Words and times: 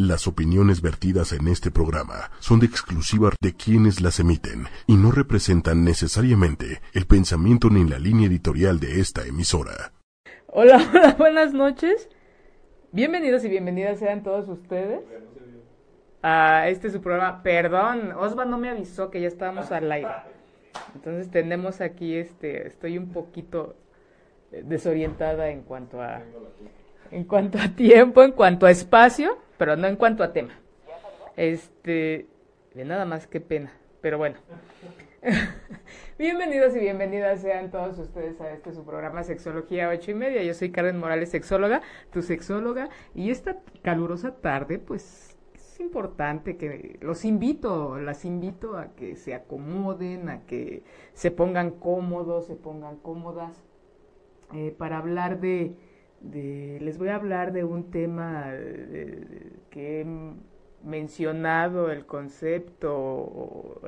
Las 0.00 0.26
opiniones 0.26 0.80
vertidas 0.80 1.34
en 1.34 1.46
este 1.46 1.70
programa 1.70 2.30
son 2.38 2.58
de 2.58 2.64
exclusiva 2.64 3.32
de 3.38 3.52
quienes 3.52 4.00
las 4.00 4.18
emiten 4.18 4.64
y 4.86 4.94
no 4.96 5.12
representan 5.12 5.84
necesariamente 5.84 6.80
el 6.94 7.04
pensamiento 7.04 7.68
ni 7.68 7.86
la 7.86 7.98
línea 7.98 8.26
editorial 8.26 8.80
de 8.80 8.98
esta 9.00 9.26
emisora. 9.26 9.92
Hola, 10.46 10.80
hola, 10.94 11.16
buenas 11.18 11.52
noches. 11.52 12.08
Bienvenidos 12.92 13.44
y 13.44 13.50
bienvenidas 13.50 13.98
sean 13.98 14.22
todos 14.22 14.48
ustedes 14.48 15.04
a 16.22 16.70
este 16.70 16.88
su 16.88 17.02
programa. 17.02 17.42
Perdón, 17.42 18.12
Osva 18.12 18.46
no 18.46 18.56
me 18.56 18.70
avisó 18.70 19.10
que 19.10 19.20
ya 19.20 19.28
estábamos 19.28 19.70
al 19.70 19.92
aire. 19.92 20.08
Entonces 20.94 21.30
tenemos 21.30 21.82
aquí 21.82 22.16
este, 22.16 22.66
estoy 22.68 22.96
un 22.96 23.12
poquito 23.12 23.76
eh, 24.50 24.62
desorientada 24.64 25.50
en 25.50 25.60
cuanto 25.60 26.00
a 26.00 26.22
en 27.10 27.24
cuanto 27.24 27.58
a 27.58 27.68
tiempo, 27.68 28.22
en 28.22 28.32
cuanto 28.32 28.66
a 28.66 28.70
espacio 28.70 29.38
pero 29.60 29.76
no 29.76 29.86
en 29.86 29.96
cuanto 29.96 30.24
a 30.24 30.32
tema. 30.32 30.54
Este, 31.36 32.26
de 32.72 32.84
nada 32.86 33.04
más 33.04 33.26
qué 33.26 33.42
pena, 33.42 33.70
pero 34.00 34.16
bueno. 34.16 34.38
Bienvenidos 36.18 36.74
y 36.74 36.78
bienvenidas 36.78 37.42
sean 37.42 37.70
todos 37.70 37.98
ustedes 37.98 38.40
a 38.40 38.50
este 38.52 38.72
su 38.72 38.86
programa 38.86 39.22
Sexología 39.22 39.90
ocho 39.90 40.12
y 40.12 40.14
media. 40.14 40.42
Yo 40.42 40.54
soy 40.54 40.70
Karen 40.70 40.98
Morales, 40.98 41.28
sexóloga, 41.28 41.82
tu 42.10 42.22
sexóloga, 42.22 42.88
y 43.14 43.30
esta 43.30 43.58
calurosa 43.82 44.36
tarde, 44.36 44.78
pues 44.78 45.36
es 45.54 45.78
importante 45.78 46.56
que 46.56 46.96
los 47.02 47.26
invito, 47.26 47.98
las 47.98 48.24
invito 48.24 48.78
a 48.78 48.94
que 48.94 49.14
se 49.14 49.34
acomoden, 49.34 50.30
a 50.30 50.46
que 50.46 50.84
se 51.12 51.30
pongan 51.30 51.72
cómodos, 51.72 52.46
se 52.46 52.56
pongan 52.56 52.96
cómodas, 52.96 53.62
eh, 54.54 54.74
para 54.78 54.96
hablar 54.96 55.40
de 55.40 55.74
les 56.22 56.98
voy 56.98 57.08
a 57.08 57.14
hablar 57.16 57.52
de 57.52 57.64
un 57.64 57.90
tema 57.90 58.52
que 59.70 60.00
he 60.00 60.06
mencionado 60.84 61.90
el 61.90 62.06
concepto 62.06 63.80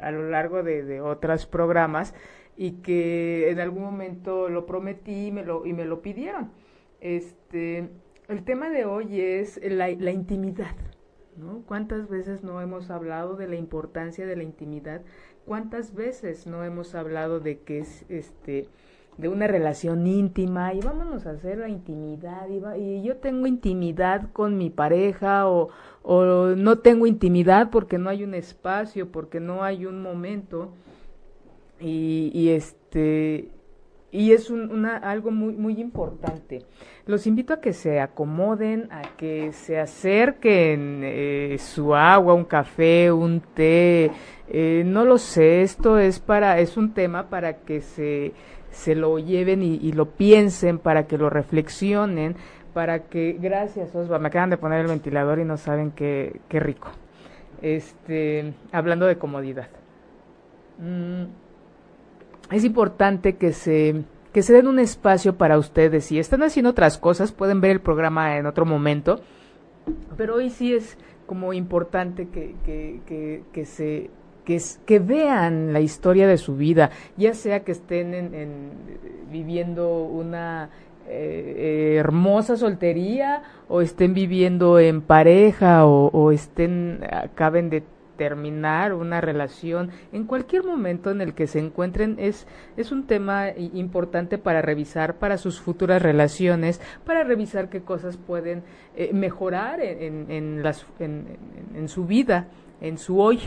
a 0.00 0.10
lo 0.10 0.28
largo 0.30 0.62
de, 0.62 1.00
otros 1.00 1.46
programas 1.46 2.14
y 2.56 2.72
que 2.82 3.50
en 3.50 3.60
algún 3.60 3.82
momento 3.82 4.48
lo 4.48 4.66
prometí 4.66 5.26
y 5.26 5.32
me 5.32 5.44
lo, 5.44 5.66
y 5.66 5.72
me 5.72 5.84
lo 5.84 6.02
pidieron. 6.02 6.50
Este, 7.00 7.88
el 8.28 8.44
tema 8.44 8.70
de 8.70 8.84
hoy 8.84 9.20
es 9.20 9.60
la, 9.62 9.88
la 9.90 10.10
intimidad. 10.10 10.76
¿no? 11.36 11.62
¿Cuántas 11.66 12.08
veces 12.08 12.44
no 12.44 12.60
hemos 12.60 12.90
hablado 12.90 13.36
de 13.36 13.48
la 13.48 13.56
importancia 13.56 14.24
de 14.26 14.36
la 14.36 14.44
intimidad? 14.44 15.02
¿Cuántas 15.44 15.94
veces 15.94 16.46
no 16.46 16.64
hemos 16.64 16.94
hablado 16.94 17.40
de 17.40 17.58
que 17.58 17.80
es 17.80 18.04
este 18.08 18.68
de 19.16 19.28
una 19.28 19.46
relación 19.46 20.06
íntima 20.06 20.74
y 20.74 20.80
vámonos 20.80 21.26
a 21.26 21.30
hacer 21.30 21.58
la 21.58 21.68
intimidad 21.68 22.48
y, 22.48 23.02
yo 23.02 23.16
tengo 23.16 23.46
intimidad 23.46 24.30
con 24.32 24.58
mi 24.58 24.70
pareja 24.70 25.48
o, 25.48 25.68
o, 26.02 26.24
no 26.56 26.78
tengo 26.78 27.06
intimidad 27.06 27.70
porque 27.70 27.98
no 27.98 28.10
hay 28.10 28.24
un 28.24 28.34
espacio, 28.34 29.10
porque 29.12 29.40
no 29.40 29.62
hay 29.62 29.86
un 29.86 30.02
momento 30.02 30.72
y, 31.80 32.30
y 32.34 32.50
este 32.50 33.50
y 34.10 34.30
es 34.30 34.48
un, 34.48 34.70
una, 34.70 34.96
algo 34.96 35.32
muy 35.32 35.54
muy 35.54 35.80
importante. 35.80 36.62
Los 37.06 37.26
invito 37.26 37.52
a 37.52 37.60
que 37.60 37.72
se 37.72 38.00
acomoden, 38.00 38.88
a 38.92 39.02
que 39.16 39.52
se 39.52 39.78
acerquen 39.78 41.00
eh, 41.02 41.56
su 41.58 41.94
agua, 41.94 42.32
un 42.32 42.44
café, 42.44 43.10
un 43.10 43.40
té, 43.40 44.10
eh, 44.48 44.84
no 44.86 45.04
lo 45.04 45.18
sé. 45.18 45.62
Esto 45.62 45.98
es 45.98 46.20
para 46.20 46.60
es 46.60 46.76
un 46.76 46.94
tema 46.94 47.28
para 47.28 47.58
que 47.64 47.80
se 47.80 48.32
se 48.74 48.94
lo 48.94 49.18
lleven 49.18 49.62
y, 49.62 49.92
lo 49.92 50.10
piensen, 50.10 50.78
para 50.78 51.06
que 51.06 51.16
lo 51.16 51.30
reflexionen, 51.30 52.36
para 52.72 53.04
que, 53.04 53.36
gracias 53.40 53.94
Osva, 53.94 54.18
me 54.18 54.28
acaban 54.28 54.50
de 54.50 54.58
poner 54.58 54.80
el 54.80 54.88
ventilador 54.88 55.38
y 55.38 55.44
no 55.44 55.56
saben 55.56 55.92
qué, 55.92 56.40
qué 56.48 56.60
rico. 56.60 56.88
Este, 57.62 58.52
hablando 58.72 59.06
de 59.06 59.16
comodidad. 59.16 59.68
Mm, 60.78 61.24
es 62.50 62.64
importante 62.64 63.36
que 63.36 63.52
se, 63.52 64.02
que 64.32 64.42
se 64.42 64.52
den 64.52 64.66
un 64.66 64.80
espacio 64.80 65.36
para 65.36 65.56
ustedes. 65.56 66.06
Si 66.06 66.18
están 66.18 66.42
haciendo 66.42 66.70
otras 66.70 66.98
cosas, 66.98 67.32
pueden 67.32 67.60
ver 67.60 67.70
el 67.70 67.80
programa 67.80 68.36
en 68.36 68.46
otro 68.46 68.66
momento. 68.66 69.20
Pero 70.16 70.36
hoy 70.36 70.50
sí 70.50 70.74
es 70.74 70.98
como 71.26 71.52
importante 71.52 72.28
que, 72.28 72.54
que, 72.64 73.00
que, 73.06 73.42
que 73.52 73.64
se 73.64 74.10
que, 74.44 74.60
que 74.86 74.98
vean 74.98 75.72
la 75.72 75.80
historia 75.80 76.26
de 76.26 76.38
su 76.38 76.56
vida, 76.56 76.90
ya 77.16 77.34
sea 77.34 77.64
que 77.64 77.72
estén 77.72 78.14
en, 78.14 78.70
viviendo 79.30 80.04
una 80.04 80.70
eh, 81.08 81.96
hermosa 81.98 82.56
soltería 82.56 83.42
o 83.68 83.80
estén 83.80 84.14
viviendo 84.14 84.78
en 84.78 85.02
pareja 85.02 85.86
o, 85.86 86.30
estén 86.32 87.04
acaben 87.10 87.68
de 87.68 87.82
terminar 88.16 88.94
una 88.94 89.20
relación 89.20 89.90
en 90.12 90.24
cualquier 90.24 90.62
momento 90.62 91.10
en 91.10 91.20
el 91.20 91.34
que 91.34 91.48
se 91.48 91.58
encuentren 91.58 92.14
es 92.20 92.46
es 92.76 92.92
un 92.92 93.08
tema 93.08 93.48
importante 93.56 94.38
para 94.38 94.62
revisar 94.62 95.16
para 95.16 95.36
sus 95.36 95.60
futuras 95.60 96.00
relaciones 96.00 96.80
para 97.04 97.24
revisar 97.24 97.68
qué 97.68 97.82
cosas 97.82 98.16
pueden 98.16 98.62
eh, 98.94 99.10
mejorar 99.12 99.80
en, 99.80 100.30
en, 100.30 100.62
las 100.62 100.86
en, 101.00 101.36
en 101.74 101.88
su 101.88 102.06
vida 102.06 102.46
en 102.80 102.98
su 102.98 103.20
hoy 103.20 103.40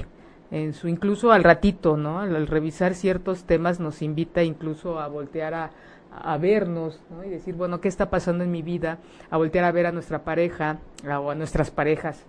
en 0.51 0.73
su 0.73 0.87
incluso 0.87 1.31
al 1.31 1.43
ratito, 1.43 1.97
¿no? 1.97 2.19
Al, 2.19 2.47
revisar 2.47 2.93
ciertos 2.93 3.43
temas 3.43 3.79
nos 3.79 4.01
invita 4.01 4.43
incluso 4.43 4.99
a 4.99 5.07
voltear 5.07 5.53
a, 5.53 5.71
vernos, 6.39 6.99
¿no? 7.11 7.23
Y 7.23 7.29
decir, 7.29 7.53
bueno, 7.53 7.79
¿qué 7.79 7.87
está 7.87 8.09
pasando 8.09 8.43
en 8.43 8.51
mi 8.51 8.63
vida? 8.63 8.97
A 9.29 9.37
voltear 9.37 9.65
a 9.65 9.71
ver 9.71 9.85
a 9.85 9.91
nuestra 9.91 10.23
pareja 10.23 10.79
o 11.05 11.29
a 11.29 11.35
nuestras 11.35 11.69
parejas 11.69 12.25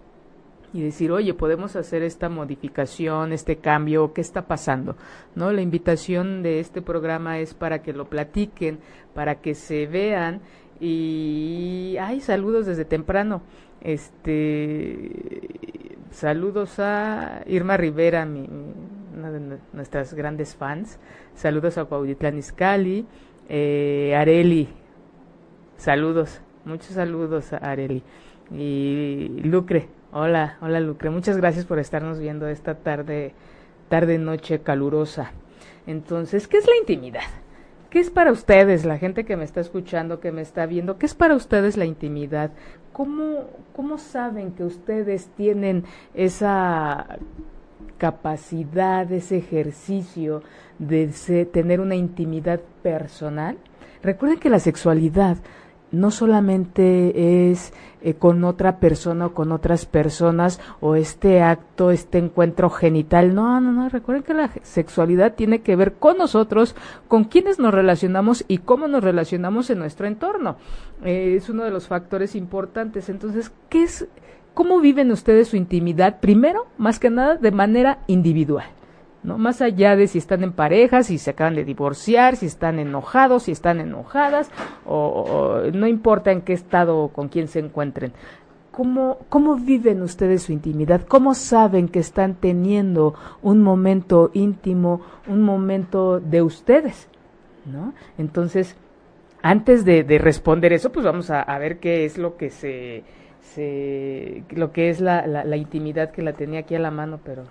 y 0.73 0.83
decir, 0.83 1.11
oye, 1.11 1.33
podemos 1.33 1.77
hacer 1.77 2.03
esta 2.03 2.29
modificación, 2.29 3.33
este 3.33 3.57
cambio, 3.57 4.13
¿qué 4.13 4.21
está 4.21 4.47
pasando? 4.47 4.97
¿No? 5.35 5.53
La 5.53 5.63
invitación 5.63 6.43
de 6.43 6.61
este 6.61 6.83
programa 6.83 7.39
es 7.39 7.55
para 7.55 7.83
que 7.83 7.93
lo 7.93 8.11
platiquen, 8.11 8.79
para 9.15 9.37
que 9.37 9.55
se 9.55 9.87
vean 9.87 10.41
y 10.81 11.97
hay 12.01 12.21
saludos 12.21 12.67
desde 12.67 12.85
temprano. 12.85 13.43
Este 13.81 15.98
Saludos 16.11 16.79
a 16.79 17.43
Irma 17.47 17.77
Rivera, 17.77 18.25
mi, 18.25 18.49
una 19.17 19.31
de 19.31 19.59
nuestras 19.73 20.15
grandes 20.15 20.57
fans. 20.57 20.99
Saludos 21.35 21.77
a 21.79 21.85
Cuauhtitlán 21.85 22.39
Izcalli. 22.39 23.07
Eh, 23.49 24.15
Areli, 24.17 24.69
saludos, 25.77 26.41
muchos 26.65 26.89
saludos 26.89 27.53
a 27.53 27.59
Areli. 27.59 28.03
Y 28.51 29.41
Lucre, 29.45 29.89
hola, 30.13 30.59
hola 30.61 30.81
Lucre, 30.81 31.11
muchas 31.11 31.37
gracias 31.37 31.65
por 31.65 31.79
estarnos 31.79 32.19
viendo 32.19 32.49
esta 32.49 32.75
tarde, 32.77 33.35
tarde, 33.89 34.19
noche 34.19 34.61
calurosa. 34.61 35.33
Entonces, 35.87 36.49
¿qué 36.49 36.59
es 36.59 36.67
la 36.67 36.77
intimidad? 36.77 37.23
¿Qué 37.91 38.01
es 38.01 38.11
para 38.11 38.33
ustedes, 38.33 38.85
la 38.85 38.99
gente 38.99 39.25
que 39.25 39.37
me 39.37 39.45
está 39.45 39.61
escuchando, 39.61 40.21
que 40.21 40.31
me 40.31 40.43
está 40.43 40.67
viendo? 40.67 40.99
¿Qué 40.99 41.07
es 41.07 41.15
para 41.15 41.35
ustedes 41.35 41.79
la 41.79 41.87
intimidad? 41.87 42.51
¿Cómo, 42.93 43.45
cómo 43.75 43.97
saben 43.97 44.53
que 44.53 44.63
ustedes 44.63 45.29
tienen 45.37 45.85
esa 46.13 47.19
capacidad, 47.97 49.11
ese 49.11 49.39
ejercicio 49.39 50.43
de 50.79 51.09
tener 51.51 51.81
una 51.81 51.95
intimidad 51.95 52.61
personal? 52.83 53.57
Recuerden 54.03 54.39
que 54.39 54.51
la 54.51 54.59
sexualidad 54.59 55.39
no 55.91 56.11
solamente 56.11 57.51
es 57.51 57.73
eh, 58.01 58.15
con 58.15 58.45
otra 58.45 58.79
persona 58.79 59.27
o 59.27 59.35
con 59.35 59.51
otras 59.51 59.85
personas 59.85 60.61
o 60.81 60.95
este 60.95 61.43
acto, 61.43 61.91
este 61.91 62.19
encuentro 62.19 62.71
genital. 62.71 63.35
No, 63.35 63.61
no, 63.61 63.73
no. 63.73 63.89
Recuerden 63.89 64.23
que 64.23 64.35
la 64.35 64.51
sexualidad 64.63 65.35
tiene 65.35 65.63
que 65.63 65.75
ver 65.75 65.95
con 65.95 66.17
nosotros, 66.17 66.77
con 67.09 67.25
quienes 67.25 67.59
nos 67.59 67.75
relacionamos 67.75 68.45
y 68.47 68.59
cómo 68.59 68.87
nos 68.87 69.03
relacionamos 69.03 69.71
en 69.71 69.81
nuestro 69.81 70.07
entorno. 70.07 70.57
Eh, 71.05 71.35
es 71.37 71.49
uno 71.49 71.65
de 71.65 71.71
los 71.71 71.89
factores 71.89 72.37
importantes. 72.37 73.09
Entonces, 73.09 73.51
¿qué 73.69 73.83
es, 73.83 74.07
cómo 74.55 74.81
viven 74.81 75.11
ustedes 75.11 75.49
su 75.49 75.57
intimidad? 75.57 76.21
Primero, 76.21 76.67
más 76.79 77.01
que 77.01 77.11
nada, 77.11 77.35
de 77.37 77.51
manera 77.51 77.99
individual. 78.07 78.78
¿No? 79.23 79.39
Más 79.39 79.61
allá 79.61 79.97
de 79.97 80.07
si 80.07 80.19
están 80.19 80.43
en 80.45 80.53
pareja, 80.53 81.03
si 81.03 81.19
se 81.19 81.31
acaban 81.31 81.55
de 81.55 81.65
divorciar, 81.65 82.37
si 82.37 82.47
están 82.47 82.79
enojados, 82.79 83.45
si 83.45 83.53
están 83.53 83.81
enojadas, 83.81 84.51
o, 84.87 85.63
no 85.73 85.87
importa 85.87 86.31
en 86.31 86.43
qué 86.43 86.53
estado 86.53 86.99
o 86.99 87.09
con 87.09 87.29
quién 87.29 87.49
se 87.49 87.59
encuentren. 87.59 88.13
¿Cómo, 88.71 89.19
¿Cómo 89.29 89.57
viven 89.57 90.03
ustedes 90.03 90.43
su 90.43 90.53
intimidad? 90.53 91.03
¿Cómo 91.03 91.35
saben 91.35 91.89
que 91.89 91.99
están 91.99 92.35
teniendo 92.35 93.15
un 93.43 93.61
momento 93.61 94.31
íntimo, 94.35 95.01
un 95.27 95.43
momento 95.43 96.21
de 96.21 96.43
ustedes? 96.43 97.09
¿No? 97.67 97.93
Entonces, 98.19 98.77
antes 99.43 99.85
de, 99.85 100.05
responder 100.19 100.73
eso, 100.73 100.93
pues 100.93 101.05
vamos 101.05 101.29
a, 101.31 101.59
ver 101.59 101.81
qué 101.81 102.05
es 102.05 102.19
lo 102.19 102.37
que 102.37 102.51
se, 102.51 103.03
se 103.41 104.45
lo 104.51 104.71
que 104.71 104.91
es 104.91 105.01
la, 105.01 105.27
la 105.27 105.57
intimidad 105.57 106.13
que 106.13 106.23
la 106.23 106.35
tenía 106.35 106.61
aquí 106.61 106.77
a 106.77 106.79
la 106.79 106.93
mano, 106.93 107.19
pero 107.25 107.45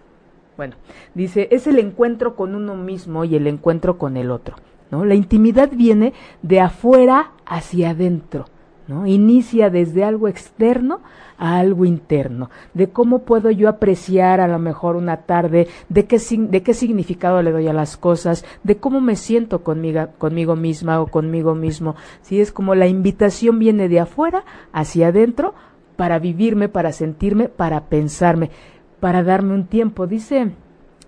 bueno, 0.57 0.75
dice, 1.13 1.47
es 1.51 1.67
el 1.67 1.79
encuentro 1.79 2.35
con 2.35 2.55
uno 2.55 2.75
mismo 2.75 3.23
y 3.23 3.35
el 3.35 3.47
encuentro 3.47 3.97
con 3.97 4.17
el 4.17 4.31
otro. 4.31 4.55
¿no? 4.91 5.05
La 5.05 5.15
intimidad 5.15 5.69
viene 5.71 6.13
de 6.41 6.59
afuera 6.59 7.31
hacia 7.45 7.91
adentro. 7.91 8.45
¿no? 8.87 9.05
Inicia 9.05 9.69
desde 9.69 10.03
algo 10.03 10.27
externo 10.27 11.01
a 11.37 11.59
algo 11.59 11.85
interno, 11.85 12.49
de 12.73 12.89
cómo 12.89 13.19
puedo 13.19 13.51
yo 13.51 13.69
apreciar 13.69 14.41
a 14.41 14.47
lo 14.47 14.57
mejor 14.57 14.95
una 14.95 15.17
tarde, 15.17 15.67
de 15.89 16.05
qué, 16.05 16.17
de 16.17 16.63
qué 16.63 16.73
significado 16.73 17.43
le 17.43 17.51
doy 17.51 17.67
a 17.67 17.73
las 17.73 17.95
cosas, 17.95 18.43
de 18.63 18.77
cómo 18.77 19.01
me 19.01 19.15
siento 19.15 19.63
conmigo, 19.63 20.07
conmigo 20.17 20.55
misma 20.55 20.99
o 20.99 21.07
conmigo 21.07 21.53
mismo. 21.53 21.95
Si 22.21 22.41
es 22.41 22.51
como 22.51 22.73
la 22.73 22.87
invitación 22.87 23.59
viene 23.59 23.87
de 23.87 23.99
afuera 23.99 24.45
hacia 24.71 25.09
adentro 25.09 25.53
para 25.95 26.17
vivirme, 26.17 26.69
para 26.69 26.91
sentirme, 26.91 27.49
para 27.49 27.85
pensarme, 27.85 28.49
para 28.99 29.23
darme 29.23 29.53
un 29.53 29.65
tiempo. 29.67 30.07
Dice, 30.07 30.51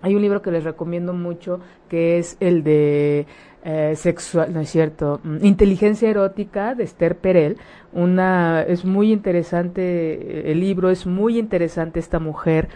hay 0.02 0.14
un 0.14 0.22
libro 0.22 0.42
que 0.42 0.50
les 0.50 0.64
recomiendo 0.64 1.12
mucho 1.12 1.60
que 1.88 2.18
es 2.18 2.36
el 2.40 2.62
de 2.62 3.26
eh, 3.62 3.94
sexual, 3.96 4.52
no 4.54 4.60
es 4.60 4.70
cierto, 4.70 5.20
mm, 5.22 5.44
Inteligencia 5.44 6.08
erótica 6.08 6.74
de 6.74 6.84
Esther 6.84 7.16
Perel. 7.16 7.58
Una, 7.92 8.62
es 8.62 8.84
muy 8.84 9.12
interesante 9.12 10.50
el 10.50 10.60
libro, 10.60 10.90
es 10.90 11.06
muy 11.06 11.38
interesante 11.38 12.00
esta 12.00 12.18
mujer. 12.18 12.68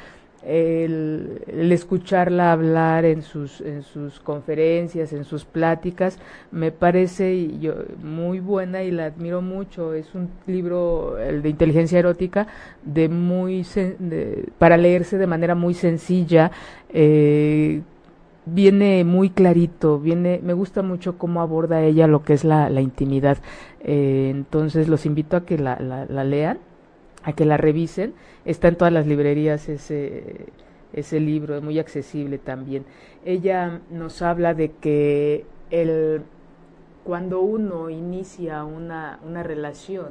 El, 0.47 1.43
escucharla 1.73 2.53
hablar 2.53 3.05
en 3.05 3.23
sus, 3.23 3.61
en 3.61 3.83
sus 3.83 4.21
conferencias, 4.21 5.13
en 5.13 5.25
sus 5.25 5.45
pláticas, 5.45 6.19
me 6.51 6.71
parece 6.71 7.51
muy 8.03 8.41
buena 8.41 8.83
y 8.83 8.91
la 8.91 9.07
admiro 9.07 9.43
mucho. 9.43 9.95
Es 9.95 10.15
un 10.15 10.29
libro, 10.47 11.19
el 11.19 11.43
de 11.43 11.49
inteligencia 11.49 11.99
erótica, 11.99 12.47
de 12.83 13.09
muy 13.09 13.65
para 14.59 14.77
leerse 14.77 15.19
de 15.19 15.27
manera 15.27 15.55
muy 15.55 15.75
sencilla, 15.75 16.51
eh, 16.91 17.83
viene 18.47 19.05
muy 19.05 19.31
clarito, 19.31 19.99
viene, 19.99 20.41
me 20.43 20.53
gusta 20.53 20.83
mucho 20.83 21.19
cómo 21.19 21.41
aborda 21.41 21.83
ella 21.83 22.07
lo 22.07 22.23
que 22.23 22.35
es 22.35 22.45
la, 22.45 22.69
la 22.71 22.81
intimidad. 22.81 23.39
Eh, 23.81 24.31
entonces 24.31 24.89
los 24.89 25.07
invito 25.07 25.37
a 25.37 25.45
que 25.45 25.59
la, 25.59 25.79
la, 25.81 26.25
lean, 26.25 26.59
a 27.25 27.33
que 27.33 27.45
la 27.45 27.57
revisen. 27.57 28.15
Está 28.45 28.69
en 28.69 28.77
todas 28.77 28.93
las 28.93 29.07
librerías 29.07 29.69
ese, 29.69 30.47
ese 30.93 31.21
libro, 31.21 31.57
es 31.57 31.63
muy 31.63 31.79
accesible 31.79 32.39
también. 32.39 32.85
Ella 33.25 33.81
nos 33.91 34.23
habla 34.23 34.55
de 34.55 34.71
que 34.71 35.45
el, 35.71 36.23
cuando 37.05 37.41
uno 37.41 37.91
inicia 37.91 38.65
una, 38.65 39.19
una 39.27 39.43
relación, 39.43 40.09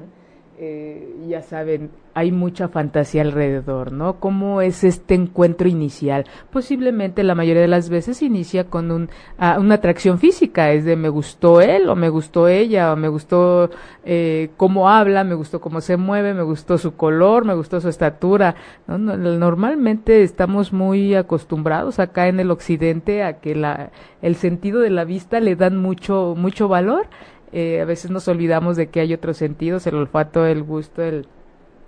eh, 0.59 1.15
ya 1.27 1.41
saben, 1.41 1.89
hay 2.13 2.31
mucha 2.31 2.67
fantasía 2.67 3.21
alrededor, 3.21 3.91
¿no? 3.91 4.19
¿Cómo 4.19 4.61
es 4.61 4.83
este 4.83 5.15
encuentro 5.15 5.67
inicial? 5.67 6.25
Posiblemente 6.51 7.23
la 7.23 7.35
mayoría 7.35 7.61
de 7.61 7.67
las 7.67 7.89
veces 7.89 8.21
inicia 8.21 8.65
con 8.65 8.91
un, 8.91 9.09
ah, 9.37 9.57
una 9.59 9.75
atracción 9.75 10.19
física, 10.19 10.71
es 10.71 10.85
de 10.85 10.95
me 10.95 11.09
gustó 11.09 11.61
él 11.61 11.89
o 11.89 11.95
me 11.95 12.09
gustó 12.09 12.47
ella 12.47 12.93
o 12.93 12.95
me 12.95 13.07
gustó 13.07 13.71
eh, 14.05 14.51
cómo 14.57 14.89
habla, 14.89 15.23
me 15.23 15.35
gustó 15.35 15.59
cómo 15.59 15.81
se 15.81 15.97
mueve, 15.97 16.33
me 16.33 16.43
gustó 16.43 16.77
su 16.77 16.95
color, 16.95 17.45
me 17.45 17.55
gustó 17.55 17.81
su 17.81 17.89
estatura. 17.89 18.55
¿no? 18.87 18.97
Normalmente 18.97 20.23
estamos 20.23 20.71
muy 20.73 21.15
acostumbrados 21.15 21.99
acá 21.99 22.27
en 22.27 22.39
el 22.39 22.51
occidente 22.51 23.23
a 23.23 23.39
que 23.39 23.55
la, 23.55 23.91
el 24.21 24.35
sentido 24.35 24.81
de 24.81 24.89
la 24.89 25.03
vista 25.03 25.39
le 25.39 25.55
dan 25.55 25.77
mucho, 25.77 26.35
mucho 26.37 26.67
valor 26.67 27.07
eh, 27.53 27.81
a 27.81 27.85
veces 27.85 28.09
nos 28.09 28.27
olvidamos 28.27 28.75
de 28.77 28.87
que 28.87 28.99
hay 28.99 29.13
otros 29.13 29.37
sentidos, 29.37 29.85
el 29.85 29.93
olfato, 29.93 30.47
el 30.47 30.63
gusto, 30.63 31.03
el, 31.03 31.27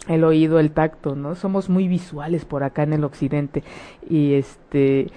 el 0.07 0.23
oído, 0.23 0.59
el 0.59 0.71
tacto, 0.71 1.15
¿no? 1.15 1.35
Somos 1.35 1.69
muy 1.69 1.87
visuales 1.87 2.45
por 2.45 2.63
acá 2.63 2.83
en 2.83 2.93
el 2.93 3.03
occidente 3.03 3.63
y 4.09 4.33
este 4.33 5.07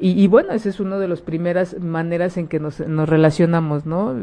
y, 0.00 0.28
bueno, 0.28 0.52
esa 0.52 0.68
es 0.68 0.78
una 0.78 0.96
de 0.96 1.08
las 1.08 1.22
primeras 1.22 1.80
maneras 1.80 2.36
en 2.36 2.46
que 2.46 2.60
nos, 2.60 2.78
nos 2.78 3.08
relacionamos, 3.08 3.84
¿no? 3.84 4.14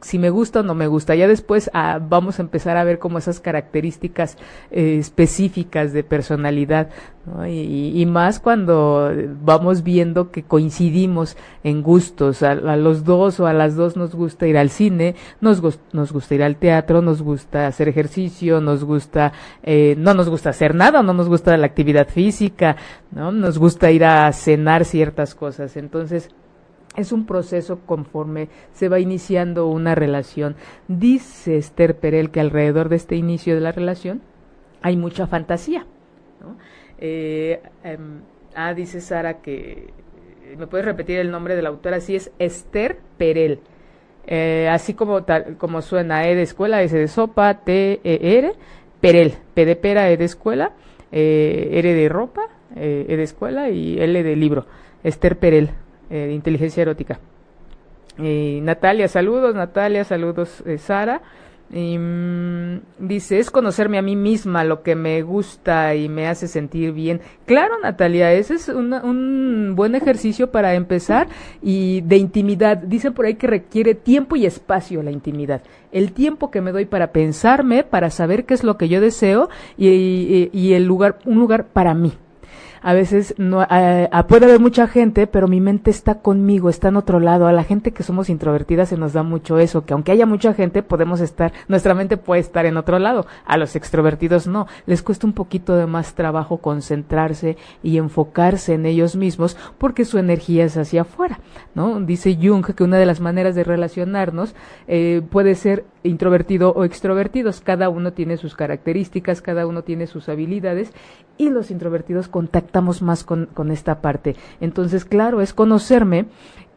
Si 0.00 0.18
me 0.18 0.30
gusta 0.30 0.60
o 0.60 0.62
no 0.62 0.74
me 0.74 0.86
gusta. 0.86 1.14
Ya 1.14 1.28
después 1.28 1.70
ah, 1.74 2.00
vamos 2.00 2.38
a 2.38 2.42
empezar 2.42 2.76
a 2.76 2.84
ver 2.84 2.98
como 2.98 3.18
esas 3.18 3.40
características 3.40 4.36
eh, 4.70 4.96
específicas 4.98 5.92
de 5.92 6.04
personalidad, 6.04 6.88
y, 7.46 8.06
más 8.06 8.40
cuando 8.40 9.12
vamos 9.42 9.82
viendo 9.82 10.30
que 10.30 10.42
coincidimos 10.42 11.36
en 11.62 11.82
gustos. 11.82 12.42
A, 12.42 12.54
los 12.54 13.04
dos 13.04 13.38
o 13.40 13.46
a 13.46 13.52
las 13.52 13.76
dos 13.76 13.96
nos 13.96 14.14
gusta 14.14 14.46
ir 14.46 14.56
al 14.56 14.70
cine, 14.70 15.14
nos, 15.40 15.62
nos 15.92 16.12
gusta 16.12 16.34
ir 16.34 16.42
al 16.42 16.56
teatro, 16.56 17.02
nos 17.02 17.20
gusta 17.22 17.66
hacer 17.66 17.88
ejercicio, 17.88 18.60
nos 18.60 18.84
gusta, 18.84 19.32
eh, 19.62 19.94
no 19.98 20.14
nos 20.14 20.30
gusta 20.30 20.50
hacer 20.50 20.74
nada, 20.74 21.02
no 21.02 21.12
nos 21.12 21.28
gusta 21.28 21.56
la 21.56 21.66
actividad 21.66 22.08
física, 22.08 22.76
¿no? 23.12 23.30
Nos 23.32 23.58
gusta 23.58 23.90
ir 23.90 24.04
a 24.04 24.32
cenar 24.32 24.84
ciertas 24.86 25.34
cosas. 25.34 25.76
Entonces, 25.76 26.30
es 26.96 27.12
un 27.12 27.26
proceso 27.26 27.80
conforme 27.86 28.48
se 28.72 28.88
va 28.88 28.98
iniciando 28.98 29.68
una 29.68 29.94
relación. 29.94 30.56
Dice 30.88 31.56
Esther 31.56 31.96
Perel 31.96 32.30
que 32.30 32.40
alrededor 32.40 32.88
de 32.88 32.96
este 32.96 33.16
inicio 33.16 33.54
de 33.54 33.60
la 33.60 33.72
relación 33.72 34.22
hay 34.82 34.96
mucha 34.96 35.26
fantasía. 35.26 35.86
Eh, 36.98 37.60
em, 37.84 38.20
ah, 38.54 38.74
dice 38.74 39.00
Sara 39.00 39.40
que... 39.40 39.92
¿Me 40.58 40.66
puedes 40.66 40.84
repetir 40.84 41.18
el 41.20 41.30
nombre 41.30 41.54
de 41.54 41.62
la 41.62 41.68
autora? 41.68 42.00
Sí, 42.00 42.16
es 42.16 42.32
Esther 42.40 42.98
Perel. 43.18 43.60
Eh, 44.26 44.68
así 44.68 44.94
como, 44.94 45.22
tal, 45.22 45.56
como 45.58 45.80
suena 45.80 46.26
E 46.28 46.34
de 46.34 46.42
escuela, 46.42 46.82
S 46.82 46.96
de 46.96 47.06
sopa, 47.06 47.54
T, 47.62 48.00
E, 48.02 48.38
R, 48.38 48.52
Perel. 49.00 49.34
P 49.54 49.64
de 49.64 49.76
pera, 49.76 50.10
E 50.10 50.16
de 50.16 50.24
escuela, 50.24 50.72
eh, 51.12 51.70
R 51.72 51.94
de 51.94 52.08
ropa, 52.08 52.42
E 52.74 53.16
de 53.16 53.22
escuela 53.22 53.70
y 53.70 54.00
L 54.00 54.22
de 54.24 54.34
libro. 54.34 54.66
Esther 55.04 55.38
Perel. 55.38 55.70
Eh, 56.10 56.26
de 56.26 56.32
inteligencia 56.34 56.82
erótica. 56.82 57.20
Natalia, 58.18 59.06
saludos, 59.06 59.54
Natalia, 59.54 60.02
saludos, 60.02 60.62
eh, 60.66 60.76
Sara. 60.76 61.22
Y, 61.72 61.96
mm, 61.96 62.80
dice, 62.98 63.38
es 63.38 63.48
conocerme 63.48 63.96
a 63.96 64.02
mí 64.02 64.16
misma 64.16 64.64
lo 64.64 64.82
que 64.82 64.96
me 64.96 65.22
gusta 65.22 65.94
y 65.94 66.08
me 66.08 66.26
hace 66.26 66.48
sentir 66.48 66.92
bien. 66.92 67.20
Claro, 67.46 67.78
Natalia, 67.80 68.32
ese 68.32 68.54
es 68.54 68.68
un 68.68 69.74
buen 69.76 69.94
ejercicio 69.94 70.50
para 70.50 70.74
empezar 70.74 71.28
y 71.62 72.00
de 72.00 72.16
intimidad. 72.16 72.78
Dicen 72.78 73.14
por 73.14 73.26
ahí 73.26 73.36
que 73.36 73.46
requiere 73.46 73.94
tiempo 73.94 74.34
y 74.34 74.46
espacio 74.46 75.04
la 75.04 75.12
intimidad. 75.12 75.62
El 75.92 76.12
tiempo 76.12 76.50
que 76.50 76.60
me 76.60 76.72
doy 76.72 76.86
para 76.86 77.12
pensarme, 77.12 77.84
para 77.84 78.10
saber 78.10 78.46
qué 78.46 78.54
es 78.54 78.64
lo 78.64 78.76
que 78.76 78.88
yo 78.88 79.00
deseo 79.00 79.48
y, 79.78 80.50
y 80.52 80.72
el 80.72 80.86
lugar, 80.86 81.20
un 81.24 81.38
lugar 81.38 81.66
para 81.68 81.94
mí 81.94 82.12
a 82.82 82.94
veces 82.94 83.34
no 83.38 83.62
eh, 83.70 84.08
puede 84.28 84.46
haber 84.46 84.60
mucha 84.60 84.86
gente, 84.86 85.26
pero 85.26 85.48
mi 85.48 85.60
mente 85.60 85.90
está 85.90 86.16
conmigo, 86.16 86.68
está 86.68 86.88
en 86.88 86.96
otro 86.96 87.20
lado. 87.20 87.46
A 87.46 87.52
la 87.52 87.64
gente 87.64 87.92
que 87.92 88.02
somos 88.02 88.30
introvertidas 88.30 88.90
se 88.90 88.96
nos 88.96 89.12
da 89.12 89.22
mucho 89.22 89.58
eso, 89.58 89.84
que 89.84 89.92
aunque 89.92 90.12
haya 90.12 90.26
mucha 90.26 90.54
gente, 90.54 90.82
podemos 90.82 91.20
estar, 91.20 91.52
nuestra 91.68 91.94
mente 91.94 92.16
puede 92.16 92.40
estar 92.40 92.66
en 92.66 92.76
otro 92.76 92.98
lado. 92.98 93.26
A 93.44 93.56
los 93.56 93.76
extrovertidos 93.76 94.46
no, 94.46 94.66
les 94.86 95.02
cuesta 95.02 95.26
un 95.26 95.32
poquito 95.32 95.76
de 95.76 95.86
más 95.86 96.14
trabajo 96.14 96.58
concentrarse 96.58 97.56
y 97.82 97.98
enfocarse 97.98 98.74
en 98.74 98.86
ellos 98.86 99.16
mismos 99.16 99.56
porque 99.78 100.04
su 100.04 100.18
energía 100.18 100.64
es 100.64 100.76
hacia 100.76 101.02
afuera, 101.02 101.40
¿no? 101.74 102.00
Dice 102.00 102.38
Jung 102.40 102.64
que 102.74 102.84
una 102.84 102.98
de 102.98 103.06
las 103.06 103.20
maneras 103.20 103.54
de 103.54 103.64
relacionarnos 103.64 104.54
eh, 104.88 105.22
puede 105.30 105.54
ser 105.54 105.84
introvertido 106.02 106.72
o 106.72 106.84
extrovertidos. 106.84 107.60
Cada 107.60 107.88
uno 107.88 108.12
tiene 108.12 108.36
sus 108.36 108.54
características, 108.54 109.42
cada 109.42 109.66
uno 109.66 109.82
tiene 109.82 110.06
sus 110.06 110.28
habilidades 110.28 110.92
y 111.38 111.50
los 111.50 111.70
introvertidos 111.70 112.28
contactamos 112.28 113.02
más 113.02 113.24
con, 113.24 113.46
con 113.46 113.70
esta 113.70 114.00
parte. 114.00 114.36
Entonces, 114.60 115.04
claro, 115.04 115.40
es 115.40 115.54
conocerme 115.54 116.26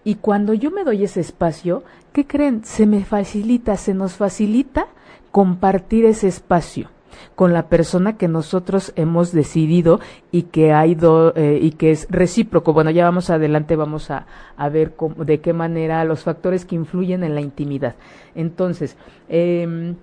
y 0.04 0.16
cuando 0.16 0.54
yo 0.54 0.72
me 0.72 0.84
doy 0.84 1.04
ese 1.04 1.22
espacio, 1.22 1.84
¿qué 2.12 2.28
creen? 2.28 2.64
Se 2.66 2.86
me 2.86 3.06
facilita, 3.06 3.78
se 3.78 3.94
nos 3.94 4.14
facilita 4.14 4.88
compartir 5.32 6.06
ese 6.06 6.28
espacio 6.28 6.93
con 7.36 7.54
la 7.54 7.68
persona 7.68 8.18
que 8.18 8.28
nosotros 8.28 8.94
hemos 8.96 9.32
decidido 9.32 10.00
y 10.32 10.44
que 10.44 10.74
ha 10.74 10.86
ido 10.86 11.34
eh, 11.36 11.60
y 11.62 11.72
que 11.72 11.92
es 11.92 12.08
recíproco. 12.10 12.74
Bueno, 12.74 12.92
ya 12.92 13.06
vamos 13.06 13.30
adelante, 13.30 13.76
vamos 13.76 14.12
a, 14.12 14.26
a 14.58 14.70
ver 14.70 14.96
cómo, 14.96 15.24
de 15.26 15.40
qué 15.40 15.54
manera 15.54 16.04
los 16.06 16.24
factores 16.24 16.66
que 16.66 16.76
influyen 16.76 17.24
en 17.24 17.36
la 17.36 17.42
intimidad. 17.42 17.96
Entonces, 18.36 18.98
eh, 19.30 19.96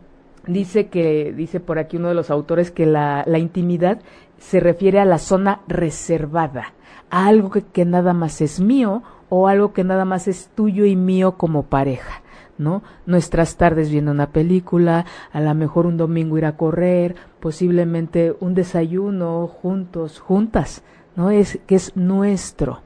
dice 0.46 0.88
que, 0.88 1.32
dice 1.32 1.60
por 1.60 1.78
aquí 1.78 1.96
uno 1.96 2.08
de 2.08 2.14
los 2.14 2.30
autores 2.30 2.70
que 2.70 2.86
la, 2.86 3.24
la 3.26 3.38
intimidad 3.38 4.00
se 4.38 4.60
refiere 4.60 5.00
a 5.00 5.04
la 5.04 5.18
zona 5.18 5.60
reservada, 5.68 6.72
a 7.10 7.26
algo 7.26 7.50
que, 7.50 7.62
que 7.62 7.84
nada 7.84 8.12
más 8.12 8.40
es 8.40 8.60
mío 8.60 9.02
o 9.28 9.48
algo 9.48 9.72
que 9.72 9.84
nada 9.84 10.04
más 10.04 10.28
es 10.28 10.50
tuyo 10.54 10.84
y 10.84 10.96
mío 10.96 11.32
como 11.36 11.64
pareja. 11.64 12.22
¿No? 12.60 12.82
Nuestras 13.06 13.56
tardes 13.56 13.90
viendo 13.90 14.12
una 14.12 14.30
película, 14.30 15.06
a 15.32 15.40
lo 15.40 15.54
mejor 15.54 15.86
un 15.86 15.96
domingo 15.96 16.38
ir 16.38 16.44
a 16.44 16.56
correr, 16.56 17.16
posiblemente 17.40 18.36
un 18.38 18.54
desayuno 18.54 19.48
juntos, 19.48 20.20
juntas, 20.20 20.82
¿no? 21.16 21.30
Es 21.30 21.58
que 21.66 21.74
es 21.74 21.96
nuestro. 21.96 22.82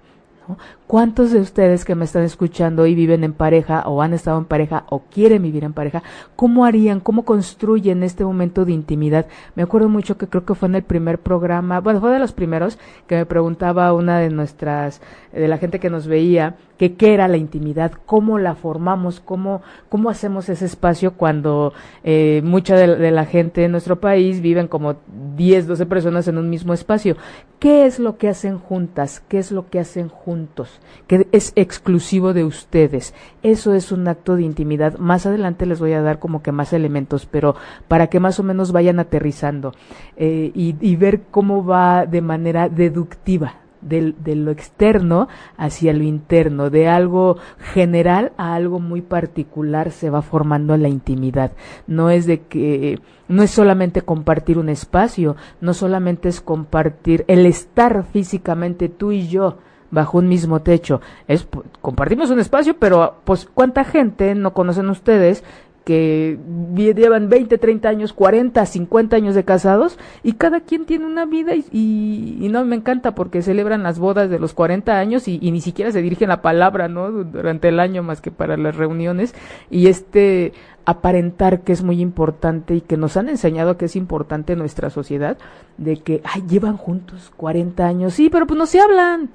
¿Cuántos 0.86 1.32
de 1.32 1.40
ustedes 1.40 1.82
que 1.86 1.94
me 1.94 2.04
están 2.04 2.24
escuchando 2.24 2.86
y 2.86 2.94
viven 2.94 3.24
en 3.24 3.32
pareja 3.32 3.88
o 3.88 4.02
han 4.02 4.12
estado 4.12 4.36
en 4.36 4.44
pareja 4.44 4.84
o 4.90 5.00
quieren 5.00 5.42
vivir 5.42 5.64
en 5.64 5.72
pareja, 5.72 6.02
cómo 6.36 6.66
harían, 6.66 7.00
cómo 7.00 7.24
construyen 7.24 8.02
este 8.02 8.22
momento 8.22 8.66
de 8.66 8.72
intimidad? 8.72 9.26
Me 9.54 9.62
acuerdo 9.62 9.88
mucho 9.88 10.18
que 10.18 10.28
creo 10.28 10.44
que 10.44 10.54
fue 10.54 10.68
en 10.68 10.74
el 10.74 10.82
primer 10.82 11.20
programa, 11.20 11.80
bueno, 11.80 12.00
fue 12.00 12.12
de 12.12 12.18
los 12.18 12.32
primeros 12.32 12.78
que 13.06 13.16
me 13.16 13.24
preguntaba 13.24 13.94
una 13.94 14.18
de 14.18 14.28
nuestras, 14.28 15.00
de 15.32 15.48
la 15.48 15.56
gente 15.56 15.80
que 15.80 15.88
nos 15.88 16.06
veía, 16.06 16.56
que 16.76 16.96
qué 16.96 17.14
era 17.14 17.28
la 17.28 17.36
intimidad, 17.38 17.92
cómo 18.04 18.38
la 18.38 18.54
formamos, 18.54 19.20
cómo, 19.20 19.62
cómo 19.88 20.10
hacemos 20.10 20.48
ese 20.50 20.66
espacio 20.66 21.14
cuando 21.14 21.72
eh, 22.02 22.42
mucha 22.44 22.76
de, 22.76 23.10
la 23.10 23.24
gente 23.24 23.64
en 23.64 23.72
nuestro 23.72 24.00
país 24.00 24.40
viven 24.40 24.68
como 24.68 24.96
10, 25.36 25.66
12 25.66 25.86
personas 25.86 26.28
en 26.28 26.36
un 26.36 26.50
mismo 26.50 26.74
espacio. 26.74 27.16
¿Qué 27.58 27.86
es 27.86 27.98
lo 27.98 28.18
que 28.18 28.28
hacen 28.28 28.58
juntas? 28.58 29.22
¿Qué 29.28 29.38
es 29.38 29.50
lo 29.50 29.70
que 29.70 29.80
hacen 29.80 30.08
juntos? 30.08 30.73
Que 31.06 31.26
es 31.32 31.52
exclusivo 31.56 32.32
de 32.32 32.44
ustedes. 32.44 33.14
Eso 33.42 33.74
es 33.74 33.92
un 33.92 34.08
acto 34.08 34.36
de 34.36 34.42
intimidad. 34.42 34.98
Más 34.98 35.26
adelante 35.26 35.66
les 35.66 35.80
voy 35.80 35.92
a 35.92 36.02
dar 36.02 36.18
como 36.18 36.42
que 36.42 36.52
más 36.52 36.72
elementos, 36.72 37.26
pero 37.26 37.56
para 37.88 38.08
que 38.08 38.20
más 38.20 38.40
o 38.40 38.42
menos 38.42 38.72
vayan 38.72 38.98
aterrizando 38.98 39.72
eh, 40.16 40.50
y, 40.54 40.96
ver 40.96 41.22
cómo 41.30 41.64
va 41.64 42.06
de 42.06 42.22
manera 42.22 42.68
deductiva 42.68 43.56
de 43.84 44.34
lo 44.34 44.50
externo 44.50 45.28
hacia 45.56 45.92
lo 45.92 46.04
interno, 46.04 46.70
de 46.70 46.88
algo 46.88 47.36
general 47.58 48.32
a 48.36 48.54
algo 48.54 48.80
muy 48.80 49.02
particular 49.02 49.90
se 49.90 50.10
va 50.10 50.22
formando 50.22 50.76
la 50.76 50.88
intimidad. 50.88 51.52
No 51.86 52.10
es 52.10 52.26
de 52.26 52.40
que, 52.42 52.98
no 53.28 53.42
es 53.42 53.50
solamente 53.50 54.02
compartir 54.02 54.58
un 54.58 54.68
espacio, 54.68 55.36
no 55.60 55.74
solamente 55.74 56.28
es 56.28 56.40
compartir 56.40 57.24
el 57.28 57.46
estar 57.46 58.04
físicamente 58.04 58.88
tú 58.88 59.12
y 59.12 59.28
yo, 59.28 59.58
bajo 59.94 60.18
un 60.18 60.28
mismo 60.28 60.60
techo. 60.60 61.00
Es 61.28 61.46
compartimos 61.80 62.30
un 62.30 62.40
espacio, 62.40 62.76
pero 62.78 63.16
pues 63.24 63.48
cuánta 63.52 63.84
gente 63.84 64.34
no 64.34 64.52
conocen 64.52 64.90
ustedes 64.90 65.44
que 65.84 66.38
llevan 66.74 67.28
20, 67.28 67.58
30 67.58 67.88
años, 67.88 68.12
40, 68.14 68.64
50 68.64 69.16
años 69.16 69.34
de 69.34 69.44
casados 69.44 69.98
y 70.22 70.32
cada 70.32 70.60
quien 70.60 70.86
tiene 70.86 71.04
una 71.04 71.26
vida 71.26 71.52
y, 71.54 72.48
no 72.50 72.64
me 72.64 72.76
encanta 72.76 73.14
porque 73.14 73.42
celebran 73.42 73.82
las 73.82 73.98
bodas 73.98 74.30
de 74.30 74.38
los 74.38 74.54
40 74.54 74.98
años 74.98 75.28
y, 75.28 75.38
ni 75.38 75.60
siquiera 75.60 75.92
se 75.92 76.00
dirigen 76.00 76.30
la 76.30 76.40
palabra, 76.40 76.88
¿no? 76.88 77.10
Durante 77.10 77.68
el 77.68 77.80
año 77.80 78.02
más 78.02 78.20
que 78.20 78.30
para 78.30 78.56
las 78.56 78.76
reuniones 78.76 79.34
y 79.70 79.88
este 79.88 80.52
aparentar 80.86 81.62
que 81.62 81.72
es 81.72 81.82
muy 81.82 82.00
importante 82.00 82.74
y 82.74 82.80
que 82.80 82.96
nos 82.96 83.16
han 83.16 83.28
enseñado 83.28 83.76
que 83.76 83.86
es 83.86 83.96
importante 83.96 84.56
nuestra 84.56 84.90
sociedad 84.90 85.36
de 85.78 85.96
que, 85.96 86.20
ay, 86.24 86.44
llevan 86.48 86.76
juntos 86.76 87.32
40 87.36 87.86
años, 87.86 88.14
sí, 88.14 88.30
pero 88.30 88.46
pues 88.46 88.58
no 88.58 88.66
se 88.66 88.80
hablan, 88.80 89.30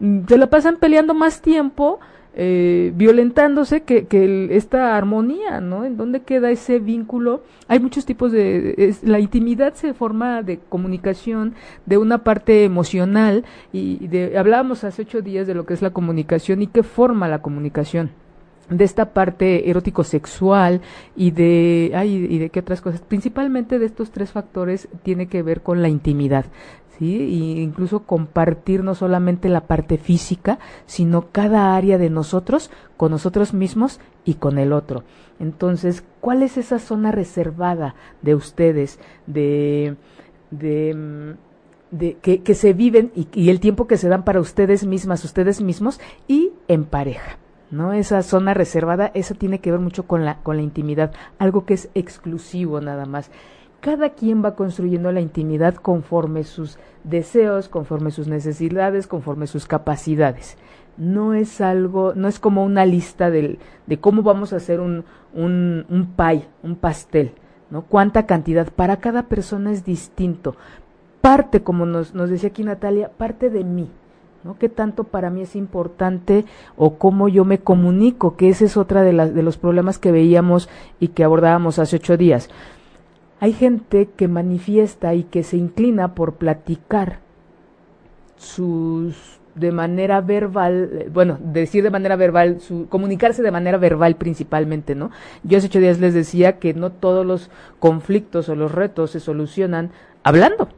se 0.00 0.38
la 0.38 0.48
pasan 0.48 0.76
peleando 0.76 1.14
más 1.14 1.40
tiempo 1.40 2.00
eh, 2.36 2.92
violentándose 2.96 3.84
que, 3.84 4.06
que 4.06 4.56
esta 4.56 4.96
armonía, 4.96 5.60
¿no? 5.60 5.84
¿En 5.84 5.96
dónde 5.96 6.22
queda 6.22 6.50
ese 6.50 6.80
vínculo? 6.80 7.44
Hay 7.68 7.78
muchos 7.78 8.06
tipos 8.06 8.32
de... 8.32 8.92
la 9.02 9.20
intimidad 9.20 9.74
se 9.74 9.94
forma 9.94 10.42
de 10.42 10.58
comunicación, 10.68 11.54
de 11.86 11.96
una 11.96 12.24
parte 12.24 12.64
emocional, 12.64 13.44
y 13.72 14.08
de, 14.08 14.36
hablábamos 14.36 14.82
hace 14.82 15.02
ocho 15.02 15.22
días 15.22 15.46
de 15.46 15.54
lo 15.54 15.64
que 15.64 15.74
es 15.74 15.82
la 15.82 15.90
comunicación 15.90 16.60
y 16.60 16.66
qué 16.66 16.82
forma 16.82 17.28
la 17.28 17.40
comunicación 17.40 18.10
de 18.68 18.84
esta 18.84 19.12
parte 19.12 19.68
erótico 19.68 20.04
sexual 20.04 20.80
y 21.14 21.32
de 21.32 21.92
ay, 21.94 22.26
y 22.30 22.38
de 22.38 22.48
qué 22.48 22.60
otras 22.60 22.80
cosas 22.80 23.02
principalmente 23.02 23.78
de 23.78 23.84
estos 23.84 24.10
tres 24.10 24.32
factores 24.32 24.88
tiene 25.02 25.26
que 25.26 25.42
ver 25.42 25.60
con 25.60 25.82
la 25.82 25.88
intimidad 25.88 26.46
¿sí? 26.98 27.60
Incluso 27.60 28.00
compartir 28.00 28.84
no 28.84 28.94
solamente 28.94 29.48
la 29.48 29.62
parte 29.62 29.98
física, 29.98 30.58
sino 30.86 31.30
cada 31.32 31.76
área 31.76 31.98
de 31.98 32.10
nosotros 32.10 32.70
con 32.96 33.10
nosotros 33.10 33.54
mismos 33.54 34.00
y 34.24 34.34
con 34.34 34.58
el 34.58 34.72
otro. 34.72 35.04
Entonces, 35.40 36.04
¿cuál 36.20 36.42
es 36.42 36.56
esa 36.56 36.78
zona 36.78 37.12
reservada 37.12 37.94
de 38.22 38.34
ustedes, 38.34 38.98
de, 39.26 39.96
de, 40.50 40.94
mm, 40.94 41.96
de 41.96 42.14
que, 42.14 42.42
que, 42.42 42.54
se 42.54 42.72
viven 42.72 43.12
y, 43.14 43.28
y 43.34 43.50
el 43.50 43.60
tiempo 43.60 43.86
que 43.86 43.96
se 43.96 44.08
dan 44.08 44.24
para 44.24 44.40
ustedes 44.40 44.86
mismas, 44.86 45.24
ustedes 45.24 45.60
mismos 45.60 46.00
y 46.28 46.52
en 46.68 46.84
pareja? 46.84 47.38
¿no? 47.70 47.92
Esa 47.92 48.22
zona 48.22 48.54
reservada, 48.54 49.10
eso 49.14 49.34
tiene 49.34 49.58
que 49.58 49.70
ver 49.70 49.80
mucho 49.80 50.06
con 50.06 50.24
la, 50.24 50.36
con 50.42 50.56
la 50.56 50.62
intimidad, 50.62 51.12
algo 51.38 51.66
que 51.66 51.74
es 51.74 51.90
exclusivo 51.94 52.80
nada 52.80 53.04
más 53.04 53.30
cada 53.84 54.14
quien 54.14 54.42
va 54.42 54.54
construyendo 54.54 55.12
la 55.12 55.20
intimidad 55.20 55.74
conforme 55.74 56.44
sus 56.44 56.78
deseos, 57.02 57.68
conforme 57.68 58.12
sus 58.12 58.28
necesidades, 58.28 59.06
conforme 59.06 59.46
sus 59.46 59.66
capacidades. 59.66 60.56
No 60.96 61.34
es 61.34 61.60
algo, 61.60 62.14
no 62.14 62.26
es 62.26 62.38
como 62.38 62.64
una 62.64 62.86
lista 62.86 63.28
de, 63.28 63.58
de 63.86 64.00
cómo 64.00 64.22
vamos 64.22 64.54
a 64.54 64.56
hacer 64.56 64.80
un, 64.80 65.04
un, 65.34 65.84
un 65.90 66.14
pie, 66.16 66.46
un 66.62 66.76
pastel, 66.76 67.32
¿no? 67.68 67.82
Cuánta 67.82 68.24
cantidad. 68.24 68.72
Para 68.72 69.00
cada 69.00 69.24
persona 69.24 69.70
es 69.70 69.84
distinto. 69.84 70.56
Parte, 71.20 71.62
como 71.62 71.84
nos, 71.84 72.14
nos 72.14 72.30
decía 72.30 72.48
aquí 72.48 72.64
Natalia, 72.64 73.10
parte 73.10 73.50
de 73.50 73.64
mí, 73.64 73.90
¿no? 74.44 74.56
¿Qué 74.56 74.70
tanto 74.70 75.04
para 75.04 75.28
mí 75.28 75.42
es 75.42 75.56
importante 75.56 76.46
o 76.78 76.94
cómo 76.94 77.28
yo 77.28 77.44
me 77.44 77.58
comunico? 77.58 78.34
Que 78.34 78.48
ese 78.48 78.64
es 78.64 78.78
otra 78.78 79.02
de, 79.02 79.12
las, 79.12 79.34
de 79.34 79.42
los 79.42 79.58
problemas 79.58 79.98
que 79.98 80.10
veíamos 80.10 80.70
y 81.00 81.08
que 81.08 81.22
abordábamos 81.22 81.78
hace 81.78 81.96
ocho 81.96 82.16
días. 82.16 82.48
Hay 83.44 83.52
gente 83.52 84.08
que 84.16 84.26
manifiesta 84.26 85.12
y 85.12 85.24
que 85.24 85.42
se 85.42 85.58
inclina 85.58 86.14
por 86.14 86.36
platicar 86.36 87.18
sus 88.38 89.38
de 89.54 89.70
manera 89.70 90.22
verbal, 90.22 91.10
bueno, 91.12 91.36
decir 91.42 91.84
de 91.84 91.90
manera 91.90 92.16
verbal, 92.16 92.62
su, 92.62 92.88
comunicarse 92.88 93.42
de 93.42 93.50
manera 93.50 93.76
verbal 93.76 94.16
principalmente, 94.16 94.94
¿no? 94.94 95.10
Yo 95.42 95.58
hace 95.58 95.66
ocho 95.66 95.78
días 95.80 96.00
les 96.00 96.14
decía 96.14 96.58
que 96.58 96.72
no 96.72 96.90
todos 96.90 97.26
los 97.26 97.50
conflictos 97.80 98.48
o 98.48 98.54
los 98.54 98.72
retos 98.72 99.10
se 99.10 99.20
solucionan 99.20 99.90
hablando, 100.22 100.70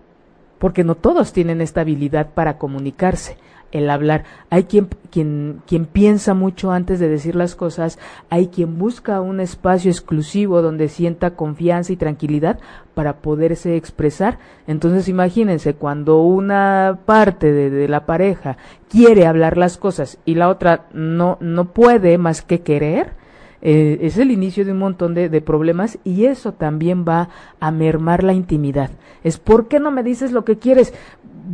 porque 0.58 0.82
no 0.82 0.96
todos 0.96 1.32
tienen 1.32 1.60
esta 1.60 1.82
habilidad 1.82 2.30
para 2.34 2.58
comunicarse 2.58 3.36
el 3.72 3.90
hablar. 3.90 4.24
Hay 4.50 4.64
quien, 4.64 4.88
quien, 5.10 5.62
quien 5.66 5.86
piensa 5.86 6.34
mucho 6.34 6.70
antes 6.72 6.98
de 6.98 7.08
decir 7.08 7.34
las 7.34 7.54
cosas, 7.54 7.98
hay 8.30 8.48
quien 8.48 8.78
busca 8.78 9.20
un 9.20 9.40
espacio 9.40 9.90
exclusivo 9.90 10.62
donde 10.62 10.88
sienta 10.88 11.32
confianza 11.32 11.92
y 11.92 11.96
tranquilidad 11.96 12.58
para 12.94 13.16
poderse 13.18 13.76
expresar. 13.76 14.38
Entonces 14.66 15.08
imagínense, 15.08 15.74
cuando 15.74 16.22
una 16.22 17.00
parte 17.04 17.52
de, 17.52 17.88
la 17.88 18.06
pareja 18.06 18.56
quiere 18.88 19.26
hablar 19.26 19.56
las 19.56 19.76
cosas 19.76 20.18
y 20.24 20.34
la 20.34 20.48
otra 20.48 20.86
no, 20.92 21.36
no 21.40 21.66
puede 21.66 22.18
más 22.18 22.42
que 22.42 22.60
querer, 22.60 23.12
eh, 23.62 23.98
es 24.02 24.18
el 24.18 24.30
inicio 24.30 24.64
de 24.64 24.72
un 24.72 24.78
montón 24.78 25.14
de, 25.14 25.28
de, 25.28 25.40
problemas 25.40 25.98
y 26.04 26.26
eso 26.26 26.52
también 26.52 27.04
va 27.06 27.28
a 27.58 27.70
mermar 27.70 28.22
la 28.22 28.32
intimidad. 28.32 28.90
Es 29.24 29.38
¿por 29.38 29.66
qué 29.66 29.80
no 29.80 29.90
me 29.90 30.02
dices 30.02 30.30
lo 30.32 30.44
que 30.44 30.58
quieres? 30.58 30.94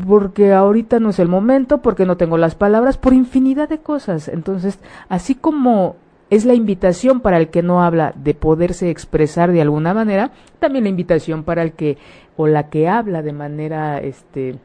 Porque 0.06 0.52
ahorita 0.52 1.00
no 1.00 1.10
es 1.10 1.18
el 1.18 1.28
momento, 1.28 1.82
porque 1.82 2.06
no 2.06 2.16
tengo 2.16 2.38
las 2.38 2.54
palabras, 2.54 2.98
por 2.98 3.12
infinidad 3.12 3.68
de 3.68 3.78
cosas. 3.78 4.28
Entonces, 4.28 4.78
así 5.08 5.34
como 5.34 5.96
es 6.30 6.44
la 6.44 6.54
invitación 6.54 7.20
para 7.20 7.36
el 7.36 7.48
que 7.48 7.62
no 7.62 7.82
habla 7.82 8.14
de 8.16 8.34
poderse 8.34 8.90
expresar 8.90 9.52
de 9.52 9.60
alguna 9.60 9.92
manera, 9.92 10.30
también 10.60 10.84
la 10.84 10.90
invitación 10.90 11.44
para 11.44 11.62
el 11.62 11.72
que 11.72 11.98
o 12.36 12.46
la 12.46 12.70
que 12.70 12.88
habla 12.88 13.22
de 13.22 13.32
manera 13.32 13.98
este 13.98 14.56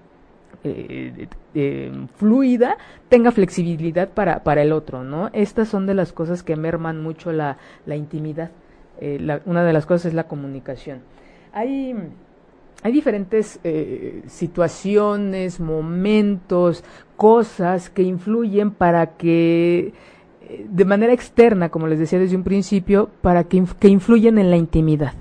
eh, 0.64 1.28
eh, 1.54 1.92
fluida 2.16 2.78
tenga 3.10 3.32
flexibilidad 3.32 4.10
para, 4.10 4.44
para 4.44 4.62
el 4.62 4.72
otro, 4.72 5.04
¿no? 5.04 5.30
Estas 5.34 5.68
son 5.68 5.86
de 5.86 5.94
las 5.94 6.14
cosas 6.14 6.42
que 6.44 6.56
merman 6.56 7.02
mucho 7.02 7.32
la, 7.32 7.58
la 7.86 7.96
intimidad. 7.96 8.52
Eh, 9.00 9.18
la, 9.20 9.42
una 9.46 9.64
de 9.64 9.74
las 9.74 9.86
cosas 9.86 10.08
es 10.08 10.14
la 10.14 10.24
comunicación. 10.24 11.02
Hay 11.52 11.96
hay 12.84 12.92
diferentes 12.92 13.60
eh, 13.64 14.22
situaciones, 14.28 15.60
momentos, 15.60 16.84
cosas 17.16 17.90
que 17.90 18.04
influyen 18.04 18.72
para 18.72 19.18
que, 19.18 19.94
eh, 20.42 20.66
de 20.70 20.86
manera 20.86 21.14
externa, 21.14 21.70
como 21.70 21.88
les 21.88 22.00
decía 22.00 22.20
desde 22.20 22.36
un 22.36 22.44
principio, 22.44 23.10
para 23.22 23.46
que, 23.46 23.64
que 23.80 23.88
influyen 23.88 24.38
en 24.38 24.52
la 24.52 24.58
intimidad 24.58 25.14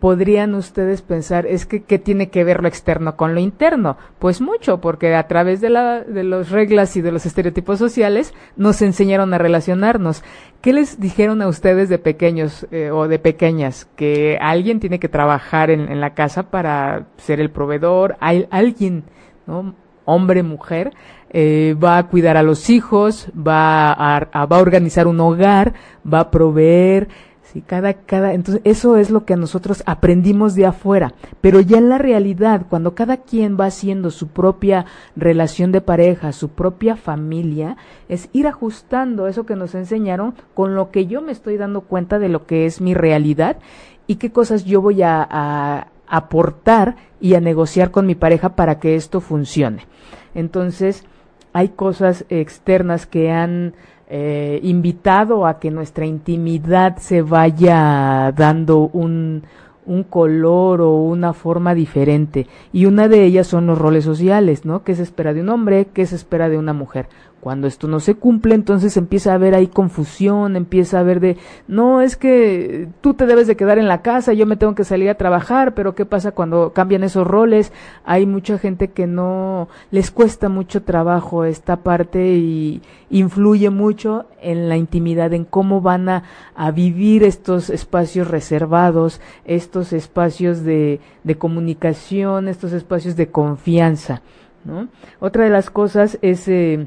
podrían 0.00 0.54
ustedes 0.54 1.02
pensar, 1.02 1.46
es 1.46 1.66
que 1.66 1.82
¿qué 1.82 1.98
tiene 1.98 2.30
que 2.30 2.42
ver 2.42 2.62
lo 2.62 2.68
externo 2.68 3.16
con 3.16 3.34
lo 3.34 3.40
interno? 3.40 3.98
Pues 4.18 4.40
mucho, 4.40 4.80
porque 4.80 5.14
a 5.14 5.28
través 5.28 5.60
de, 5.60 5.68
la, 5.68 6.00
de 6.00 6.24
las 6.24 6.50
reglas 6.50 6.96
y 6.96 7.02
de 7.02 7.12
los 7.12 7.26
estereotipos 7.26 7.78
sociales 7.78 8.34
nos 8.56 8.82
enseñaron 8.82 9.34
a 9.34 9.38
relacionarnos. 9.38 10.24
¿Qué 10.62 10.72
les 10.72 10.98
dijeron 10.98 11.42
a 11.42 11.48
ustedes 11.48 11.88
de 11.88 11.98
pequeños 11.98 12.66
eh, 12.70 12.90
o 12.90 13.08
de 13.08 13.18
pequeñas? 13.18 13.86
Que 13.94 14.38
alguien 14.40 14.80
tiene 14.80 14.98
que 14.98 15.08
trabajar 15.08 15.70
en, 15.70 16.00
la 16.00 16.14
casa 16.14 16.44
para 16.44 17.06
ser 17.18 17.40
el 17.40 17.50
proveedor, 17.50 18.16
hay, 18.20 18.46
alguien, 18.50 19.04
¿no? 19.46 19.74
hombre, 20.06 20.42
mujer, 20.42 20.92
eh, 21.30 21.76
va 21.82 21.98
a 21.98 22.06
cuidar 22.08 22.36
a 22.36 22.42
los 22.42 22.70
hijos, 22.70 23.30
va 23.36 23.92
a, 23.92 24.46
va 24.46 24.56
a 24.56 24.60
organizar 24.60 25.06
un 25.06 25.20
hogar, 25.20 25.74
va 26.10 26.20
a 26.20 26.30
proveer, 26.30 27.08
Sí, 27.52 27.62
cada, 27.62 27.94
cada, 27.94 28.32
entonces 28.32 28.62
eso 28.64 28.96
es 28.96 29.10
lo 29.10 29.24
que 29.24 29.34
nosotros 29.34 29.82
aprendimos 29.84 30.54
de 30.54 30.66
afuera, 30.66 31.14
pero 31.40 31.60
ya 31.60 31.78
en 31.78 31.88
la 31.88 31.98
realidad, 31.98 32.66
cuando 32.70 32.94
cada 32.94 33.16
quien 33.16 33.58
va 33.58 33.64
haciendo 33.64 34.12
su 34.12 34.28
propia 34.28 34.86
relación 35.16 35.72
de 35.72 35.80
pareja, 35.80 36.30
su 36.30 36.50
propia 36.50 36.94
familia, 36.94 37.76
es 38.08 38.28
ir 38.32 38.46
ajustando 38.46 39.26
eso 39.26 39.46
que 39.46 39.56
nos 39.56 39.74
enseñaron 39.74 40.34
con 40.54 40.76
lo 40.76 40.92
que 40.92 41.06
yo 41.06 41.22
me 41.22 41.32
estoy 41.32 41.56
dando 41.56 41.80
cuenta 41.80 42.20
de 42.20 42.28
lo 42.28 42.46
que 42.46 42.66
es 42.66 42.80
mi 42.80 42.94
realidad 42.94 43.58
y 44.06 44.16
qué 44.16 44.30
cosas 44.30 44.64
yo 44.64 44.80
voy 44.80 45.02
a, 45.02 45.26
a 45.28 45.88
aportar 46.06 46.94
y 47.20 47.34
a 47.34 47.40
negociar 47.40 47.90
con 47.90 48.06
mi 48.06 48.14
pareja 48.14 48.54
para 48.54 48.78
que 48.78 48.94
esto 48.94 49.20
funcione. 49.20 49.88
Entonces, 50.36 51.04
hay 51.52 51.70
cosas 51.70 52.24
externas 52.28 53.06
que 53.06 53.32
han 53.32 53.74
eh, 54.10 54.58
invitado 54.64 55.46
a 55.46 55.60
que 55.60 55.70
nuestra 55.70 56.04
intimidad 56.04 56.96
se 56.96 57.22
vaya 57.22 58.32
dando 58.36 58.90
un, 58.92 59.44
un 59.86 60.02
color 60.02 60.80
o 60.80 61.02
una 61.02 61.32
forma 61.32 61.74
diferente. 61.74 62.46
Y 62.72 62.86
una 62.86 63.08
de 63.08 63.24
ellas 63.24 63.46
son 63.46 63.66
los 63.66 63.78
roles 63.78 64.04
sociales, 64.04 64.64
¿no? 64.64 64.82
¿Qué 64.82 64.94
se 64.94 65.04
espera 65.04 65.32
de 65.32 65.40
un 65.40 65.48
hombre? 65.48 65.88
¿Qué 65.94 66.06
se 66.06 66.16
espera 66.16 66.48
de 66.48 66.58
una 66.58 66.72
mujer? 66.72 67.06
Cuando 67.40 67.66
esto 67.66 67.88
no 67.88 68.00
se 68.00 68.16
cumple, 68.16 68.54
entonces 68.54 68.98
empieza 68.98 69.32
a 69.32 69.36
haber 69.36 69.54
ahí 69.54 69.66
confusión, 69.66 70.56
empieza 70.56 70.98
a 70.98 71.00
haber 71.00 71.20
de, 71.20 71.38
no, 71.68 72.02
es 72.02 72.16
que 72.16 72.88
tú 73.00 73.14
te 73.14 73.24
debes 73.24 73.46
de 73.46 73.56
quedar 73.56 73.78
en 73.78 73.88
la 73.88 74.02
casa, 74.02 74.34
yo 74.34 74.44
me 74.44 74.56
tengo 74.56 74.74
que 74.74 74.84
salir 74.84 75.08
a 75.08 75.14
trabajar, 75.14 75.72
pero 75.74 75.94
¿qué 75.94 76.04
pasa 76.04 76.32
cuando 76.32 76.74
cambian 76.74 77.02
esos 77.02 77.26
roles? 77.26 77.72
Hay 78.04 78.26
mucha 78.26 78.58
gente 78.58 78.88
que 78.88 79.06
no 79.06 79.68
les 79.90 80.10
cuesta 80.10 80.50
mucho 80.50 80.82
trabajo 80.82 81.44
esta 81.44 81.76
parte 81.76 82.34
y 82.34 82.82
influye 83.08 83.70
mucho 83.70 84.26
en 84.42 84.68
la 84.68 84.76
intimidad, 84.76 85.32
en 85.32 85.46
cómo 85.46 85.80
van 85.80 86.10
a, 86.10 86.24
a 86.54 86.70
vivir 86.72 87.24
estos 87.24 87.70
espacios 87.70 88.28
reservados, 88.28 89.22
estos 89.46 89.94
espacios 89.94 90.62
de, 90.62 91.00
de 91.24 91.38
comunicación, 91.38 92.48
estos 92.48 92.74
espacios 92.74 93.16
de 93.16 93.30
confianza. 93.30 94.20
¿no? 94.64 94.88
Otra 95.20 95.44
de 95.44 95.50
las 95.50 95.70
cosas 95.70 96.18
es 96.20 96.46
eh, 96.48 96.86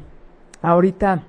Ahorita, 0.64 1.24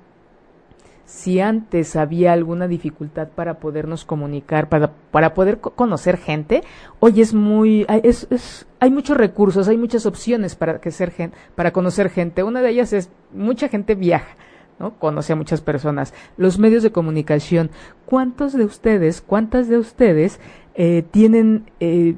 si 1.03 1.41
antes 1.41 1.97
había 1.97 2.31
alguna 2.31 2.69
dificultad 2.69 3.27
para 3.27 3.55
podernos 3.59 4.05
comunicar, 4.05 4.69
para, 4.69 4.93
para 5.11 5.33
poder 5.33 5.59
conocer 5.59 6.15
gente, 6.15 6.63
hoy 7.01 7.19
es 7.19 7.33
muy, 7.33 7.85
es, 8.03 8.27
es, 8.31 8.65
hay 8.79 8.91
muchos 8.91 9.17
recursos, 9.17 9.67
hay 9.67 9.77
muchas 9.77 10.05
opciones 10.05 10.55
para, 10.55 10.79
que 10.79 10.89
ser 10.89 11.11
para 11.53 11.73
conocer 11.73 12.09
gente. 12.09 12.43
Una 12.43 12.61
de 12.61 12.69
ellas 12.69 12.93
es, 12.93 13.09
mucha 13.33 13.67
gente 13.67 13.93
viaja. 13.93 14.37
¿no? 14.79 14.97
Conoce 14.99 15.33
a 15.33 15.35
muchas 15.35 15.59
personas. 15.59 16.13
Los 16.37 16.57
medios 16.57 16.81
de 16.81 16.93
comunicación. 16.93 17.71
¿Cuántos 18.05 18.53
de 18.53 18.63
ustedes, 18.63 19.19
cuántas 19.19 19.67
de 19.67 19.77
ustedes 19.77 20.39
eh, 20.75 21.03
tienen 21.11 21.69
eh, 21.81 22.15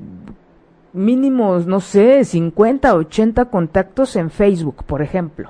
mínimos, 0.94 1.66
no 1.66 1.80
sé, 1.80 2.24
50, 2.24 2.94
80 2.94 3.46
contactos 3.46 4.16
en 4.16 4.30
Facebook, 4.30 4.84
por 4.84 5.02
ejemplo? 5.02 5.50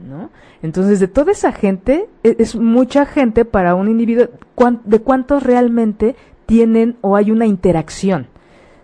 ¿No? 0.00 0.30
Entonces, 0.62 1.00
de 1.00 1.08
toda 1.08 1.32
esa 1.32 1.52
gente, 1.52 2.08
e, 2.22 2.36
es, 2.38 2.56
mucha 2.56 3.06
gente 3.06 3.44
para 3.44 3.74
un 3.74 3.88
individuo, 3.88 4.28
¿de 4.84 5.00
cuántos 5.00 5.42
realmente 5.42 6.16
tienen 6.46 6.96
o 7.00 7.16
hay 7.16 7.30
una 7.30 7.46
interacción? 7.46 8.28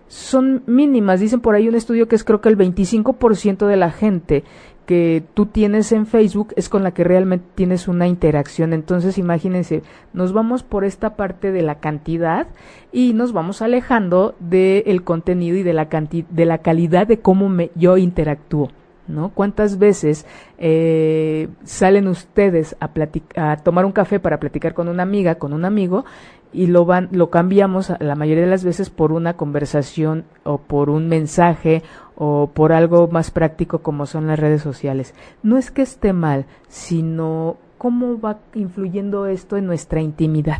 Son 0.07 0.63
mínimas, 0.67 1.19
dicen 1.19 1.41
por 1.41 1.55
ahí 1.55 1.67
un 1.67 1.75
estudio 1.75 2.07
que 2.07 2.15
es 2.15 2.23
creo 2.23 2.39
que 2.39 2.49
el 2.49 2.57
25% 2.57 3.67
de 3.67 3.75
la 3.75 3.91
gente 3.91 4.43
que 4.87 5.21
tú 5.33 5.47
tienes 5.47 5.91
en 5.91 6.07
Facebook 6.07 6.53
es 6.55 6.69
con 6.69 6.81
la 6.81 6.91
que 6.91 7.03
realmente 7.03 7.45
tienes 7.55 7.89
una 7.89 8.07
interacción. 8.07 8.71
Entonces, 8.71 9.17
imagínense, 9.17 9.83
nos 10.13 10.31
vamos 10.31 10.63
por 10.63 10.85
esta 10.85 11.17
parte 11.17 11.51
de 11.51 11.61
la 11.61 11.75
cantidad 11.75 12.47
y 12.93 13.11
nos 13.13 13.33
vamos 13.33 13.61
alejando 13.61 14.33
del 14.39 15.03
contenido 15.03 15.57
y 15.57 15.63
de 15.63 15.73
la, 15.73 15.85
de 15.85 16.45
la 16.45 16.59
calidad 16.59 17.05
de 17.05 17.19
cómo 17.19 17.49
me, 17.49 17.69
yo 17.75 17.97
interactúo. 17.97 18.69
¿No? 19.07 19.29
¿Cuántas 19.29 19.77
veces 19.77 20.25
eh, 20.57 21.49
salen 21.63 22.07
ustedes 22.07 22.75
a, 22.79 23.57
tomar 23.57 23.85
un 23.85 23.91
café 23.91 24.19
para 24.19 24.39
platicar 24.39 24.73
con 24.73 24.87
una 24.87 25.03
amiga, 25.03 25.35
con 25.35 25.53
un 25.53 25.65
amigo, 25.65 26.05
y 26.53 26.67
lo, 26.67 26.85
van, 26.85 27.09
lo 27.11 27.29
cambiamos 27.29 27.91
la 27.99 28.15
mayoría 28.15 28.43
de 28.43 28.49
las 28.49 28.63
veces 28.63 28.89
por 28.89 29.11
una 29.11 29.35
conversación 29.35 30.25
o 30.43 30.59
por 30.59 30.89
un 30.89 31.07
mensaje 31.07 31.83
o 32.15 32.49
por 32.53 32.71
algo 32.71 33.07
más 33.09 33.31
práctico 33.31 33.79
como 33.79 34.05
son 34.05 34.27
las 34.27 34.39
redes 34.39 34.61
sociales? 34.61 35.13
No 35.43 35.57
es 35.57 35.71
que 35.71 35.81
esté 35.81 36.13
mal, 36.13 36.45
sino 36.67 37.57
cómo 37.77 38.19
va 38.19 38.39
influyendo 38.55 39.27
esto 39.27 39.57
en 39.57 39.67
nuestra 39.67 40.01
intimidad, 40.01 40.59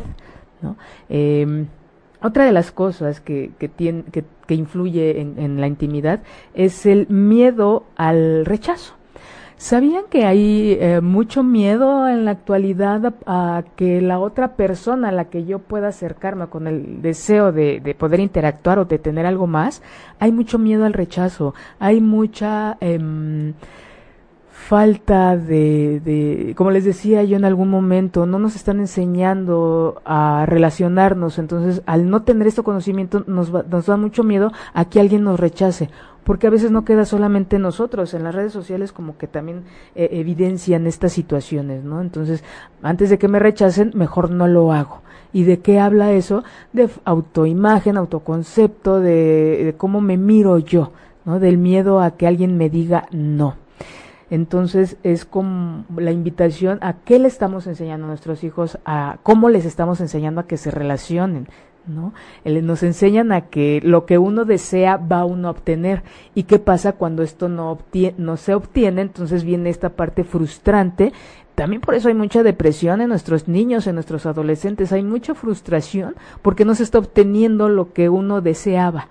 ¿no? 0.62 0.76
Eh, 1.08 1.66
otra 2.20 2.44
de 2.44 2.52
las 2.52 2.72
cosas 2.72 3.20
que, 3.20 3.52
que, 3.58 3.68
tiene, 3.68 4.02
que, 4.04 4.24
que 4.48 4.54
influye 4.54 5.20
en, 5.20 5.38
en, 5.38 5.60
la 5.60 5.68
intimidad 5.68 6.20
es 6.54 6.86
el 6.86 7.06
miedo 7.08 7.84
al 7.96 8.46
rechazo. 8.46 8.94
¿Sabían 9.58 10.04
que 10.08 10.24
hay 10.24 10.78
eh, 10.80 11.00
mucho 11.00 11.42
miedo 11.42 12.08
en 12.08 12.24
la 12.24 12.30
actualidad 12.30 13.12
a, 13.26 13.64
que 13.76 14.00
la 14.00 14.20
otra 14.20 14.54
persona 14.54 15.08
a 15.08 15.12
la 15.12 15.26
que 15.26 15.44
yo 15.44 15.58
pueda 15.58 15.88
acercarme 15.88 16.46
con 16.46 16.66
el 16.68 17.02
deseo 17.02 17.50
de, 17.50 17.80
de, 17.80 17.94
poder 17.94 18.20
interactuar 18.20 18.78
o 18.78 18.84
de 18.84 18.98
tener 18.98 19.26
algo 19.26 19.48
más? 19.48 19.82
Hay 20.20 20.30
mucho 20.32 20.58
miedo 20.58 20.84
al 20.84 20.92
rechazo, 20.92 21.54
hay 21.78 22.00
mucha... 22.00 22.78
Eh, 22.80 23.52
falta 24.68 25.38
de, 25.38 25.98
de, 26.04 26.54
como 26.54 26.70
les 26.70 26.84
decía 26.84 27.24
yo 27.24 27.38
en 27.38 27.46
algún 27.46 27.70
momento, 27.70 28.26
no 28.26 28.38
nos 28.38 28.54
están 28.54 28.80
enseñando 28.80 30.02
a 30.04 30.44
relacionarnos, 30.44 31.38
entonces 31.38 31.80
al 31.86 32.10
no 32.10 32.22
tener 32.24 32.46
este 32.46 32.62
conocimiento 32.62 33.24
nos, 33.26 33.54
va, 33.54 33.62
nos 33.62 33.86
da 33.86 33.96
mucho 33.96 34.24
miedo 34.24 34.52
a 34.74 34.84
que 34.84 35.00
alguien 35.00 35.24
nos 35.24 35.40
rechace, 35.40 35.88
porque 36.22 36.48
a 36.48 36.50
veces 36.50 36.70
no 36.70 36.84
queda 36.84 37.06
solamente 37.06 37.58
nosotros, 37.58 38.12
en 38.12 38.24
las 38.24 38.34
redes 38.34 38.52
sociales 38.52 38.92
como 38.92 39.16
que 39.16 39.26
también 39.26 39.62
eh, 39.94 40.10
evidencian 40.12 40.86
estas 40.86 41.14
situaciones, 41.14 41.82
¿no? 41.82 42.02
Entonces, 42.02 42.44
antes 42.82 43.08
de 43.08 43.16
que 43.16 43.28
me 43.28 43.38
rechacen, 43.38 43.92
mejor 43.94 44.30
no 44.30 44.48
lo 44.48 44.74
hago. 44.74 45.00
¿Y 45.32 45.44
de 45.44 45.60
qué 45.60 45.80
habla 45.80 46.12
eso? 46.12 46.44
De 46.74 46.90
autoimagen, 47.06 47.96
autoconcepto, 47.96 49.00
de, 49.00 49.64
de 49.64 49.74
cómo 49.78 50.02
me 50.02 50.18
miro 50.18 50.58
yo, 50.58 50.92
¿no? 51.24 51.40
Del 51.40 51.56
miedo 51.56 52.02
a 52.02 52.10
que 52.10 52.26
alguien 52.26 52.58
me 52.58 52.68
diga 52.68 53.06
no. 53.12 53.54
Entonces 54.30 54.96
es 55.02 55.24
como 55.24 55.84
la 55.96 56.12
invitación 56.12 56.78
a 56.82 56.94
qué 56.94 57.18
le 57.18 57.28
estamos 57.28 57.66
enseñando 57.66 58.06
a 58.06 58.08
nuestros 58.08 58.44
hijos, 58.44 58.78
a 58.84 59.18
cómo 59.22 59.48
les 59.48 59.64
estamos 59.64 60.00
enseñando 60.00 60.40
a 60.40 60.46
que 60.46 60.58
se 60.58 60.70
relacionen, 60.70 61.48
¿no? 61.86 62.12
Nos 62.44 62.82
enseñan 62.82 63.32
a 63.32 63.42
que 63.42 63.80
lo 63.82 64.04
que 64.04 64.18
uno 64.18 64.44
desea 64.44 64.98
va 64.98 65.24
uno 65.24 65.48
a 65.48 65.52
obtener. 65.52 66.02
¿Y 66.34 66.42
qué 66.42 66.58
pasa 66.58 66.92
cuando 66.92 67.22
esto 67.22 67.48
no, 67.48 67.70
obtiene, 67.70 68.14
no 68.18 68.36
se 68.36 68.54
obtiene? 68.54 69.00
Entonces 69.00 69.44
viene 69.44 69.70
esta 69.70 69.90
parte 69.90 70.24
frustrante. 70.24 71.12
También 71.54 71.80
por 71.80 71.94
eso 71.94 72.08
hay 72.08 72.14
mucha 72.14 72.42
depresión 72.42 73.00
en 73.00 73.08
nuestros 73.08 73.48
niños, 73.48 73.86
en 73.86 73.94
nuestros 73.94 74.26
adolescentes. 74.26 74.92
Hay 74.92 75.02
mucha 75.02 75.34
frustración 75.34 76.14
porque 76.42 76.64
no 76.64 76.74
se 76.74 76.82
está 76.82 76.98
obteniendo 76.98 77.68
lo 77.68 77.92
que 77.92 78.08
uno 78.08 78.42
deseaba. 78.42 79.08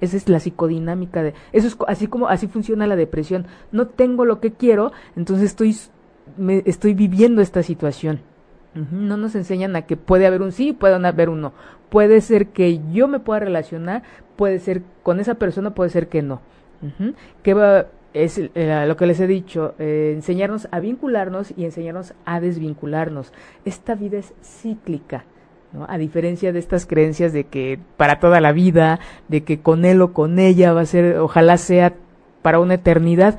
Esa 0.00 0.16
es 0.16 0.28
la 0.28 0.40
psicodinámica 0.40 1.22
de 1.22 1.32
eso 1.52 1.68
es 1.68 1.76
así 1.86 2.06
como 2.06 2.28
así 2.28 2.48
funciona 2.48 2.86
la 2.86 2.96
depresión. 2.96 3.46
No 3.72 3.86
tengo 3.86 4.24
lo 4.24 4.40
que 4.40 4.52
quiero, 4.52 4.92
entonces 5.16 5.46
estoy 5.46 5.74
me, 6.36 6.62
estoy 6.66 6.94
viviendo 6.94 7.40
esta 7.42 7.62
situación. 7.62 8.20
No 8.92 9.16
nos 9.16 9.34
enseñan 9.34 9.74
a 9.74 9.86
que 9.86 9.96
puede 9.96 10.26
haber 10.26 10.40
un 10.40 10.52
sí, 10.52 10.72
puede 10.72 10.94
haber 10.94 11.30
un 11.30 11.40
no. 11.40 11.52
Puede 11.88 12.20
ser 12.20 12.48
que 12.48 12.80
yo 12.92 13.08
me 13.08 13.18
pueda 13.18 13.40
relacionar, 13.40 14.04
puede 14.36 14.60
ser 14.60 14.82
con 15.02 15.18
esa 15.18 15.34
persona, 15.34 15.74
puede 15.74 15.90
ser 15.90 16.08
que 16.08 16.22
no. 16.22 16.40
Que 17.42 17.54
va 17.54 17.86
es 18.14 18.40
lo 18.54 18.96
que 18.96 19.06
les 19.06 19.20
he 19.20 19.26
dicho, 19.26 19.74
eh, 19.78 20.12
enseñarnos 20.14 20.68
a 20.70 20.80
vincularnos 20.80 21.52
y 21.56 21.64
enseñarnos 21.64 22.14
a 22.24 22.40
desvincularnos. 22.40 23.32
Esta 23.64 23.94
vida 23.94 24.18
es 24.18 24.32
cíclica. 24.42 25.24
A 25.86 25.98
diferencia 25.98 26.52
de 26.52 26.58
estas 26.58 26.86
creencias 26.86 27.32
de 27.32 27.44
que 27.44 27.78
para 27.96 28.20
toda 28.20 28.40
la 28.40 28.52
vida, 28.52 29.00
de 29.28 29.44
que 29.44 29.60
con 29.60 29.84
él 29.84 30.00
o 30.00 30.14
con 30.14 30.38
ella 30.38 30.72
va 30.72 30.80
a 30.82 30.86
ser, 30.86 31.18
ojalá 31.18 31.58
sea 31.58 31.94
para 32.40 32.58
una 32.58 32.74
eternidad, 32.74 33.38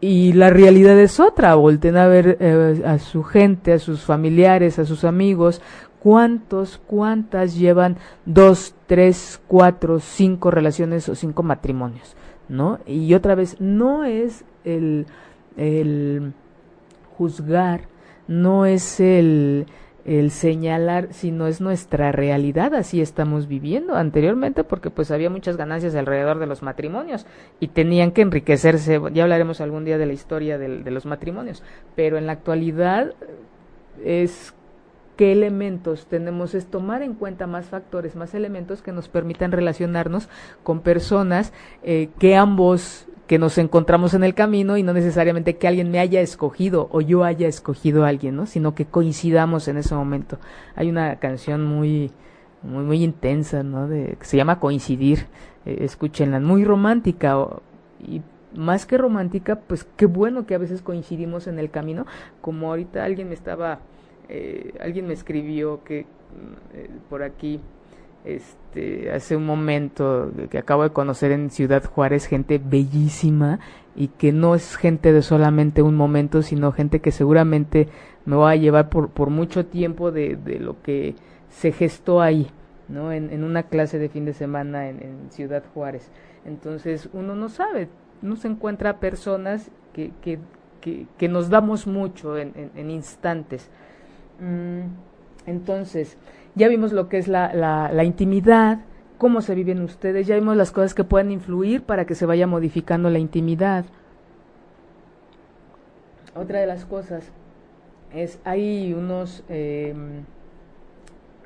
y 0.00 0.32
la 0.32 0.50
realidad 0.50 0.98
es 0.98 1.20
otra, 1.20 1.54
volten 1.54 1.96
a 1.96 2.06
ver 2.06 2.38
eh, 2.40 2.82
a 2.86 2.98
su 2.98 3.22
gente, 3.22 3.72
a 3.74 3.78
sus 3.78 4.02
familiares, 4.02 4.78
a 4.78 4.86
sus 4.86 5.04
amigos, 5.04 5.60
cuántos, 6.00 6.80
cuántas 6.86 7.56
llevan 7.56 7.96
dos, 8.24 8.74
tres, 8.86 9.40
cuatro, 9.46 10.00
cinco 10.00 10.50
relaciones 10.50 11.08
o 11.08 11.14
cinco 11.14 11.42
matrimonios, 11.42 12.16
¿no? 12.48 12.78
Y 12.86 13.12
otra 13.14 13.34
vez, 13.34 13.60
no 13.60 14.04
es 14.04 14.44
el 14.64 15.06
juzgar, 17.16 17.82
no 18.28 18.66
es 18.66 19.00
el 19.00 19.66
el 20.06 20.30
señalar 20.30 21.08
si 21.12 21.32
no 21.32 21.48
es 21.48 21.60
nuestra 21.60 22.12
realidad, 22.12 22.74
así 22.74 23.00
estamos 23.00 23.48
viviendo 23.48 23.96
anteriormente, 23.96 24.62
porque 24.62 24.90
pues 24.90 25.10
había 25.10 25.30
muchas 25.30 25.56
ganancias 25.56 25.96
alrededor 25.96 26.38
de 26.38 26.46
los 26.46 26.62
matrimonios 26.62 27.26
y 27.58 27.68
tenían 27.68 28.12
que 28.12 28.22
enriquecerse, 28.22 29.00
ya 29.12 29.24
hablaremos 29.24 29.60
algún 29.60 29.84
día 29.84 29.98
de 29.98 30.06
la 30.06 30.12
historia 30.12 30.58
de, 30.58 30.82
de 30.82 30.90
los 30.92 31.06
matrimonios, 31.06 31.62
pero 31.96 32.18
en 32.18 32.26
la 32.26 32.32
actualidad 32.32 33.14
es 34.04 34.54
qué 35.16 35.32
elementos 35.32 36.06
tenemos 36.06 36.54
es 36.54 36.66
tomar 36.66 37.02
en 37.02 37.14
cuenta 37.14 37.46
más 37.46 37.66
factores, 37.66 38.16
más 38.16 38.34
elementos 38.34 38.82
que 38.82 38.92
nos 38.92 39.08
permitan 39.08 39.50
relacionarnos 39.50 40.28
con 40.62 40.80
personas 40.80 41.52
eh, 41.82 42.10
que 42.18 42.36
ambos 42.36 43.06
que 43.26 43.38
nos 43.38 43.58
encontramos 43.58 44.14
en 44.14 44.24
el 44.24 44.34
camino 44.34 44.76
y 44.76 44.82
no 44.82 44.92
necesariamente 44.92 45.56
que 45.56 45.68
alguien 45.68 45.90
me 45.90 45.98
haya 45.98 46.20
escogido 46.20 46.88
o 46.92 47.00
yo 47.00 47.24
haya 47.24 47.48
escogido 47.48 48.04
a 48.04 48.08
alguien, 48.08 48.36
¿no? 48.36 48.46
sino 48.46 48.74
que 48.74 48.86
coincidamos 48.86 49.68
en 49.68 49.78
ese 49.78 49.94
momento. 49.94 50.38
Hay 50.74 50.88
una 50.88 51.16
canción 51.16 51.64
muy 51.64 52.12
muy 52.62 52.84
muy 52.84 53.04
intensa, 53.04 53.62
¿no? 53.62 53.86
De, 53.86 54.16
que 54.18 54.24
se 54.24 54.36
llama 54.36 54.58
Coincidir. 54.58 55.26
Eh, 55.66 55.78
escúchenla, 55.80 56.40
muy 56.40 56.64
romántica 56.64 57.36
y 58.00 58.22
más 58.54 58.86
que 58.86 58.96
romántica, 58.96 59.60
pues 59.66 59.84
qué 59.96 60.06
bueno 60.06 60.46
que 60.46 60.54
a 60.54 60.58
veces 60.58 60.80
coincidimos 60.80 61.46
en 61.46 61.58
el 61.58 61.70
camino, 61.70 62.06
como 62.40 62.68
ahorita 62.68 63.04
alguien 63.04 63.28
me 63.28 63.34
estaba 63.34 63.80
eh, 64.28 64.72
alguien 64.80 65.06
me 65.06 65.12
escribió 65.12 65.84
que 65.84 66.06
eh, 66.72 66.90
por 67.08 67.22
aquí 67.22 67.60
este, 68.26 69.10
hace 69.10 69.36
un 69.36 69.46
momento 69.46 70.32
que 70.50 70.58
acabo 70.58 70.82
de 70.82 70.90
conocer 70.90 71.32
en 71.32 71.50
Ciudad 71.50 71.84
Juárez 71.84 72.26
gente 72.26 72.60
bellísima 72.62 73.60
y 73.94 74.08
que 74.08 74.32
no 74.32 74.54
es 74.54 74.76
gente 74.76 75.12
de 75.12 75.22
solamente 75.22 75.80
un 75.80 75.94
momento, 75.94 76.42
sino 76.42 76.72
gente 76.72 77.00
que 77.00 77.12
seguramente 77.12 77.88
me 78.26 78.36
va 78.36 78.50
a 78.50 78.56
llevar 78.56 78.90
por, 78.90 79.30
mucho 79.30 79.66
tiempo 79.66 80.12
de, 80.12 80.36
lo 80.60 80.82
que 80.82 81.14
se 81.48 81.72
gestó 81.72 82.20
ahí, 82.20 82.48
¿no? 82.88 83.12
En, 83.12 83.42
una 83.42 83.62
clase 83.62 83.98
de 83.98 84.08
fin 84.08 84.26
de 84.26 84.34
semana 84.34 84.88
en, 84.88 85.30
Ciudad 85.30 85.62
Juárez. 85.72 86.10
Entonces 86.44 87.08
uno 87.12 87.34
no 87.34 87.48
sabe, 87.48 87.88
no 88.20 88.36
se 88.36 88.48
encuentra 88.48 89.00
personas 89.00 89.70
que 89.94 91.28
nos 91.28 91.48
damos 91.48 91.86
mucho 91.86 92.36
en, 92.36 92.52
en 92.74 92.90
instantes. 92.90 93.70
Mm, 94.40 94.88
entonces, 95.46 96.16
ya 96.56 96.68
vimos 96.68 96.92
lo 96.92 97.08
que 97.08 97.18
es 97.18 97.28
la, 97.28 97.54
la, 97.54 97.92
la, 97.92 98.02
intimidad, 98.02 98.80
cómo 99.18 99.42
se 99.42 99.54
viven 99.54 99.82
ustedes, 99.82 100.26
ya 100.26 100.34
vimos 100.34 100.56
las 100.56 100.72
cosas 100.72 100.94
que 100.94 101.04
pueden 101.04 101.30
influir 101.30 101.82
para 101.82 102.06
que 102.06 102.14
se 102.14 102.26
vaya 102.26 102.46
modificando 102.46 103.10
la 103.10 103.18
intimidad. 103.18 103.84
Otra 106.34 106.58
de 106.60 106.66
las 106.66 106.84
cosas 106.86 107.30
es, 108.14 108.38
hay 108.44 108.94
unos 108.94 109.44
eh, 109.48 109.94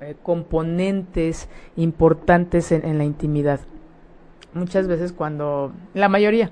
eh, 0.00 0.14
componentes 0.22 1.48
importantes 1.76 2.70
en, 2.70 2.84
en, 2.84 2.98
la 2.98 3.04
intimidad. 3.04 3.60
Muchas 4.54 4.86
veces 4.86 5.12
cuando, 5.12 5.72
la 5.92 6.08
mayoría, 6.08 6.50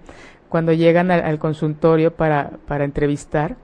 cuando 0.48 0.72
llegan 0.72 1.12
al, 1.12 1.22
al 1.22 1.38
consultorio 1.38 2.12
para, 2.12 2.58
para 2.66 2.84
entrevistar, 2.84 3.56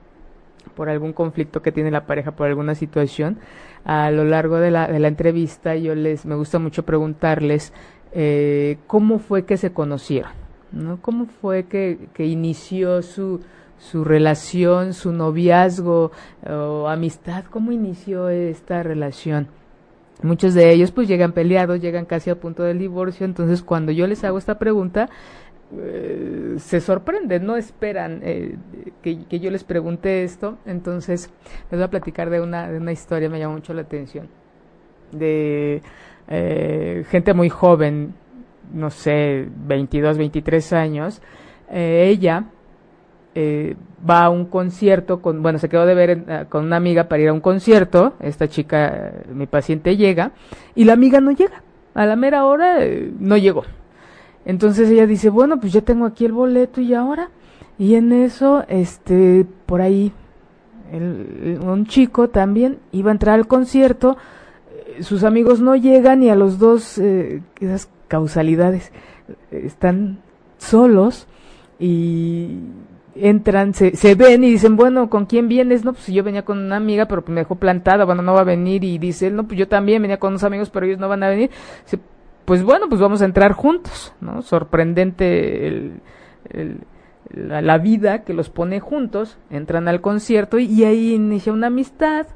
por 0.75 0.89
algún 0.89 1.13
conflicto 1.13 1.61
que 1.61 1.71
tiene 1.71 1.89
la 1.89 2.05
pareja, 2.05 2.31
por 2.31 2.47
alguna 2.47 2.75
situación, 2.75 3.37
a 3.85 4.11
lo 4.11 4.25
largo 4.25 4.57
de 4.57 4.71
la, 4.71 4.87
de 4.87 4.99
la 4.99 5.07
entrevista 5.07 5.75
yo 5.75 5.95
les, 5.95 6.25
me 6.25 6.35
gusta 6.35 6.59
mucho 6.59 6.83
preguntarles 6.83 7.71
eh, 8.11 8.77
cómo 8.87 9.19
fue 9.19 9.45
que 9.45 9.57
se 9.57 9.71
conocieron, 9.71 10.31
¿no? 10.71 10.97
¿Cómo 11.01 11.27
fue 11.27 11.65
que, 11.65 12.09
que 12.13 12.25
inició 12.25 13.01
su, 13.01 13.41
su 13.77 14.03
relación, 14.03 14.93
su 14.93 15.11
noviazgo 15.11 16.11
o 16.49 16.87
amistad? 16.87 17.45
¿Cómo 17.49 17.71
inició 17.71 18.29
esta 18.29 18.83
relación? 18.83 19.47
Muchos 20.23 20.53
de 20.53 20.71
ellos 20.71 20.91
pues 20.91 21.07
llegan 21.07 21.33
peleados, 21.33 21.81
llegan 21.81 22.05
casi 22.05 22.29
a 22.29 22.39
punto 22.39 22.63
del 22.63 22.79
divorcio, 22.79 23.25
entonces 23.25 23.61
cuando 23.61 23.91
yo 23.91 24.07
les 24.07 24.23
hago 24.23 24.37
esta 24.37 24.57
pregunta, 24.57 25.09
eh, 25.73 26.55
se 26.59 26.79
sorprenden, 26.79 27.45
no 27.45 27.55
esperan 27.55 28.21
eh, 28.23 28.55
que, 29.01 29.25
que, 29.25 29.39
yo 29.39 29.49
les 29.49 29.63
pregunte 29.63 30.23
esto. 30.23 30.57
Entonces, 30.65 31.31
les 31.71 31.79
voy 31.79 31.83
a 31.83 31.89
platicar 31.89 32.29
de 32.29 32.39
una, 32.39 32.71
de 32.71 32.77
una 32.77 32.91
historia, 32.91 33.29
me 33.29 33.39
llamó 33.39 33.55
mucho 33.55 33.73
la 33.73 33.81
atención, 33.81 34.27
de 35.11 35.81
eh, 36.27 37.03
gente 37.09 37.33
muy 37.33 37.49
joven, 37.49 38.13
no 38.73 38.91
sé, 38.91 39.47
22, 39.67 40.17
23 40.17 40.73
años. 40.73 41.21
ella 41.69 42.45
va 43.37 44.25
a 44.25 44.29
un 44.29 44.45
concierto, 44.45 45.21
con, 45.21 45.41
bueno, 45.41 45.59
se 45.59 45.67
quedó 45.67 45.85
de 45.85 45.95
ver 45.95 46.09
en, 46.11 46.45
con 46.45 46.63
una 46.63 46.77
amiga 46.77 47.09
para 47.09 47.23
ir 47.23 47.29
a 47.29 47.33
un 47.33 47.41
concierto. 47.41 48.13
Esta 48.19 48.47
chica, 48.47 49.13
mi 49.33 49.47
paciente, 49.47 49.97
llega 49.97 50.31
y 50.75 50.85
la 50.85 50.93
amiga 50.93 51.19
no 51.19 51.31
llega. 51.31 51.63
A 51.95 52.05
la 52.05 52.15
mera 52.15 52.45
hora 52.45 52.77
no 53.19 53.35
llegó. 53.37 53.63
Entonces 54.45 54.89
ella 54.89 55.07
dice, 55.07 55.29
bueno, 55.29 55.59
pues 55.59 55.73
ya 55.73 55.81
tengo 55.81 56.05
aquí 56.05 56.25
el 56.25 56.31
boleto 56.31 56.81
y 56.81 56.93
ahora. 56.93 57.29
Y 57.77 57.95
en 57.95 58.13
eso, 58.13 58.63
este, 58.67 59.45
por 59.65 59.81
ahí, 59.81 60.13
un 60.93 61.85
chico 61.87 62.29
también 62.29 62.79
iba 62.91 63.09
a 63.09 63.13
entrar 63.13 63.35
al 63.35 63.47
concierto, 63.47 64.17
sus 65.01 65.23
amigos 65.23 65.59
no 65.59 65.75
llegan 65.75 66.23
y 66.23 66.29
a 66.29 66.35
los 66.35 66.57
dos, 66.57 66.97
eh, 66.99 67.41
esas 67.59 67.89
causalidades, 68.07 68.91
están 69.51 70.19
solos 70.57 71.27
y 71.79 72.59
entran, 73.15 73.73
se, 73.73 73.95
se 73.95 74.15
ven 74.15 74.43
y 74.43 74.51
dicen, 74.51 74.75
bueno, 74.75 75.09
¿con 75.09 75.25
quién 75.25 75.47
vienes? 75.47 75.83
No, 75.83 75.93
pues 75.93 76.07
yo 76.07 76.23
venía 76.23 76.43
con 76.43 76.59
una 76.59 76.77
amiga, 76.77 77.07
pero 77.07 77.23
me 77.27 77.41
dejó 77.41 77.55
plantada, 77.55 78.05
bueno, 78.05 78.21
no 78.21 78.33
va 78.33 78.41
a 78.41 78.45
venir. 78.45 78.83
Y 78.83 78.97
dice 78.97 79.27
él, 79.27 79.35
no, 79.35 79.47
pues 79.47 79.57
yo 79.57 79.67
también 79.67 80.01
venía 80.01 80.17
con 80.17 80.33
unos 80.33 80.43
amigos, 80.43 80.69
pero 80.69 80.85
ellos 80.85 80.99
no 80.99 81.09
van 81.09 81.23
a 81.23 81.29
venir. 81.29 81.49
Dice, 81.83 81.99
pues 82.45 82.63
bueno, 82.63 82.87
pues 82.89 83.01
vamos 83.01 83.21
a 83.21 83.25
entrar 83.25 83.53
juntos, 83.53 84.13
¿no? 84.21 84.41
Sorprendente 84.41 85.67
el, 85.67 86.01
la, 87.33 87.61
la, 87.61 87.77
vida 87.79 88.23
que 88.23 88.33
los 88.33 88.49
pone 88.49 88.79
juntos, 88.79 89.37
entran 89.49 89.87
al 89.87 90.01
concierto 90.01 90.59
y, 90.59 90.65
y 90.65 90.83
ahí 90.83 91.13
inicia 91.15 91.51
una 91.51 91.67
amistad 91.67 92.27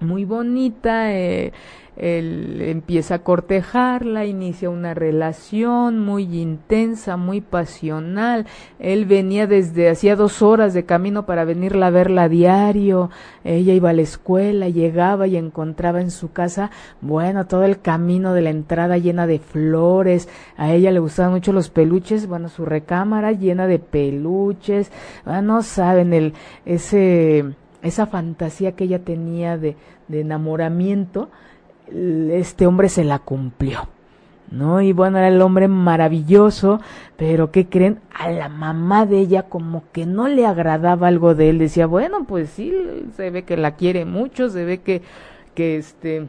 muy 0.00 0.24
bonita, 0.24 1.12
eh, 1.14 1.52
él 2.00 2.62
empieza 2.62 3.16
a 3.16 3.18
cortejarla, 3.18 4.24
inicia 4.24 4.70
una 4.70 4.94
relación 4.94 5.98
muy 5.98 6.40
intensa, 6.40 7.18
muy 7.18 7.42
pasional. 7.42 8.46
Él 8.78 9.04
venía 9.04 9.46
desde 9.46 9.90
hacía 9.90 10.16
dos 10.16 10.40
horas 10.40 10.72
de 10.72 10.86
camino 10.86 11.26
para 11.26 11.44
venirla 11.44 11.88
a 11.88 11.90
verla 11.90 12.22
a 12.22 12.28
diario. 12.30 13.10
Ella 13.44 13.74
iba 13.74 13.90
a 13.90 13.92
la 13.92 14.00
escuela, 14.00 14.70
llegaba 14.70 15.26
y 15.26 15.36
encontraba 15.36 16.00
en 16.00 16.10
su 16.10 16.32
casa, 16.32 16.70
bueno, 17.02 17.46
todo 17.46 17.64
el 17.64 17.80
camino 17.80 18.32
de 18.32 18.42
la 18.42 18.50
entrada 18.50 18.96
llena 18.96 19.26
de 19.26 19.38
flores. 19.38 20.26
A 20.56 20.72
ella 20.72 20.92
le 20.92 21.00
gustaban 21.00 21.32
mucho 21.32 21.52
los 21.52 21.68
peluches, 21.68 22.26
bueno, 22.26 22.48
su 22.48 22.64
recámara 22.64 23.32
llena 23.32 23.66
de 23.66 23.78
peluches. 23.78 24.90
Ah, 25.26 25.42
no 25.42 25.62
saben 25.62 26.14
el 26.14 26.32
ese 26.64 27.56
esa 27.82 28.06
fantasía 28.06 28.72
que 28.72 28.84
ella 28.84 29.00
tenía 29.00 29.58
de, 29.58 29.76
de 30.08 30.20
enamoramiento 30.20 31.30
este 31.92 32.66
hombre 32.66 32.88
se 32.88 33.04
la 33.04 33.18
cumplió. 33.18 33.88
¿no? 34.50 34.80
Y 34.80 34.92
bueno, 34.92 35.18
era 35.18 35.28
el 35.28 35.40
hombre 35.42 35.68
maravilloso, 35.68 36.80
pero 37.16 37.52
¿qué 37.52 37.68
creen? 37.68 38.00
A 38.12 38.30
la 38.30 38.48
mamá 38.48 39.06
de 39.06 39.18
ella 39.20 39.44
como 39.44 39.84
que 39.92 40.06
no 40.06 40.26
le 40.26 40.44
agradaba 40.44 41.06
algo 41.06 41.36
de 41.36 41.50
él, 41.50 41.58
decía, 41.58 41.86
bueno, 41.86 42.24
pues 42.24 42.50
sí, 42.50 42.74
se 43.16 43.30
ve 43.30 43.44
que 43.44 43.56
la 43.56 43.76
quiere 43.76 44.04
mucho, 44.04 44.48
se 44.48 44.64
ve 44.64 44.78
que, 44.78 45.02
que 45.54 45.76
este, 45.76 46.26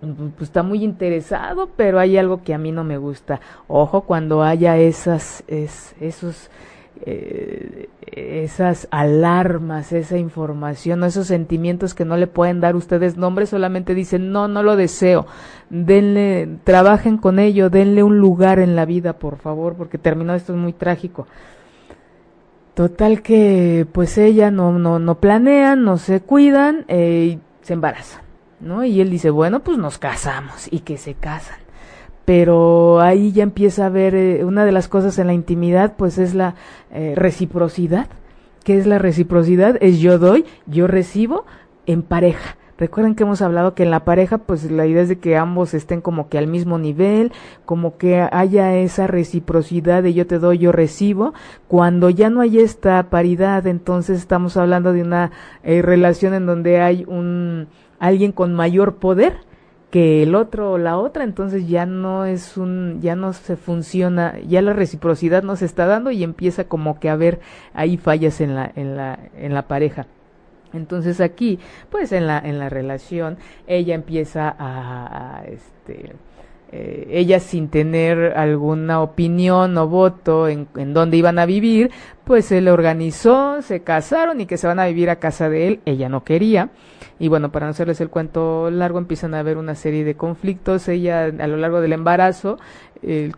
pues 0.00 0.48
está 0.48 0.62
muy 0.62 0.82
interesado, 0.82 1.68
pero 1.76 1.98
hay 1.98 2.16
algo 2.16 2.42
que 2.42 2.54
a 2.54 2.58
mí 2.58 2.72
no 2.72 2.84
me 2.84 2.96
gusta. 2.96 3.40
Ojo 3.68 4.02
cuando 4.02 4.42
haya 4.42 4.78
esas, 4.78 5.44
es, 5.46 5.94
esos, 6.00 6.50
eh, 7.04 7.88
esas 8.06 8.86
alarmas, 8.90 9.92
esa 9.92 10.18
información, 10.18 11.02
esos 11.02 11.26
sentimientos 11.26 11.94
que 11.94 12.04
no 12.04 12.16
le 12.16 12.28
pueden 12.28 12.60
dar 12.60 12.76
ustedes 12.76 13.16
nombre, 13.16 13.46
solamente 13.46 13.94
dicen, 13.94 14.30
no, 14.30 14.46
no 14.46 14.62
lo 14.62 14.76
deseo, 14.76 15.26
denle, 15.70 16.48
trabajen 16.64 17.18
con 17.18 17.38
ello, 17.38 17.70
denle 17.70 18.02
un 18.02 18.18
lugar 18.18 18.60
en 18.60 18.76
la 18.76 18.84
vida, 18.84 19.14
por 19.14 19.36
favor, 19.38 19.74
porque 19.74 19.98
terminó 19.98 20.34
esto 20.34 20.52
es 20.52 20.58
muy 20.58 20.72
trágico. 20.72 21.26
Total 22.74 23.22
que, 23.22 23.86
pues 23.90 24.16
ella 24.16 24.50
no, 24.50 24.78
no, 24.78 24.98
no 24.98 25.16
planean, 25.16 25.82
no 25.84 25.98
se 25.98 26.20
cuidan, 26.20 26.84
eh, 26.88 27.36
y 27.36 27.40
se 27.66 27.72
embarazan, 27.72 28.22
¿no? 28.60 28.84
Y 28.84 29.00
él 29.00 29.10
dice, 29.10 29.30
bueno, 29.30 29.60
pues 29.60 29.76
nos 29.76 29.98
casamos, 29.98 30.68
y 30.70 30.80
que 30.80 30.96
se 30.98 31.14
casan 31.14 31.61
pero 32.32 33.02
ahí 33.02 33.30
ya 33.32 33.42
empieza 33.42 33.84
a 33.84 33.90
ver 33.90 34.14
eh, 34.14 34.42
una 34.46 34.64
de 34.64 34.72
las 34.72 34.88
cosas 34.88 35.18
en 35.18 35.26
la 35.26 35.34
intimidad, 35.34 35.96
pues 35.98 36.16
es 36.16 36.34
la 36.34 36.54
eh, 36.90 37.12
reciprocidad. 37.14 38.06
¿Qué 38.64 38.78
es 38.78 38.86
la 38.86 38.98
reciprocidad? 38.98 39.76
Es 39.82 39.98
yo 39.98 40.18
doy, 40.18 40.46
yo 40.64 40.86
recibo 40.86 41.44
en 41.84 42.02
pareja. 42.02 42.56
Recuerden 42.78 43.16
que 43.16 43.24
hemos 43.24 43.42
hablado 43.42 43.74
que 43.74 43.82
en 43.82 43.90
la 43.90 44.06
pareja, 44.06 44.38
pues 44.38 44.70
la 44.70 44.86
idea 44.86 45.02
es 45.02 45.10
de 45.10 45.18
que 45.18 45.36
ambos 45.36 45.74
estén 45.74 46.00
como 46.00 46.30
que 46.30 46.38
al 46.38 46.46
mismo 46.46 46.78
nivel, 46.78 47.32
como 47.66 47.98
que 47.98 48.26
haya 48.32 48.76
esa 48.76 49.06
reciprocidad 49.06 50.02
de 50.02 50.14
yo 50.14 50.26
te 50.26 50.38
doy, 50.38 50.56
yo 50.56 50.72
recibo. 50.72 51.34
Cuando 51.68 52.08
ya 52.08 52.30
no 52.30 52.40
hay 52.40 52.60
esta 52.60 53.10
paridad, 53.10 53.66
entonces 53.66 54.16
estamos 54.16 54.56
hablando 54.56 54.94
de 54.94 55.02
una 55.02 55.32
eh, 55.64 55.82
relación 55.82 56.32
en 56.32 56.46
donde 56.46 56.80
hay 56.80 57.04
un 57.06 57.68
alguien 57.98 58.32
con 58.32 58.54
mayor 58.54 58.94
poder 58.94 59.51
que 59.92 60.22
el 60.22 60.34
otro 60.34 60.72
o 60.72 60.78
la 60.78 60.96
otra, 60.96 61.22
entonces 61.22 61.68
ya 61.68 61.84
no 61.84 62.24
es 62.24 62.56
un, 62.56 63.02
ya 63.02 63.14
no 63.14 63.34
se 63.34 63.56
funciona, 63.56 64.38
ya 64.40 64.62
la 64.62 64.72
reciprocidad 64.72 65.42
no 65.42 65.54
se 65.54 65.66
está 65.66 65.84
dando 65.84 66.10
y 66.10 66.24
empieza 66.24 66.64
como 66.64 66.98
que 66.98 67.10
a 67.10 67.12
haber 67.12 67.40
ahí 67.74 67.98
fallas 67.98 68.40
en 68.40 68.54
la, 68.54 68.72
en 68.74 68.96
la, 68.96 69.18
en 69.36 69.52
la 69.52 69.68
pareja. 69.68 70.06
Entonces 70.72 71.20
aquí, 71.20 71.58
pues 71.90 72.10
en 72.12 72.26
la, 72.26 72.38
en 72.38 72.58
la 72.58 72.70
relación, 72.70 73.36
ella 73.66 73.94
empieza 73.94 74.56
a, 74.58 75.44
este, 75.44 76.14
eh, 76.74 77.06
ella 77.10 77.38
sin 77.38 77.68
tener 77.68 78.32
alguna 78.34 79.02
opinión 79.02 79.76
o 79.76 79.86
voto 79.86 80.48
en, 80.48 80.66
dónde 80.94 81.18
iban 81.18 81.38
a 81.38 81.44
vivir, 81.44 81.90
pues 82.24 82.50
le 82.50 82.70
organizó, 82.70 83.60
se 83.60 83.80
casaron 83.80 84.40
y 84.40 84.46
que 84.46 84.56
se 84.56 84.66
van 84.66 84.80
a 84.80 84.86
vivir 84.86 85.10
a 85.10 85.16
casa 85.16 85.50
de 85.50 85.68
él, 85.68 85.80
ella 85.84 86.08
no 86.08 86.24
quería. 86.24 86.70
Y 87.18 87.28
bueno, 87.28 87.52
para 87.52 87.66
no 87.66 87.70
hacerles 87.70 88.00
el 88.00 88.08
cuento 88.08 88.70
largo, 88.70 88.98
empiezan 88.98 89.34
a 89.34 89.40
haber 89.40 89.58
una 89.58 89.74
serie 89.74 90.02
de 90.02 90.14
conflictos. 90.14 90.88
Ella 90.88 91.24
a 91.24 91.46
lo 91.46 91.56
largo 91.56 91.80
del 91.80 91.92
embarazo, 91.92 92.58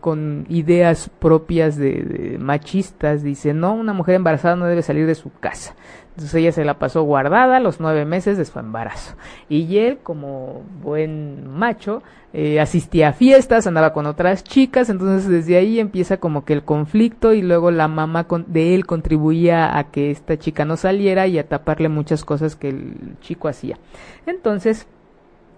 con 0.00 0.46
ideas 0.48 1.10
propias 1.18 1.76
de, 1.76 2.36
machistas, 2.38 3.22
dice, 3.22 3.52
no, 3.52 3.74
una 3.74 3.92
mujer 3.92 4.14
embarazada 4.14 4.56
no 4.56 4.66
debe 4.66 4.82
salir 4.82 5.06
de 5.06 5.14
su 5.14 5.30
casa. 5.32 5.74
Entonces 6.14 6.34
ella 6.36 6.52
se 6.52 6.64
la 6.64 6.78
pasó 6.78 7.02
guardada 7.02 7.58
los 7.58 7.80
nueve 7.80 8.04
meses 8.04 8.38
de 8.38 8.44
su 8.44 8.56
embarazo. 8.60 9.16
Y 9.48 9.78
él, 9.78 9.98
como 10.00 10.62
buen 10.80 11.48
macho, 11.50 12.04
eh, 12.32 12.60
asistía 12.60 13.08
a 13.08 13.12
fiestas, 13.12 13.66
andaba 13.66 13.92
con 13.92 14.06
otras 14.06 14.44
chicas, 14.44 14.90
entonces 14.90 15.28
desde 15.28 15.56
ahí 15.56 15.80
empieza 15.80 16.18
como 16.18 16.44
que 16.44 16.52
el 16.52 16.62
conflicto 16.62 17.32
y 17.32 17.42
luego 17.42 17.72
la 17.72 17.88
mamá 17.88 18.26
de 18.46 18.76
él 18.76 18.86
contribuía 18.86 19.76
a 19.76 19.90
que 19.90 20.12
esta 20.12 20.38
chica 20.38 20.64
no 20.64 20.76
saliera 20.76 21.26
y 21.26 21.38
a 21.38 21.48
taparle 21.48 21.88
muchas 21.88 22.24
cosas 22.24 22.54
que 22.54 22.68
el 22.68 23.16
chico 23.20 23.48
hacía. 23.48 23.78
Entonces, 24.26 24.86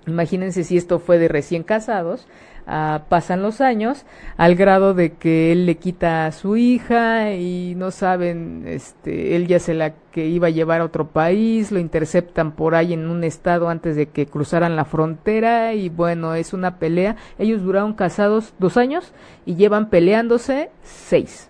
imagínense 0.06 0.64
si 0.64 0.78
esto 0.78 0.98
fue 1.00 1.18
de 1.18 1.28
recién 1.28 1.64
casados, 1.64 2.26
Ah, 2.68 3.04
pasan 3.08 3.42
los 3.42 3.60
años 3.60 4.06
al 4.36 4.56
grado 4.56 4.92
de 4.92 5.12
que 5.12 5.52
él 5.52 5.66
le 5.66 5.76
quita 5.76 6.26
a 6.26 6.32
su 6.32 6.56
hija 6.56 7.32
y 7.32 7.76
no 7.76 7.92
saben, 7.92 8.64
este, 8.66 9.36
él 9.36 9.46
ya 9.46 9.60
se 9.60 9.72
la 9.72 9.94
que 10.10 10.26
iba 10.26 10.48
a 10.48 10.50
llevar 10.50 10.80
a 10.80 10.84
otro 10.84 11.06
país, 11.06 11.70
lo 11.70 11.78
interceptan 11.78 12.50
por 12.50 12.74
ahí 12.74 12.92
en 12.92 13.08
un 13.08 13.22
estado 13.22 13.68
antes 13.68 13.94
de 13.94 14.06
que 14.06 14.26
cruzaran 14.26 14.74
la 14.74 14.84
frontera 14.84 15.74
y 15.74 15.90
bueno, 15.90 16.34
es 16.34 16.52
una 16.52 16.80
pelea. 16.80 17.14
Ellos 17.38 17.62
duraron 17.62 17.94
casados 17.94 18.52
dos 18.58 18.76
años 18.76 19.12
y 19.44 19.54
llevan 19.54 19.88
peleándose 19.88 20.70
seis. 20.82 21.48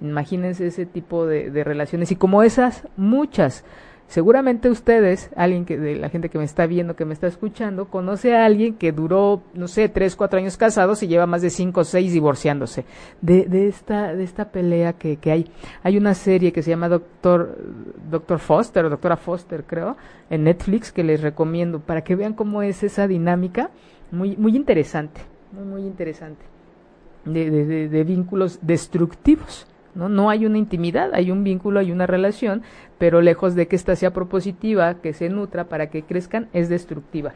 Imagínense 0.00 0.66
ese 0.66 0.86
tipo 0.86 1.26
de, 1.26 1.50
de 1.50 1.62
relaciones 1.62 2.10
y 2.10 2.16
como 2.16 2.42
esas, 2.42 2.88
muchas. 2.96 3.64
Seguramente 4.12 4.68
ustedes, 4.68 5.30
alguien 5.36 5.64
que 5.64 5.78
de 5.78 5.96
la 5.96 6.10
gente 6.10 6.28
que 6.28 6.36
me 6.36 6.44
está 6.44 6.66
viendo, 6.66 6.96
que 6.96 7.06
me 7.06 7.14
está 7.14 7.28
escuchando, 7.28 7.86
conoce 7.86 8.36
a 8.36 8.44
alguien 8.44 8.74
que 8.74 8.92
duró, 8.92 9.40
no 9.54 9.68
sé, 9.68 9.88
tres, 9.88 10.16
cuatro 10.16 10.38
años 10.38 10.58
casados 10.58 11.02
y 11.02 11.06
lleva 11.08 11.24
más 11.24 11.40
de 11.40 11.48
cinco 11.48 11.80
o 11.80 11.84
seis 11.84 12.12
divorciándose. 12.12 12.84
De, 13.22 13.46
de 13.46 13.68
esta, 13.68 14.14
de 14.14 14.22
esta 14.22 14.50
pelea 14.50 14.92
que, 14.92 15.16
que 15.16 15.32
hay. 15.32 15.50
Hay 15.82 15.96
una 15.96 16.12
serie 16.12 16.52
que 16.52 16.62
se 16.62 16.68
llama 16.68 16.90
Doctor, 16.90 17.56
Doctor 18.10 18.38
Foster, 18.38 18.84
o 18.84 18.90
Doctora 18.90 19.16
Foster, 19.16 19.64
creo, 19.64 19.96
en 20.28 20.44
Netflix, 20.44 20.92
que 20.92 21.04
les 21.04 21.22
recomiendo 21.22 21.80
para 21.80 22.04
que 22.04 22.14
vean 22.14 22.34
cómo 22.34 22.60
es 22.60 22.82
esa 22.82 23.08
dinámica. 23.08 23.70
Muy, 24.10 24.36
muy 24.36 24.54
interesante, 24.54 25.22
muy, 25.52 25.64
muy 25.64 25.82
interesante. 25.86 26.44
de, 27.24 27.50
de, 27.50 27.88
de 27.88 28.04
vínculos 28.04 28.58
destructivos 28.60 29.66
¿no? 29.94 30.08
No 30.08 30.30
hay 30.30 30.46
una 30.46 30.58
intimidad, 30.58 31.14
hay 31.14 31.30
un 31.30 31.44
vínculo, 31.44 31.80
hay 31.80 31.92
una 31.92 32.06
relación, 32.06 32.62
pero 32.98 33.20
lejos 33.20 33.54
de 33.54 33.68
que 33.68 33.76
ésta 33.76 33.96
sea 33.96 34.12
propositiva, 34.12 34.94
que 34.94 35.12
se 35.12 35.28
nutra 35.28 35.64
para 35.64 35.90
que 35.90 36.02
crezcan, 36.02 36.48
es 36.52 36.68
destructiva. 36.68 37.32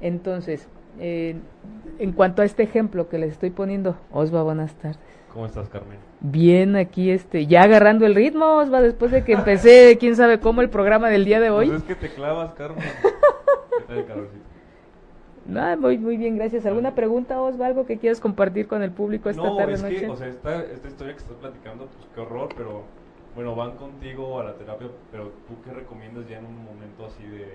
Entonces, 0.00 0.68
eh, 0.98 1.36
en 1.98 2.12
cuanto 2.12 2.42
a 2.42 2.44
este 2.44 2.62
ejemplo 2.62 3.08
que 3.08 3.18
les 3.18 3.32
estoy 3.32 3.50
poniendo, 3.50 3.96
Osva, 4.10 4.42
buenas 4.42 4.74
tardes. 4.74 4.98
¿Cómo 5.32 5.46
estás, 5.46 5.68
Carmen? 5.68 5.98
Bien, 6.20 6.74
aquí 6.74 7.10
este, 7.10 7.46
ya 7.46 7.62
agarrando 7.62 8.04
el 8.04 8.14
ritmo, 8.14 8.56
Osva, 8.56 8.82
después 8.82 9.12
de 9.12 9.22
que 9.22 9.32
empecé, 9.32 9.96
quién 10.00 10.16
sabe 10.16 10.40
cómo, 10.40 10.60
el 10.60 10.70
programa 10.70 11.08
del 11.08 11.24
día 11.24 11.38
de 11.38 11.50
hoy. 11.50 11.68
Pues 11.68 11.82
es 11.82 11.86
que 11.86 11.94
te 11.94 12.08
clavas, 12.12 12.52
Carmen. 12.54 12.84
¿Qué 13.88 14.02
tal, 14.02 14.28
no, 15.46 15.76
muy, 15.76 15.98
muy 15.98 16.16
bien, 16.16 16.36
gracias. 16.36 16.66
¿Alguna 16.66 16.94
pregunta, 16.94 17.40
Osva, 17.40 17.66
algo 17.66 17.86
que 17.86 17.98
quieras 17.98 18.20
compartir 18.20 18.68
con 18.68 18.82
el 18.82 18.90
público 18.90 19.30
esta 19.30 19.56
tarde 19.56 19.74
es 19.74 19.82
noche? 19.82 20.00
Que, 20.00 20.08
o 20.08 20.16
sea, 20.16 20.28
esta, 20.28 20.64
esta 20.64 20.88
historia 20.88 21.14
que 21.14 21.20
estás 21.20 21.36
platicando, 21.36 21.86
pues 21.86 22.06
qué 22.14 22.20
horror, 22.20 22.48
pero 22.56 22.84
bueno, 23.34 23.54
van 23.54 23.76
contigo 23.76 24.40
a 24.40 24.44
la 24.44 24.54
terapia, 24.54 24.88
pero 25.10 25.32
tú 25.46 25.54
qué 25.64 25.72
recomiendas 25.72 26.28
ya 26.28 26.38
en 26.38 26.46
un 26.46 26.64
momento 26.64 27.06
así 27.06 27.24
de, 27.26 27.54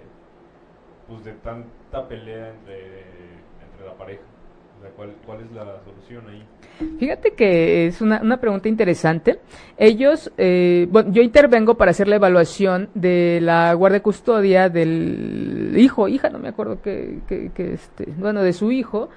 pues 1.07 1.23
de 1.23 1.33
tanta 1.33 2.07
pelea 2.07 2.49
entre, 2.51 3.01
entre 3.63 3.85
la 3.85 3.93
pareja? 3.93 4.23
¿Cuál, 4.95 5.13
¿cuál, 5.25 5.39
es 5.41 5.51
la 5.51 5.65
solución 5.83 6.23
ahí? 6.29 6.43
Fíjate 6.99 7.31
que 7.31 7.87
es 7.87 8.01
una, 8.01 8.21
una 8.21 8.37
pregunta 8.37 8.67
interesante. 8.67 9.39
Ellos, 9.77 10.31
eh, 10.37 10.87
bueno, 10.89 11.11
yo 11.11 11.21
intervengo 11.21 11.75
para 11.75 11.91
hacer 11.91 12.07
la 12.07 12.17
evaluación 12.17 12.89
de 12.93 13.39
la 13.41 13.73
guardia 13.73 14.03
custodia 14.03 14.69
del 14.69 15.73
hijo, 15.77 16.07
hija, 16.07 16.29
no 16.29 16.39
me 16.39 16.49
acuerdo 16.49 16.81
que, 16.81 17.19
que, 17.27 17.73
este, 17.73 18.07
bueno, 18.17 18.43
de 18.43 18.53
su 18.53 18.71
hijo, 18.71 19.09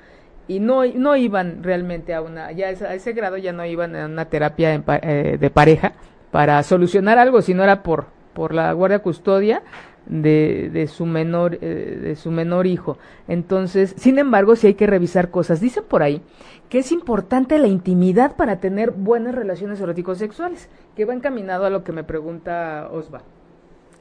y 0.46 0.60
no, 0.60 0.84
no 0.86 1.16
iban 1.16 1.62
realmente 1.62 2.14
a 2.14 2.22
una, 2.22 2.52
ya 2.52 2.68
a 2.68 2.94
ese 2.94 3.12
grado 3.12 3.36
ya 3.36 3.52
no 3.52 3.66
iban 3.66 3.94
a 3.94 4.06
una 4.06 4.24
terapia 4.24 4.82
eh, 5.02 5.36
de 5.38 5.50
pareja 5.50 5.92
para 6.30 6.62
solucionar 6.62 7.18
algo, 7.18 7.42
sino 7.42 7.62
era 7.62 7.82
por, 7.82 8.06
por 8.32 8.54
la 8.54 8.72
guardia 8.72 9.00
custodia 9.00 9.62
de, 10.08 10.70
de, 10.72 10.86
su 10.86 11.06
menor 11.06 11.58
eh, 11.60 11.98
de 12.02 12.16
su 12.16 12.30
menor 12.30 12.66
hijo. 12.66 12.98
Entonces, 13.26 13.94
sin 13.96 14.18
embargo, 14.18 14.56
sí 14.56 14.68
hay 14.68 14.74
que 14.74 14.86
revisar 14.86 15.30
cosas. 15.30 15.60
Dicen 15.60 15.84
por 15.88 16.02
ahí 16.02 16.22
que 16.68 16.78
es 16.78 16.92
importante 16.92 17.58
la 17.58 17.68
intimidad 17.68 18.36
para 18.36 18.60
tener 18.60 18.90
buenas 18.90 19.34
relaciones 19.34 19.80
eróticos 19.80 20.18
sexuales, 20.18 20.68
que 20.96 21.04
va 21.04 21.14
encaminado 21.14 21.64
a 21.64 21.70
lo 21.70 21.84
que 21.84 21.92
me 21.92 22.04
pregunta 22.04 22.88
Osva. 22.92 23.22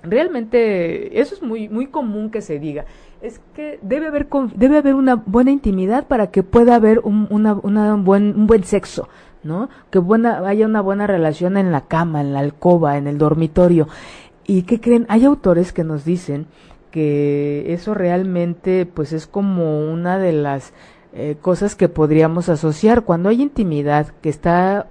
Realmente 0.04 1.20
eso 1.20 1.34
es 1.36 1.42
muy 1.42 1.70
muy 1.70 1.88
común 1.88 2.30
que 2.30 2.42
se 2.42 2.60
diga. 2.60 2.86
Es 3.22 3.42
que 3.56 3.80
debe 3.82 4.08
haber 4.08 4.28
debe 4.56 4.78
haber 4.78 4.96
una 4.96 5.16
buena 5.16 5.52
intimidad 5.52 6.08
para 6.08 6.28
que 6.28 6.44
pueda 6.44 6.76
haber 6.76 7.00
un, 7.00 7.28
una, 7.32 7.54
una 7.56 7.96
buen 7.96 8.36
un 8.36 8.48
buen 8.48 8.64
sexo, 8.64 9.10
¿no? 9.44 9.70
Que 9.90 9.98
buena 10.00 10.48
haya 10.48 10.66
una 10.66 10.82
buena 10.82 11.08
relación 11.08 11.58
en 11.58 11.72
la 11.72 11.82
cama, 11.82 12.22
en 12.22 12.34
la 12.34 12.40
alcoba, 12.40 12.98
en 12.98 13.08
el 13.08 13.18
dormitorio. 13.18 13.88
¿Y 14.48 14.64
qué 14.64 14.80
creen? 14.80 15.06
Hay 15.10 15.26
autores 15.26 15.74
que 15.74 15.84
nos 15.84 16.06
dicen 16.06 16.48
que 16.90 17.74
eso 17.74 17.94
realmente 17.94 18.86
pues 18.86 19.12
es 19.12 19.28
como 19.28 19.92
una 19.92 20.18
de 20.18 20.32
las 20.32 20.74
eh, 21.14 21.36
cosas 21.42 21.76
que 21.76 21.90
podríamos 21.90 22.48
asociar 22.48 23.04
cuando 23.04 23.30
hay 23.30 23.42
intimidad 23.42 24.08
que 24.22 24.30
está 24.30 24.88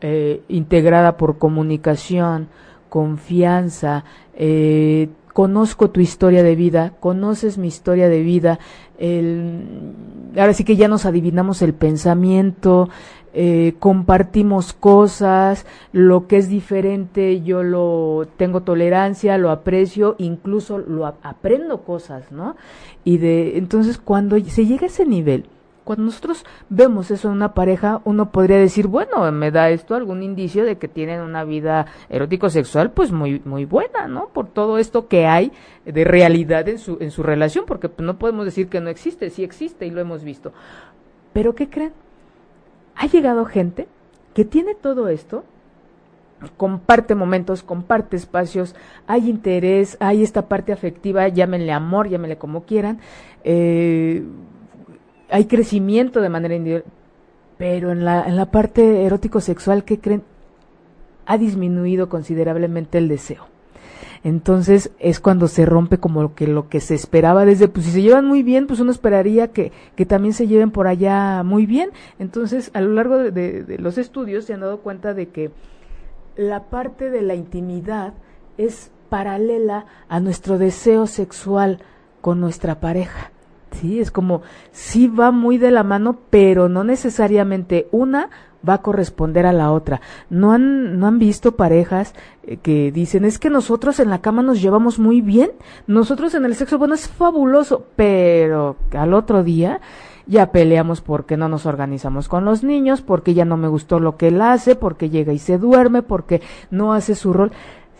eh, 0.00 0.42
integrada 0.48 1.18
por 1.18 1.38
comunicación, 1.38 2.48
confianza, 2.88 4.04
eh, 4.34 5.10
conozco 5.34 5.90
tu 5.90 6.00
historia 6.00 6.42
de 6.42 6.54
vida, 6.54 6.94
conoces 7.00 7.58
mi 7.58 7.68
historia 7.68 8.08
de 8.08 8.22
vida, 8.22 8.58
el, 8.98 9.92
ahora 10.36 10.54
sí 10.54 10.64
que 10.64 10.76
ya 10.76 10.88
nos 10.88 11.04
adivinamos 11.04 11.60
el 11.60 11.74
pensamiento, 11.74 12.88
eh, 13.34 13.74
compartimos 13.80 14.72
cosas, 14.72 15.66
lo 15.92 16.28
que 16.28 16.36
es 16.36 16.48
diferente 16.48 17.42
yo 17.42 17.64
lo 17.64 18.28
tengo 18.36 18.62
tolerancia, 18.62 19.38
lo 19.38 19.50
aprecio, 19.50 20.14
incluso 20.18 20.78
lo 20.78 21.06
aprendo 21.06 21.82
cosas, 21.82 22.30
¿no? 22.30 22.56
Y 23.02 23.18
de 23.18 23.58
entonces 23.58 23.98
cuando 23.98 24.38
se 24.38 24.66
llega 24.66 24.84
a 24.84 24.86
ese 24.86 25.04
nivel, 25.04 25.46
cuando 25.82 26.04
nosotros 26.04 26.46
vemos 26.70 27.10
eso 27.10 27.28
en 27.28 27.34
una 27.34 27.54
pareja, 27.54 28.00
uno 28.04 28.30
podría 28.30 28.56
decir, 28.56 28.86
bueno, 28.86 29.30
me 29.32 29.50
da 29.50 29.68
esto 29.68 29.96
algún 29.96 30.22
indicio 30.22 30.64
de 30.64 30.78
que 30.78 30.88
tienen 30.88 31.20
una 31.20 31.42
vida 31.44 31.86
erótico 32.08 32.48
sexual 32.50 32.92
pues 32.92 33.10
muy 33.10 33.42
muy 33.44 33.64
buena, 33.64 34.06
¿no? 34.06 34.28
Por 34.28 34.48
todo 34.48 34.78
esto 34.78 35.08
que 35.08 35.26
hay 35.26 35.52
de 35.84 36.04
realidad 36.04 36.68
en 36.68 36.78
su 36.78 36.98
en 37.00 37.10
su 37.10 37.24
relación, 37.24 37.64
porque 37.66 37.90
no 37.98 38.16
podemos 38.16 38.44
decir 38.44 38.68
que 38.68 38.80
no 38.80 38.90
existe, 38.90 39.28
sí 39.30 39.42
existe 39.42 39.86
y 39.86 39.90
lo 39.90 40.00
hemos 40.00 40.22
visto. 40.22 40.52
Pero 41.32 41.56
¿qué 41.56 41.68
creen? 41.68 42.03
Ha 42.96 43.06
llegado 43.06 43.44
gente 43.44 43.88
que 44.34 44.44
tiene 44.44 44.74
todo 44.74 45.08
esto, 45.08 45.44
comparte 46.56 47.14
momentos, 47.14 47.62
comparte 47.62 48.16
espacios, 48.16 48.74
hay 49.06 49.28
interés, 49.30 49.96
hay 50.00 50.22
esta 50.22 50.48
parte 50.48 50.72
afectiva, 50.72 51.28
llámenle 51.28 51.72
amor, 51.72 52.08
llámenle 52.08 52.36
como 52.36 52.64
quieran, 52.64 52.98
eh, 53.44 54.22
hay 55.30 55.44
crecimiento 55.46 56.20
de 56.20 56.28
manera 56.28 56.54
individual, 56.54 56.84
pero 57.56 57.92
en 57.92 58.04
la, 58.04 58.24
en 58.24 58.36
la 58.36 58.50
parte 58.50 59.04
erótico-sexual, 59.04 59.84
¿qué 59.84 59.98
creen? 60.00 60.22
Ha 61.26 61.38
disminuido 61.38 62.08
considerablemente 62.08 62.98
el 62.98 63.08
deseo. 63.08 63.53
Entonces 64.24 64.90
es 64.98 65.20
cuando 65.20 65.48
se 65.48 65.66
rompe 65.66 65.98
como 65.98 66.34
que 66.34 66.46
lo 66.46 66.70
que 66.70 66.80
se 66.80 66.94
esperaba 66.94 67.44
desde, 67.44 67.68
pues 67.68 67.84
si 67.84 67.92
se 67.92 68.02
llevan 68.02 68.24
muy 68.24 68.42
bien, 68.42 68.66
pues 68.66 68.80
uno 68.80 68.90
esperaría 68.90 69.48
que, 69.48 69.70
que 69.96 70.06
también 70.06 70.32
se 70.32 70.46
lleven 70.46 70.70
por 70.70 70.86
allá 70.86 71.42
muy 71.42 71.66
bien. 71.66 71.90
Entonces 72.18 72.70
a 72.72 72.80
lo 72.80 72.94
largo 72.94 73.18
de, 73.18 73.76
los 73.78 73.98
estudios 73.98 74.46
se 74.46 74.54
han 74.54 74.60
dado 74.60 74.78
cuenta 74.78 75.12
de 75.12 75.28
que 75.28 75.50
la 76.36 76.64
parte 76.64 77.10
de 77.10 77.20
la 77.20 77.34
intimidad 77.34 78.14
es 78.56 78.90
paralela 79.10 79.84
a 80.08 80.20
nuestro 80.20 80.56
deseo 80.56 81.06
sexual 81.06 81.80
con 82.22 82.40
nuestra 82.40 82.80
pareja. 82.80 83.30
Sí, 83.80 84.00
es 84.00 84.10
como, 84.10 84.42
sí 84.72 85.08
va 85.08 85.30
muy 85.30 85.58
de 85.58 85.70
la 85.70 85.82
mano, 85.82 86.18
pero 86.30 86.68
no 86.68 86.84
necesariamente 86.84 87.88
una 87.90 88.30
va 88.66 88.74
a 88.74 88.82
corresponder 88.82 89.46
a 89.46 89.52
la 89.52 89.72
otra. 89.72 90.00
¿No 90.30 90.52
han, 90.52 90.98
no 90.98 91.06
han 91.06 91.18
visto 91.18 91.56
parejas 91.56 92.14
eh, 92.44 92.56
que 92.56 92.92
dicen, 92.92 93.24
es 93.24 93.38
que 93.38 93.50
nosotros 93.50 94.00
en 94.00 94.10
la 94.10 94.20
cama 94.20 94.42
nos 94.42 94.60
llevamos 94.60 94.98
muy 94.98 95.20
bien, 95.20 95.50
nosotros 95.86 96.34
en 96.34 96.44
el 96.44 96.54
sexo, 96.54 96.78
bueno, 96.78 96.94
es 96.94 97.08
fabuloso, 97.08 97.86
pero 97.96 98.76
al 98.92 99.14
otro 99.14 99.42
día 99.42 99.80
ya 100.26 100.52
peleamos 100.52 101.02
porque 101.02 101.36
no 101.36 101.48
nos 101.48 101.66
organizamos 101.66 102.28
con 102.28 102.44
los 102.44 102.64
niños, 102.64 103.02
porque 103.02 103.34
ya 103.34 103.44
no 103.44 103.56
me 103.56 103.68
gustó 103.68 104.00
lo 104.00 104.16
que 104.16 104.28
él 104.28 104.40
hace, 104.40 104.74
porque 104.74 105.10
llega 105.10 105.32
y 105.32 105.38
se 105.38 105.58
duerme, 105.58 106.02
porque 106.02 106.40
no 106.70 106.94
hace 106.94 107.14
su 107.14 107.32
rol. 107.32 107.52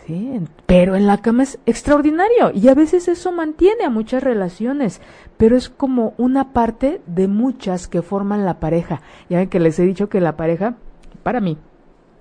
Sí, 0.06 0.38
pero 0.66 0.96
en 0.96 1.06
la 1.06 1.18
cama 1.18 1.44
es 1.44 1.58
extraordinario 1.64 2.50
y 2.52 2.68
a 2.68 2.74
veces 2.74 3.08
eso 3.08 3.32
mantiene 3.32 3.84
a 3.84 3.90
muchas 3.90 4.22
relaciones, 4.22 5.00
pero 5.38 5.56
es 5.56 5.70
como 5.70 6.12
una 6.18 6.52
parte 6.52 7.00
de 7.06 7.26
muchas 7.26 7.88
que 7.88 8.02
forman 8.02 8.44
la 8.44 8.60
pareja. 8.60 9.00
Ya 9.30 9.46
que 9.46 9.60
les 9.60 9.78
he 9.78 9.84
dicho 9.84 10.10
que 10.10 10.20
la 10.20 10.36
pareja, 10.36 10.76
para 11.22 11.40
mí, 11.40 11.56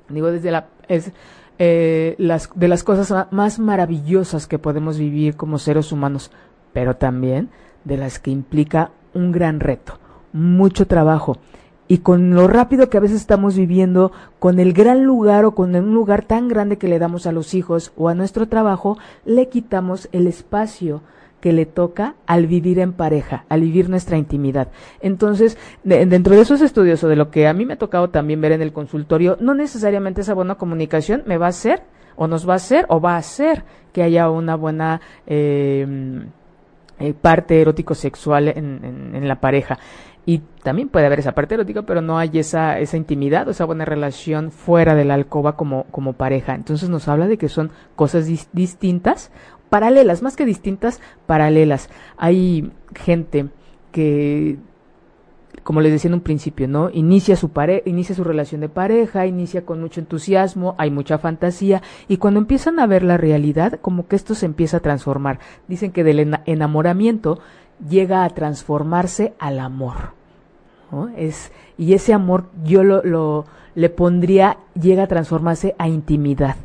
digo 0.07 0.31
desde 0.31 0.51
la 0.51 0.67
es 0.87 1.11
eh, 1.59 2.15
las 2.19 2.49
de 2.55 2.67
las 2.69 2.83
cosas 2.85 3.27
más 3.31 3.59
maravillosas 3.59 4.47
que 4.47 4.59
podemos 4.59 4.97
vivir 4.97 5.35
como 5.35 5.57
seres 5.57 5.91
humanos, 5.91 6.31
pero 6.71 6.95
también 6.95 7.49
de 7.83 7.97
las 7.97 8.17
que 8.17 8.31
implica 8.31 8.91
un 9.13 9.33
gran 9.33 9.59
reto, 9.59 9.99
mucho 10.31 10.87
trabajo 10.87 11.37
y 11.93 11.99
con 11.99 12.33
lo 12.33 12.47
rápido 12.47 12.89
que 12.89 12.97
a 12.97 13.01
veces 13.01 13.17
estamos 13.17 13.55
viviendo, 13.55 14.11
con 14.39 14.57
el 14.57 14.73
gran 14.73 15.03
lugar 15.03 15.45
o 15.45 15.53
con 15.53 15.75
un 15.75 15.93
lugar 15.93 16.25
tan 16.25 16.47
grande 16.47 16.79
que 16.79 16.87
le 16.87 16.97
damos 16.97 17.27
a 17.27 17.31
los 17.31 17.53
hijos 17.53 17.93
o 17.95 18.09
a 18.09 18.15
nuestro 18.15 18.47
trabajo, 18.47 18.97
le 19.25 19.47
quitamos 19.47 20.09
el 20.11 20.25
espacio 20.25 21.03
que 21.39 21.53
le 21.53 21.67
toca 21.67 22.15
al 22.25 22.47
vivir 22.47 22.79
en 22.79 22.93
pareja, 22.93 23.45
al 23.47 23.61
vivir 23.61 23.91
nuestra 23.91 24.17
intimidad. 24.17 24.69
Entonces, 25.01 25.55
dentro 25.83 26.35
de 26.35 26.41
esos 26.41 26.61
estudios 26.61 27.03
o 27.03 27.09
de 27.09 27.15
lo 27.15 27.29
que 27.29 27.45
a 27.47 27.53
mí 27.53 27.63
me 27.63 27.73
ha 27.73 27.77
tocado 27.77 28.09
también 28.09 28.41
ver 28.41 28.53
en 28.53 28.63
el 28.63 28.73
consultorio, 28.73 29.37
no 29.39 29.53
necesariamente 29.53 30.21
esa 30.21 30.33
buena 30.33 30.55
comunicación 30.55 31.21
me 31.27 31.37
va 31.37 31.45
a 31.45 31.49
hacer 31.49 31.83
o 32.15 32.25
nos 32.25 32.49
va 32.49 32.53
a 32.53 32.55
hacer 32.55 32.87
o 32.89 33.01
va 33.01 33.13
a 33.13 33.17
hacer 33.17 33.65
que 33.91 34.01
haya 34.01 34.31
una 34.31 34.55
buena 34.55 34.99
eh, 35.27 36.25
eh, 36.97 37.13
parte 37.13 37.61
erótico 37.61 37.93
sexual 37.93 38.47
en, 38.47 39.11
en 39.13 39.27
la 39.27 39.39
pareja. 39.39 39.77
Y 40.25 40.41
también 40.63 40.89
puede 40.89 41.05
haber 41.05 41.19
esa 41.19 41.33
parte 41.33 41.55
erótica, 41.55 41.81
pero 41.81 42.01
no 42.01 42.17
hay 42.17 42.31
esa, 42.35 42.79
esa 42.79 42.95
intimidad 42.95 43.47
o 43.47 43.51
esa 43.51 43.65
buena 43.65 43.83
relación 43.83 44.51
fuera 44.51 44.95
de 44.95 45.03
la 45.03 45.15
alcoba 45.15 45.57
como, 45.57 45.83
como 45.91 46.13
pareja. 46.13 46.55
Entonces 46.55 46.89
nos 46.89 47.07
habla 47.07 47.27
de 47.27 47.37
que 47.37 47.49
son 47.49 47.71
cosas 47.95 48.25
distintas, 48.53 49.31
paralelas, 49.69 50.21
más 50.21 50.35
que 50.35 50.45
distintas, 50.45 51.01
paralelas. 51.25 51.89
Hay 52.17 52.71
gente 52.95 53.47
que 53.91 54.57
como 55.63 55.81
les 55.81 55.91
decía 55.91 56.09
en 56.09 56.15
un 56.15 56.21
principio, 56.21 56.67
¿no? 56.67 56.89
Inicia 56.91 57.35
su 57.35 57.49
pare 57.49 57.83
inicia 57.85 58.15
su 58.15 58.23
relación 58.23 58.61
de 58.61 58.69
pareja, 58.69 59.25
inicia 59.25 59.65
con 59.65 59.79
mucho 59.79 60.01
entusiasmo, 60.01 60.75
hay 60.77 60.91
mucha 60.91 61.17
fantasía 61.17 61.81
y 62.07 62.17
cuando 62.17 62.39
empiezan 62.39 62.79
a 62.79 62.87
ver 62.87 63.03
la 63.03 63.17
realidad, 63.17 63.79
como 63.81 64.07
que 64.07 64.15
esto 64.15 64.35
se 64.35 64.45
empieza 64.45 64.77
a 64.77 64.81
transformar. 64.81 65.39
Dicen 65.67 65.91
que 65.91 66.03
del 66.03 66.37
enamoramiento 66.45 67.39
llega 67.89 68.23
a 68.23 68.29
transformarse 68.29 69.33
al 69.39 69.59
amor. 69.59 70.13
Es, 71.17 71.51
y 71.77 71.93
ese 71.93 72.13
amor 72.13 72.45
yo 72.63 72.83
lo, 72.83 73.03
lo, 73.03 73.45
le 73.75 73.89
pondría, 73.89 74.57
llega 74.79 75.03
a 75.03 75.07
transformarse 75.07 75.75
a 75.77 75.87
intimidad. 75.87 76.55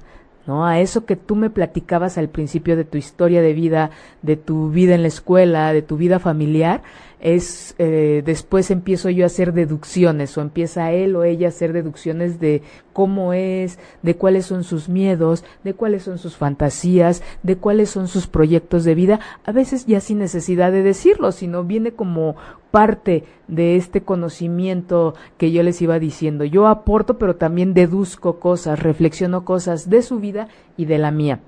¿no? 0.47 0.67
A 0.67 0.81
eso 0.81 1.05
que 1.05 1.17
tú 1.17 1.37
me 1.37 1.51
platicabas 1.51 2.19
al 2.19 2.29
principio 2.29 2.77
de 2.77 2.85
tu 2.85 2.99
historia 2.99 3.43
de 3.43 3.53
vida, 3.53 3.91
de 4.23 4.37
tu 4.37 4.71
vida 4.71 4.95
en 4.95 5.03
la 5.03 5.09
escuela, 5.09 5.73
de 5.73 5.83
tu 5.83 5.97
vida 5.97 6.19
familiar, 6.19 6.83
es 7.21 7.75
eh, 7.79 8.23
después 8.25 8.71
empiezo 8.71 9.11
yo 9.11 9.25
a 9.25 9.27
hacer 9.27 9.53
deducciones 9.53 10.37
o 10.39 10.41
empieza 10.41 10.93
él 10.93 11.17
o 11.17 11.25
ella 11.25 11.47
a 11.47 11.51
hacer 11.51 11.73
deducciones 11.73 12.39
de 12.39 12.63
cómo 12.93 13.33
es, 13.33 13.79
de 14.03 14.17
cuáles 14.17 14.47
son 14.47 14.65
sus 14.65 14.89
miedos, 14.89 15.45
de 15.65 15.75
cuáles 15.75 16.05
son 16.05 16.19
sus 16.19 16.37
fantasías, 16.37 17.23
de 17.43 17.57
cuáles 17.57 17.91
son 17.91 18.09
sus 18.09 18.27
proyectos 18.27 18.85
de 18.85 18.95
vida, 18.95 19.21
a 19.45 19.53
veces 19.53 19.87
ya 19.87 20.01
sin 20.01 20.19
necesidad 20.19 20.73
de 20.73 20.83
decirlo, 20.83 21.33
sino 21.33 21.65
viene 21.65 21.93
como 21.93 22.37
parte 22.71 23.25
de 23.49 23.77
este 23.77 24.03
conocimiento 24.03 25.15
que 25.39 25.51
yo 25.51 25.63
les 25.63 25.81
iba 25.83 25.99
diciendo. 25.99 26.45
Yo 26.45 26.67
aporto, 26.67 27.19
pero 27.19 27.37
también 27.37 27.75
deduzco 27.75 28.39
cosas, 28.39 28.81
reflexiono 28.81 29.45
cosas 29.45 29.91
de 29.91 30.03
su 30.03 30.21
vida 30.21 30.49
y 30.77 30.85
de 30.85 30.99
la 30.99 31.11
mía. 31.11 31.41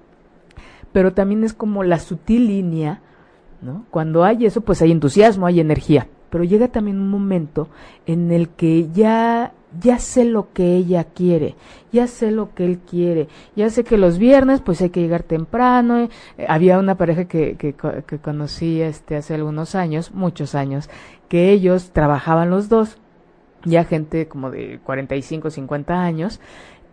Pero 0.93 1.13
también 1.13 1.45
es 1.45 1.53
como 1.53 1.85
la 1.85 1.99
sutil 1.99 2.47
línea 2.49 3.01
¿no? 3.63 3.85
Cuando 3.91 4.25
hay 4.25 4.47
eso, 4.47 4.61
pues 4.61 4.83
hay 4.83 4.93
entusiasmo, 4.93 5.47
hay 5.47 5.61
energía. 5.61 6.09
Pero 6.31 6.45
llega 6.45 6.69
también 6.69 6.99
un 6.99 7.11
momento 7.11 7.69
en 8.07 8.31
el 8.31 8.49
que 8.51 8.89
ya 8.93 9.53
ya 9.81 9.99
sé 9.99 10.25
lo 10.25 10.53
que 10.53 10.75
ella 10.77 11.05
quiere, 11.05 11.55
ya 11.93 12.07
sé 12.07 12.31
lo 12.31 12.55
que 12.55 12.65
él 12.65 12.79
quiere, 12.79 13.29
ya 13.55 13.71
sé 13.71 13.85
que 13.85 13.99
los 13.99 14.19
viernes 14.19 14.61
pues 14.61 14.81
hay 14.81 14.91
que 14.91 15.01
llegar 15.01 15.23
temprano. 15.23 15.99
Eh, 15.99 16.09
había 16.49 16.79
una 16.79 16.97
pareja 16.97 17.27
que, 17.27 17.57
que, 17.57 17.75
conocí 18.19 18.81
este, 18.81 19.17
hace 19.17 19.35
algunos 19.35 19.75
años, 19.75 20.13
muchos 20.13 20.55
años, 20.55 20.91
que 21.29 21.53
ellos 21.53 21.91
trabajaban 21.93 22.51
los 22.51 22.69
dos, 22.69 22.99
ya 23.65 23.85
gente 23.85 24.27
como 24.27 24.51
de 24.51 24.81
45, 24.85 25.51
50 25.51 26.03
años, 26.03 26.41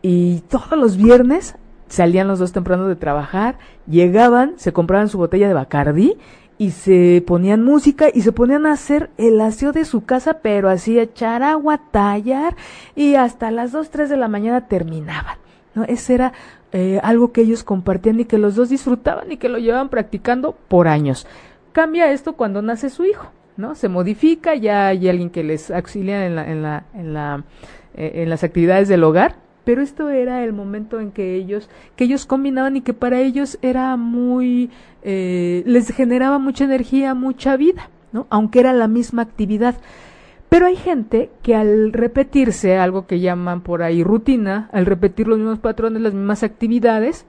y 0.01 0.41
todos 0.41 0.77
los 0.77 0.97
viernes 0.97 1.56
salían 1.88 2.27
los 2.27 2.39
dos 2.39 2.51
temprano 2.51 2.88
de 2.88 2.95
trabajar, 2.95 3.58
llegaban, 3.88 4.53
se 4.58 4.73
compraban 4.73 5.10
su 5.10 5.17
botella 5.17 5.47
de 5.47 5.53
Bacardí 5.53 6.17
y 6.58 6.72
se 6.72 7.24
ponían 7.26 7.63
música 7.63 8.08
y 8.13 8.22
se 8.22 8.32
ponían 8.32 8.65
a 8.65 8.74
hacer 8.74 9.10
el 9.17 9.39
aseo 9.41 9.72
de 9.72 9.86
su 9.86 10.06
casa, 10.06 10.39
pero 10.41 10.70
así 10.70 11.00
echar 11.00 11.43
agua, 11.43 11.80
tallar 11.91 12.56
y 12.96 13.15
hasta 13.15 13.52
las 13.52 13.72
2, 13.72 13.89
3 13.89 14.10
de 14.10 14.17
la 14.17 14.28
mañana 14.28 14.67
terminaban. 14.67 15.38
¿no? 15.76 15.84
Ese 15.84 16.15
era 16.15 16.34
eh, 16.72 17.00
algo 17.04 17.32
que 17.32 17.41
ellos 17.41 17.63
compartían 17.63 18.20
y 18.20 18.26
que 18.26 18.38
los 18.38 18.56
dos 18.56 18.70
disfrutaban 18.70 19.32
y 19.32 19.38
que 19.38 19.50
lo 19.50 19.60
llevaban 19.60 19.89
practicando 19.89 20.56
por 20.67 20.88
años. 20.88 21.28
Cambia 21.72 22.12
esto 22.12 22.34
cuando 22.34 22.62
nace 22.62 22.89
su 22.89 23.06
hijo, 23.06 23.32
¿no? 23.56 23.76
Se 23.76 23.88
modifica, 23.88 24.56
ya 24.56 24.88
hay 24.88 25.08
alguien 25.08 25.30
que 25.30 25.43
les 25.43 25.70
auxilia 25.70 26.26
en, 26.26 26.36
la, 26.36 26.52
en, 26.52 26.63
la, 26.63 26.84
en, 26.96 27.13
la, 27.13 27.43
eh, 27.93 28.24
en 28.24 28.30
las 28.30 28.43
actividades 28.43 28.88
del 28.88 29.04
hogar 29.04 29.46
pero 29.67 29.82
esto 29.82 30.08
era 30.08 30.45
el 30.45 30.53
momento 30.53 31.01
en 31.01 31.12
que 31.12 31.36
ellos, 31.36 31.69
que 31.97 32.06
ellos 32.06 32.25
combinaban 32.25 32.77
y 32.77 32.82
que 32.82 32.93
para 32.93 33.19
ellos 33.19 33.60
era 33.62 33.97
muy, 33.97 34.71
eh, 35.03 35.62
les 35.65 35.89
generaba 35.89 36.39
mucha 36.39 36.63
energía, 36.63 37.13
mucha 37.13 37.58
vida, 37.58 37.89
¿no? 38.13 38.27
Aunque 38.30 38.62
era 38.62 38.71
la 38.71 38.88
misma 38.88 39.23
actividad. 39.23 39.75
Pero 40.47 40.67
hay 40.67 40.77
gente 40.77 41.32
que 41.43 41.53
al 41.53 41.91
repetirse 41.91 42.77
algo 42.77 43.08
que 43.08 43.19
llaman 43.19 43.60
por 43.60 43.84
ahí 43.84 44.06
rutina, 44.06 44.69
al 44.71 44.86
repetir 44.86 45.27
los 45.27 45.38
mismos 45.38 45.60
patrones, 45.60 46.01
las 46.01 46.13
mismas 46.13 46.43
actividades, 46.43 47.25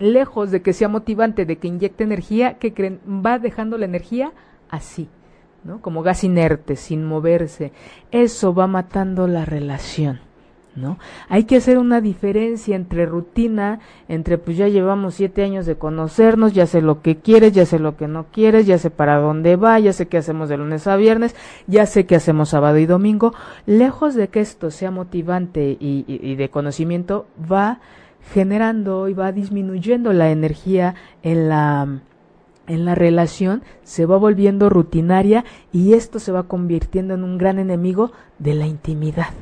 lejos 0.00 0.50
de 0.50 0.60
que 0.60 0.72
sea 0.72 0.88
motivante, 0.88 1.46
de 1.46 1.58
que 1.58 1.68
inyecte 1.68 2.02
energía, 2.02 2.54
que 2.54 2.74
creen, 2.74 2.98
va 3.06 3.38
dejando 3.38 3.78
la 3.78 3.84
energía 3.84 4.32
así, 4.70 5.08
¿no? 5.62 5.80
Como 5.80 6.02
gas 6.02 6.24
inerte, 6.24 6.74
sin 6.74 7.04
moverse. 7.04 7.70
Eso 8.10 8.56
va 8.56 8.66
matando 8.66 9.28
la 9.28 9.44
relación. 9.44 10.23
¿No? 10.76 10.98
Hay 11.28 11.44
que 11.44 11.56
hacer 11.56 11.78
una 11.78 12.00
diferencia 12.00 12.76
entre 12.76 13.06
rutina, 13.06 13.80
entre 14.08 14.38
pues 14.38 14.56
ya 14.56 14.68
llevamos 14.68 15.14
siete 15.14 15.42
años 15.42 15.66
de 15.66 15.76
conocernos, 15.76 16.52
ya 16.52 16.66
sé 16.66 16.82
lo 16.82 17.02
que 17.02 17.16
quieres, 17.16 17.52
ya 17.52 17.66
sé 17.66 17.78
lo 17.78 17.96
que 17.96 18.08
no 18.08 18.26
quieres, 18.32 18.66
ya 18.66 18.78
sé 18.78 18.90
para 18.90 19.18
dónde 19.18 19.56
va, 19.56 19.78
ya 19.78 19.92
sé 19.92 20.08
qué 20.08 20.18
hacemos 20.18 20.48
de 20.48 20.56
lunes 20.56 20.86
a 20.86 20.96
viernes, 20.96 21.34
ya 21.66 21.86
sé 21.86 22.06
qué 22.06 22.16
hacemos 22.16 22.50
sábado 22.50 22.78
y 22.78 22.86
domingo. 22.86 23.32
Lejos 23.66 24.14
de 24.14 24.28
que 24.28 24.40
esto 24.40 24.70
sea 24.70 24.90
motivante 24.90 25.76
y, 25.78 26.04
y 26.06 26.34
de 26.34 26.48
conocimiento, 26.50 27.26
va 27.50 27.80
generando 28.32 29.08
y 29.08 29.14
va 29.14 29.32
disminuyendo 29.32 30.12
la 30.12 30.30
energía 30.30 30.94
en 31.22 31.48
la 31.48 31.88
en 32.66 32.86
la 32.86 32.94
relación 32.94 33.62
se 33.82 34.06
va 34.06 34.16
volviendo 34.16 34.70
rutinaria 34.70 35.44
y 35.70 35.92
esto 35.92 36.18
se 36.18 36.32
va 36.32 36.44
convirtiendo 36.44 37.12
en 37.12 37.22
un 37.22 37.36
gran 37.36 37.58
enemigo 37.58 38.12
de 38.38 38.54
la 38.54 38.66
intimidad. 38.66 39.34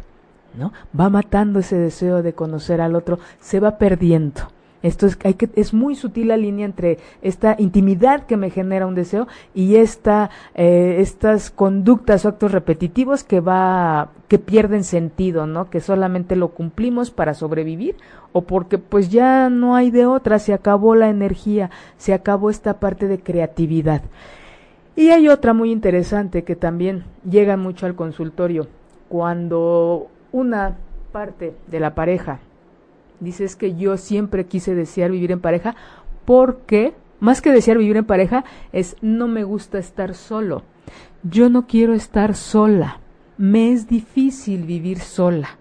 ¿No? 0.57 0.73
Va 0.99 1.11
matando 1.11 1.59
ese 1.59 1.77
deseo 1.77 2.23
de 2.23 2.35
conocer 2.35 2.81
al 2.81 2.95
otro, 2.95 3.19
se 3.41 3.61
va 3.61 3.79
perdiendo. 3.79 4.43
Esto 4.83 5.07
es, 5.07 5.17
hay 5.23 5.35
que, 5.35 5.49
es 5.55 5.73
muy 5.73 5.95
sutil 5.95 6.29
la 6.29 6.37
línea 6.37 6.67
entre 6.67 6.99
esta 7.23 7.55
intimidad 7.59 8.27
que 8.27 8.37
me 8.37 8.51
genera 8.51 8.87
un 8.87 8.97
deseo 8.97 9.29
y 9.55 9.77
esta, 9.77 10.31
eh, 10.55 10.97
estas 10.99 11.51
conductas 11.51 12.25
o 12.25 12.29
actos 12.29 12.51
repetitivos 12.51 13.23
que 13.23 13.41
va, 13.41 14.11
que 14.27 14.41
pierden 14.41 14.83
sentido, 14.83 15.47
¿no? 15.47 15.71
Que 15.71 15.81
solamente 15.81 16.35
lo 16.35 16.49
cumplimos 16.49 17.13
para 17.13 17.35
sobrevivir 17.35 17.95
o 18.33 18.43
porque 18.43 18.79
pues 18.79 19.09
ya 19.09 19.49
no 19.51 19.77
hay 19.77 19.93
de 19.93 20.07
otra, 20.07 20.41
se 20.41 20.53
acabó 20.53 20.97
la 20.97 21.11
energía, 21.11 21.71
se 21.97 22.13
acabó 22.13 22.51
esta 22.51 22.81
parte 22.81 23.07
de 23.07 23.21
creatividad. 23.21 24.03
Y 24.97 25.11
hay 25.11 25.29
otra 25.29 25.55
muy 25.55 25.71
interesante 25.71 26.43
que 26.43 26.57
también 26.57 27.05
llega 27.29 27.57
mucho 27.57 27.87
al 27.87 27.95
consultorio. 27.95 28.67
Cuando 29.09 30.09
una 30.33 30.77
parte 31.13 31.55
de 31.69 31.81
la 31.81 31.95
pareja 31.95 32.41
dice 33.21 33.45
es 33.45 33.57
que 33.57 33.75
yo 33.75 33.97
siempre 33.97 34.47
quise 34.47 34.75
desear 34.75 35.11
vivir 35.11 35.31
en 35.31 35.41
pareja 35.41 35.77
porque 36.25 36.95
más 37.21 37.41
que 37.41 37.53
desear 37.53 37.79
vivir 37.79 37.97
en 37.97 38.05
pareja 38.05 38.45
es 38.73 38.97
no 39.01 39.29
me 39.29 39.45
gusta 39.45 39.79
estar 39.79 40.15
solo. 40.15 40.63
yo 41.23 41.49
no 41.49 41.67
quiero 41.67 41.95
estar 41.95 42.35
sola, 42.35 42.99
me 43.39 43.73
es 43.73 43.87
difícil 43.87 44.65
vivir 44.65 44.99
sola. 44.99 45.59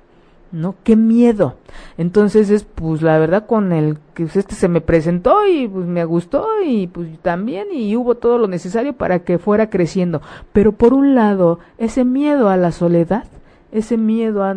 ¿no? 0.52 0.76
Qué 0.84 0.96
miedo. 0.96 1.56
Entonces 1.98 2.50
es, 2.50 2.64
pues 2.64 3.02
la 3.02 3.18
verdad 3.18 3.46
con 3.46 3.72
el 3.72 3.98
que 4.14 4.24
este 4.24 4.56
se 4.56 4.68
me 4.68 4.82
presentó 4.82 5.48
y 5.48 5.68
pues 5.68 5.86
me 5.88 6.04
gustó 6.06 6.46
y 6.66 6.88
pues 6.88 7.08
también 7.22 7.68
y 7.72 7.96
hubo 7.96 8.16
todo 8.16 8.38
lo 8.38 8.48
necesario 8.48 8.94
para 8.94 9.20
que 9.20 9.38
fuera 9.38 9.70
creciendo. 9.70 10.22
Pero 10.52 10.74
por 10.74 10.94
un 10.94 11.16
lado, 11.16 11.60
ese 11.78 12.04
miedo 12.04 12.50
a 12.50 12.58
la 12.58 12.72
soledad, 12.72 13.26
ese 13.72 13.98
miedo 13.98 14.44
a, 14.44 14.56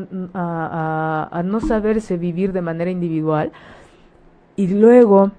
a, 1.31 1.43
no 1.43 1.61
saberse 1.61 2.17
vivir 2.17 2.53
de 2.53 2.63
manera 2.63 2.91
individual 2.91 3.53
y 4.57 4.69
luego 4.69 5.33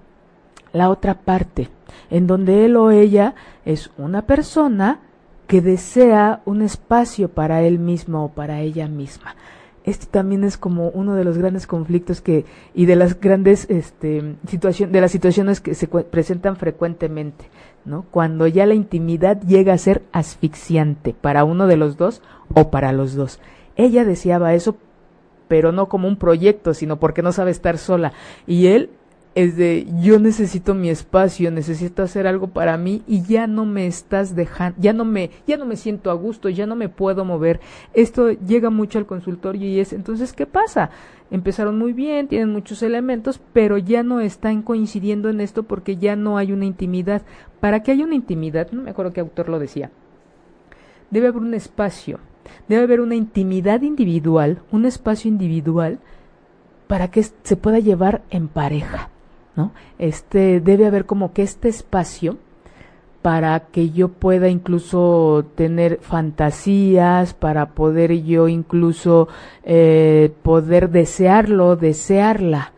la 0.74 0.90
otra 0.90 1.16
parte, 1.16 1.70
en 2.10 2.28
donde 2.28 2.66
él 2.66 2.76
o 2.76 2.92
ella 2.92 3.36
es 3.66 3.92
una 3.98 4.24
persona 4.24 5.00
que 5.48 5.62
desea 5.62 6.42
un 6.46 6.62
espacio 6.62 7.30
para 7.30 7.62
él 7.62 7.80
mismo 7.80 8.26
o 8.26 8.30
para 8.30 8.62
ella 8.62 8.88
misma 8.88 9.36
este 9.86 10.08
también 10.08 10.44
es 10.44 10.58
como 10.58 10.90
uno 10.90 11.14
de 11.14 11.24
los 11.24 11.38
grandes 11.38 11.68
conflictos 11.68 12.20
que 12.20 12.46
y 12.74 12.88
de 12.88 12.96
las 12.96 13.20
grandes 13.20 13.70
este, 13.70 14.36
situación, 14.48 14.92
de 14.92 15.00
las 15.00 15.12
situaciones 15.12 15.62
que 15.62 15.76
se 15.76 15.88
presentan 15.88 16.58
frecuentemente, 16.58 17.46
¿no? 17.86 18.04
Cuando 18.10 18.48
ya 18.48 18.66
la 18.66 18.74
intimidad 18.74 19.40
llega 19.42 19.74
a 19.74 19.78
ser 19.78 20.02
asfixiante 20.12 21.14
para 21.14 21.44
uno 21.44 21.68
de 21.68 21.78
los 21.78 21.98
dos 21.98 22.24
o 22.54 22.72
para 22.72 22.92
los 22.94 23.14
dos. 23.14 23.40
Ella 23.76 24.06
deseaba 24.06 24.54
eso, 24.54 24.78
pero 25.48 25.72
no 25.72 25.88
como 25.88 26.08
un 26.08 26.18
proyecto, 26.18 26.74
sino 26.74 27.00
porque 27.00 27.22
no 27.22 27.32
sabe 27.32 27.52
estar 27.52 27.78
sola. 27.78 28.14
Y 28.48 28.68
él 28.68 28.90
es 29.36 29.58
de 29.58 29.86
yo 30.00 30.18
necesito 30.18 30.74
mi 30.74 30.90
espacio, 30.90 31.52
necesito 31.52 32.02
hacer 32.02 32.26
algo 32.26 32.48
para 32.48 32.78
mí 32.78 33.04
y 33.06 33.22
ya 33.22 33.48
no 33.48 33.66
me 33.66 33.86
estás 33.86 34.34
dejando, 34.34 34.78
ya 34.80 34.94
no 34.94 35.04
me, 35.04 35.30
ya 35.46 35.58
no 35.58 35.66
me 35.66 35.76
siento 35.76 36.10
a 36.10 36.14
gusto, 36.14 36.48
ya 36.48 36.66
no 36.66 36.78
me 36.78 36.88
puedo 36.88 37.26
mover. 37.26 37.60
Esto 37.94 38.32
llega 38.32 38.70
mucho 38.70 38.98
al 38.98 39.06
consultorio 39.06 39.68
y 39.68 39.82
es, 39.82 39.92
entonces, 39.92 40.32
¿qué 40.32 40.46
pasa? 40.46 40.90
Empezaron 41.32 41.78
muy 41.78 41.92
bien, 41.92 42.30
tienen 42.30 42.50
muchos 42.50 42.82
elementos, 42.82 43.42
pero 43.52 43.78
ya 43.78 44.04
no 44.04 44.22
están 44.22 44.62
coincidiendo 44.62 45.28
en 45.30 45.42
esto 45.42 45.64
porque 45.64 45.98
ya 45.98 46.16
no 46.16 46.38
hay 46.38 46.54
una 46.54 46.66
intimidad. 46.66 47.24
Para 47.60 47.84
que 47.84 47.92
haya 47.92 48.06
una 48.06 48.16
intimidad, 48.16 48.72
no 48.72 48.84
me 48.84 48.92
acuerdo 48.92 49.12
qué 49.12 49.20
autor 49.20 49.50
lo 49.50 49.60
decía, 49.60 49.92
debe 51.12 51.28
haber 51.28 51.42
un 51.42 51.54
espacio, 51.54 52.20
debe 52.68 52.84
haber 52.84 53.02
una 53.02 53.16
intimidad 53.16 53.82
individual, 53.82 54.62
un 54.72 54.86
espacio 54.86 55.30
individual 55.30 56.00
para 56.88 57.10
que 57.10 57.24
se 57.24 57.56
pueda 57.56 57.80
llevar 57.80 58.22
en 58.30 58.48
pareja 58.48 59.10
¿no? 59.56 59.72
Este, 59.98 60.60
debe 60.60 60.86
haber 60.86 61.06
como 61.06 61.34
que 61.34 61.42
este 61.42 61.70
espacio 61.70 62.38
para 63.22 63.60
que 63.60 63.90
yo 63.90 64.10
pueda 64.10 64.50
incluso 64.50 65.46
tener 65.56 66.00
fantasías, 66.02 67.34
para 67.34 67.72
poder 67.72 68.22
yo 68.24 68.48
incluso 68.48 69.28
eh, 69.64 70.32
poder 70.44 70.92
desearlo, 70.92 71.76
desearla. 71.76 72.74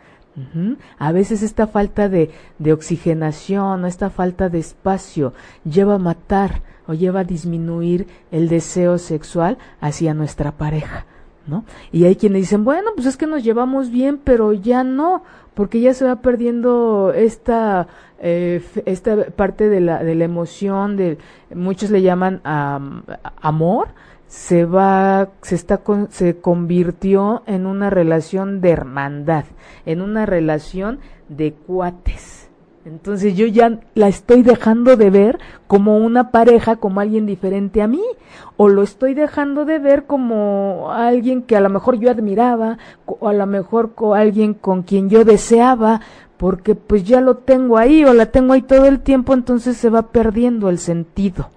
A 0.99 1.11
veces 1.11 1.41
esta 1.41 1.67
falta 1.67 2.09
de, 2.09 2.29
de 2.59 2.73
oxigenación 2.73 3.83
o 3.83 3.88
esta 3.88 4.09
falta 4.09 4.49
de 4.49 4.59
espacio 4.59 5.33
lleva 5.63 5.95
a 5.95 5.99
matar 5.99 6.61
o 6.88 6.93
lleva 6.93 7.21
a 7.21 7.23
disminuir 7.23 8.07
el 8.31 8.47
deseo 8.47 8.97
sexual 8.97 9.57
hacia 9.81 10.13
nuestra 10.13 10.51
pareja. 10.51 11.05
¿No? 11.47 11.63
Y 11.93 12.03
hay 12.03 12.17
quienes 12.17 12.41
dicen, 12.41 12.65
bueno, 12.65 12.89
pues 12.93 13.07
es 13.07 13.15
que 13.15 13.25
nos 13.25 13.41
llevamos 13.41 13.89
bien, 13.89 14.19
pero 14.21 14.51
ya 14.51 14.83
no, 14.83 15.23
porque 15.53 15.79
ya 15.79 15.93
se 15.93 16.03
va 16.03 16.17
perdiendo 16.17 17.13
esta 17.15 17.88
eh, 18.19 18.61
esta 18.85 19.15
parte 19.27 19.69
de 19.69 19.79
la, 19.79 20.03
de 20.03 20.15
la 20.15 20.25
emoción 20.25 20.97
de 20.97 21.19
muchos 21.53 21.91
le 21.91 22.01
llaman 22.01 22.41
amor 22.43 23.89
se 24.28 24.65
va 24.65 25.30
se 25.41 25.55
está 25.55 25.82
se 26.09 26.38
convirtió 26.38 27.43
en 27.45 27.65
una 27.65 27.89
relación 27.89 28.61
de 28.61 28.71
hermandad 28.71 29.45
en 29.86 30.01
una 30.01 30.25
relación 30.25 30.99
de 31.30 31.53
cuates 31.53 32.47
entonces 32.88 33.36
yo 33.36 33.47
ya 33.47 33.82
la 33.95 34.07
estoy 34.07 34.43
dejando 34.43 34.95
de 34.95 35.09
ver 35.09 35.39
como 35.67 35.97
una 35.97 36.32
pareja, 36.32 36.78
como 36.78 37.01
alguien 37.01 37.25
diferente 37.25 37.82
a 37.82 37.88
mí, 37.88 38.01
o 38.55 38.69
lo 38.69 38.82
estoy 38.82 39.13
dejando 39.13 39.65
de 39.65 39.78
ver 39.78 40.05
como 40.05 40.89
alguien 40.93 41.41
que 41.41 41.57
a 41.57 41.59
lo 41.59 41.69
mejor 41.69 41.99
yo 41.99 42.09
admiraba, 42.09 42.78
o 43.05 43.28
a 43.28 43.34
lo 43.34 43.45
mejor 43.45 43.91
alguien 44.15 44.53
con 44.53 44.84
quien 44.84 45.09
yo 45.09 45.25
deseaba, 45.25 45.99
porque 46.38 46.75
pues 46.75 47.03
ya 47.03 47.19
lo 47.19 47.36
tengo 47.36 47.78
ahí 47.78 48.05
o 48.05 48.13
la 48.13 48.28
tengo 48.28 48.53
ahí 48.53 48.61
todo 48.61 48.86
el 48.86 49.01
tiempo, 49.01 49.34
entonces 49.34 49.75
se 49.75 49.89
va 49.89 50.03
perdiendo 50.03 50.69
el 50.69 50.78
sentido. 50.78 51.49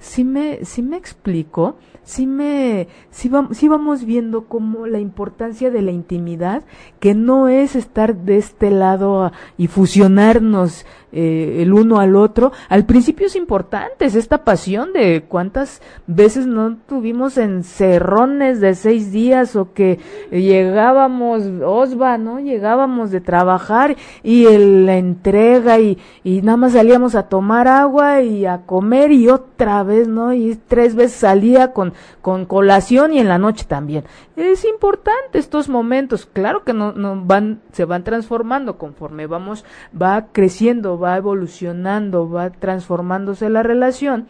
Si 0.00 0.22
me, 0.24 0.64
si 0.64 0.82
me 0.82 0.96
explico, 0.96 1.76
si 2.04 2.26
me, 2.26 2.88
si, 3.10 3.30
si 3.52 3.68
vamos 3.68 4.04
viendo 4.04 4.44
como 4.44 4.86
la 4.86 5.00
importancia 5.00 5.70
de 5.70 5.82
la 5.82 5.90
intimidad, 5.90 6.62
que 7.00 7.14
no 7.14 7.48
es 7.48 7.74
estar 7.74 8.16
de 8.16 8.38
este 8.38 8.70
lado 8.70 9.32
y 9.56 9.66
fusionarnos 9.66 10.86
eh, 11.12 11.58
el 11.60 11.72
uno 11.72 12.00
al 12.00 12.16
otro. 12.16 12.52
Al 12.68 12.84
principio 12.84 13.26
es 13.26 13.36
importante, 13.36 14.04
es 14.04 14.14
esta 14.14 14.44
pasión 14.44 14.92
de 14.92 15.24
cuántas 15.26 15.80
veces 16.06 16.46
no 16.46 16.76
tuvimos 16.88 17.38
encerrones 17.38 18.60
de 18.60 18.74
seis 18.74 19.12
días 19.12 19.56
o 19.56 19.72
que 19.72 19.98
llegábamos, 20.30 21.44
Osva, 21.64 22.18
¿no? 22.18 22.40
Llegábamos 22.40 23.10
de 23.10 23.20
trabajar 23.20 23.96
y 24.22 24.44
la 24.44 24.96
entrega 24.96 25.78
y, 25.78 25.98
y 26.24 26.42
nada 26.42 26.56
más 26.56 26.72
salíamos 26.72 27.14
a 27.14 27.24
tomar 27.24 27.68
agua 27.68 28.22
y 28.22 28.46
a 28.46 28.62
comer 28.66 29.12
y 29.12 29.28
otra 29.28 29.82
vez, 29.82 30.08
¿no? 30.08 30.32
Y 30.32 30.58
tres 30.68 30.94
veces 30.94 31.18
salía 31.18 31.72
con, 31.72 31.94
con 32.20 32.44
colación 32.44 33.12
y 33.12 33.18
en 33.18 33.28
la 33.28 33.38
noche 33.38 33.64
también. 33.66 34.04
Es 34.36 34.64
importante 34.64 35.38
estos 35.38 35.68
momentos, 35.68 36.26
claro 36.26 36.64
que 36.64 36.72
no, 36.72 36.92
no 36.92 37.20
van, 37.24 37.60
se 37.72 37.84
van 37.84 38.04
transformando 38.04 38.78
conforme 38.78 39.26
vamos, 39.26 39.64
va 40.00 40.26
creciendo, 40.32 40.97
va 40.98 41.16
evolucionando, 41.16 42.28
va 42.28 42.50
transformándose 42.50 43.48
la 43.48 43.62
relación, 43.62 44.26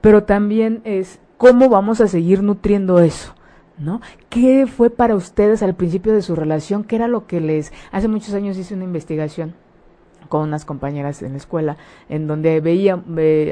pero 0.00 0.24
también 0.24 0.80
es 0.84 1.20
cómo 1.36 1.68
vamos 1.68 2.00
a 2.00 2.08
seguir 2.08 2.42
nutriendo 2.42 3.00
eso. 3.00 3.34
¿No? 3.78 4.00
¿Qué 4.30 4.66
fue 4.66 4.88
para 4.88 5.14
ustedes 5.14 5.62
al 5.62 5.74
principio 5.74 6.14
de 6.14 6.22
su 6.22 6.34
relación? 6.34 6.82
¿Qué 6.82 6.96
era 6.96 7.08
lo 7.08 7.26
que 7.26 7.42
les... 7.42 7.74
Hace 7.92 8.08
muchos 8.08 8.32
años 8.32 8.56
hice 8.56 8.72
una 8.72 8.84
investigación 8.84 9.52
con 10.26 10.42
unas 10.42 10.64
compañeras 10.64 11.22
en 11.22 11.32
la 11.32 11.38
escuela, 11.38 11.76
en 12.08 12.26
donde 12.26 12.60
veía, 12.60 12.94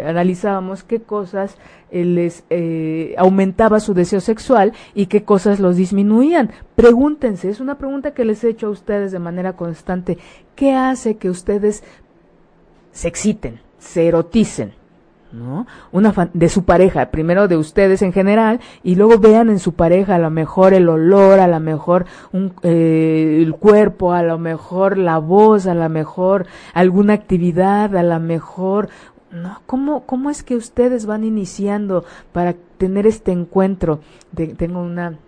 analizábamos 0.06 0.82
qué 0.82 1.00
cosas 1.00 1.56
eh, 1.90 2.04
les 2.04 2.44
eh, 2.50 3.14
aumentaba 3.16 3.80
su 3.80 3.94
deseo 3.94 4.20
sexual 4.20 4.72
y 4.94 5.06
qué 5.06 5.24
cosas 5.24 5.60
los 5.60 5.76
disminuían. 5.76 6.50
Pregúntense, 6.74 7.48
es 7.48 7.60
una 7.60 7.78
pregunta 7.78 8.12
que 8.12 8.24
les 8.24 8.42
he 8.44 8.50
hecho 8.50 8.66
a 8.66 8.70
ustedes 8.70 9.12
de 9.12 9.18
manera 9.18 9.54
constante, 9.54 10.18
¿qué 10.56 10.74
hace 10.74 11.16
que 11.16 11.30
ustedes 11.30 11.84
se 12.94 13.08
exciten, 13.08 13.60
se 13.78 14.06
eroticen, 14.06 14.72
¿no? 15.32 15.66
Una 15.90 16.14
de 16.32 16.48
su 16.48 16.64
pareja, 16.64 17.10
primero 17.10 17.48
de 17.48 17.56
ustedes 17.56 18.02
en 18.02 18.12
general, 18.12 18.60
y 18.84 18.94
luego 18.94 19.18
vean 19.18 19.50
en 19.50 19.58
su 19.58 19.72
pareja 19.72 20.14
a 20.14 20.18
lo 20.18 20.30
mejor 20.30 20.72
el 20.74 20.88
olor, 20.88 21.40
a 21.40 21.48
lo 21.48 21.58
mejor 21.58 22.06
un, 22.32 22.54
eh, 22.62 23.40
el 23.42 23.52
cuerpo, 23.54 24.12
a 24.12 24.22
lo 24.22 24.38
mejor 24.38 24.96
la 24.96 25.18
voz, 25.18 25.66
a 25.66 25.74
lo 25.74 25.88
mejor 25.88 26.46
alguna 26.72 27.14
actividad, 27.14 27.94
a 27.96 28.02
lo 28.02 28.20
mejor 28.20 28.88
¿no? 29.32 29.60
¿Cómo, 29.66 30.06
¿Cómo 30.06 30.30
es 30.30 30.44
que 30.44 30.54
ustedes 30.54 31.06
van 31.06 31.24
iniciando 31.24 32.04
para 32.32 32.54
tener 32.78 33.04
este 33.06 33.32
encuentro? 33.32 33.98
tengo 34.56 34.80
una 34.80 35.18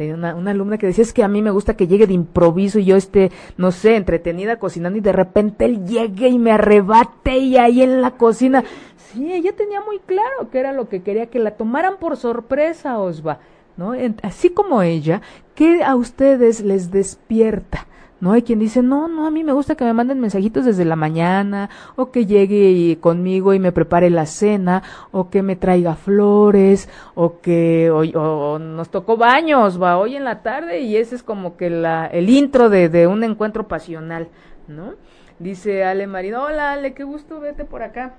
Tenía 0.00 0.14
una, 0.14 0.50
alumna 0.50 0.78
que 0.78 0.86
decía, 0.86 1.02
es 1.02 1.12
que 1.12 1.22
a 1.22 1.28
mí 1.28 1.42
me 1.42 1.50
gusta 1.50 1.76
que 1.76 1.86
llegue 1.86 2.06
de 2.06 2.14
improviso 2.14 2.78
y 2.78 2.86
yo 2.86 2.96
esté, 2.96 3.30
no 3.58 3.70
sé, 3.70 3.96
entretenida 3.96 4.58
cocinando 4.58 4.96
y 4.96 5.02
de 5.02 5.12
repente 5.12 5.66
él 5.66 5.84
llegue 5.84 6.28
y 6.28 6.38
me 6.38 6.52
arrebate 6.52 7.36
y 7.36 7.58
ahí 7.58 7.82
en 7.82 8.00
la 8.00 8.12
cocina. 8.12 8.64
Sí, 8.96 9.30
ella 9.30 9.54
tenía 9.54 9.82
muy 9.82 9.98
claro 9.98 10.48
que 10.50 10.58
era 10.58 10.72
lo 10.72 10.88
que 10.88 11.02
quería, 11.02 11.26
que 11.26 11.38
la 11.38 11.50
tomaran 11.50 11.98
por 11.98 12.16
sorpresa, 12.16 12.98
Osva, 12.98 13.40
¿no? 13.76 13.92
Así 14.22 14.48
como 14.48 14.80
ella, 14.80 15.20
¿qué 15.54 15.84
a 15.84 15.94
ustedes 15.96 16.62
les 16.62 16.90
despierta? 16.90 17.86
¿No? 18.20 18.32
Hay 18.32 18.42
quien 18.42 18.58
dice, 18.58 18.82
no, 18.82 19.08
no, 19.08 19.26
a 19.26 19.30
mí 19.30 19.44
me 19.44 19.52
gusta 19.52 19.74
que 19.74 19.84
me 19.84 19.92
manden 19.92 20.20
mensajitos 20.20 20.64
desde 20.64 20.84
la 20.84 20.96
mañana, 20.96 21.70
o 21.96 22.10
que 22.10 22.26
llegue 22.26 22.98
conmigo 23.00 23.54
y 23.54 23.58
me 23.58 23.72
prepare 23.72 24.10
la 24.10 24.26
cena, 24.26 24.82
o 25.10 25.30
que 25.30 25.42
me 25.42 25.56
traiga 25.56 25.94
flores, 25.94 26.88
o 27.14 27.40
que 27.40 27.90
o, 27.90 28.58
nos 28.58 28.90
tocó 28.90 29.16
baños, 29.16 29.80
va 29.80 29.98
hoy 29.98 30.16
en 30.16 30.24
la 30.24 30.42
tarde 30.42 30.80
y 30.80 30.96
ese 30.96 31.14
es 31.14 31.22
como 31.22 31.56
que 31.56 31.70
la, 31.70 32.06
el 32.06 32.28
intro 32.28 32.68
de, 32.68 32.88
de 32.88 33.06
un 33.06 33.24
encuentro 33.24 33.66
pasional, 33.68 34.28
¿no? 34.68 34.94
Dice 35.38 35.84
Ale 35.84 36.06
Marino, 36.06 36.44
hola 36.44 36.72
Ale, 36.72 36.92
qué 36.92 37.02
gusto 37.02 37.40
verte 37.40 37.64
por 37.64 37.82
acá. 37.82 38.16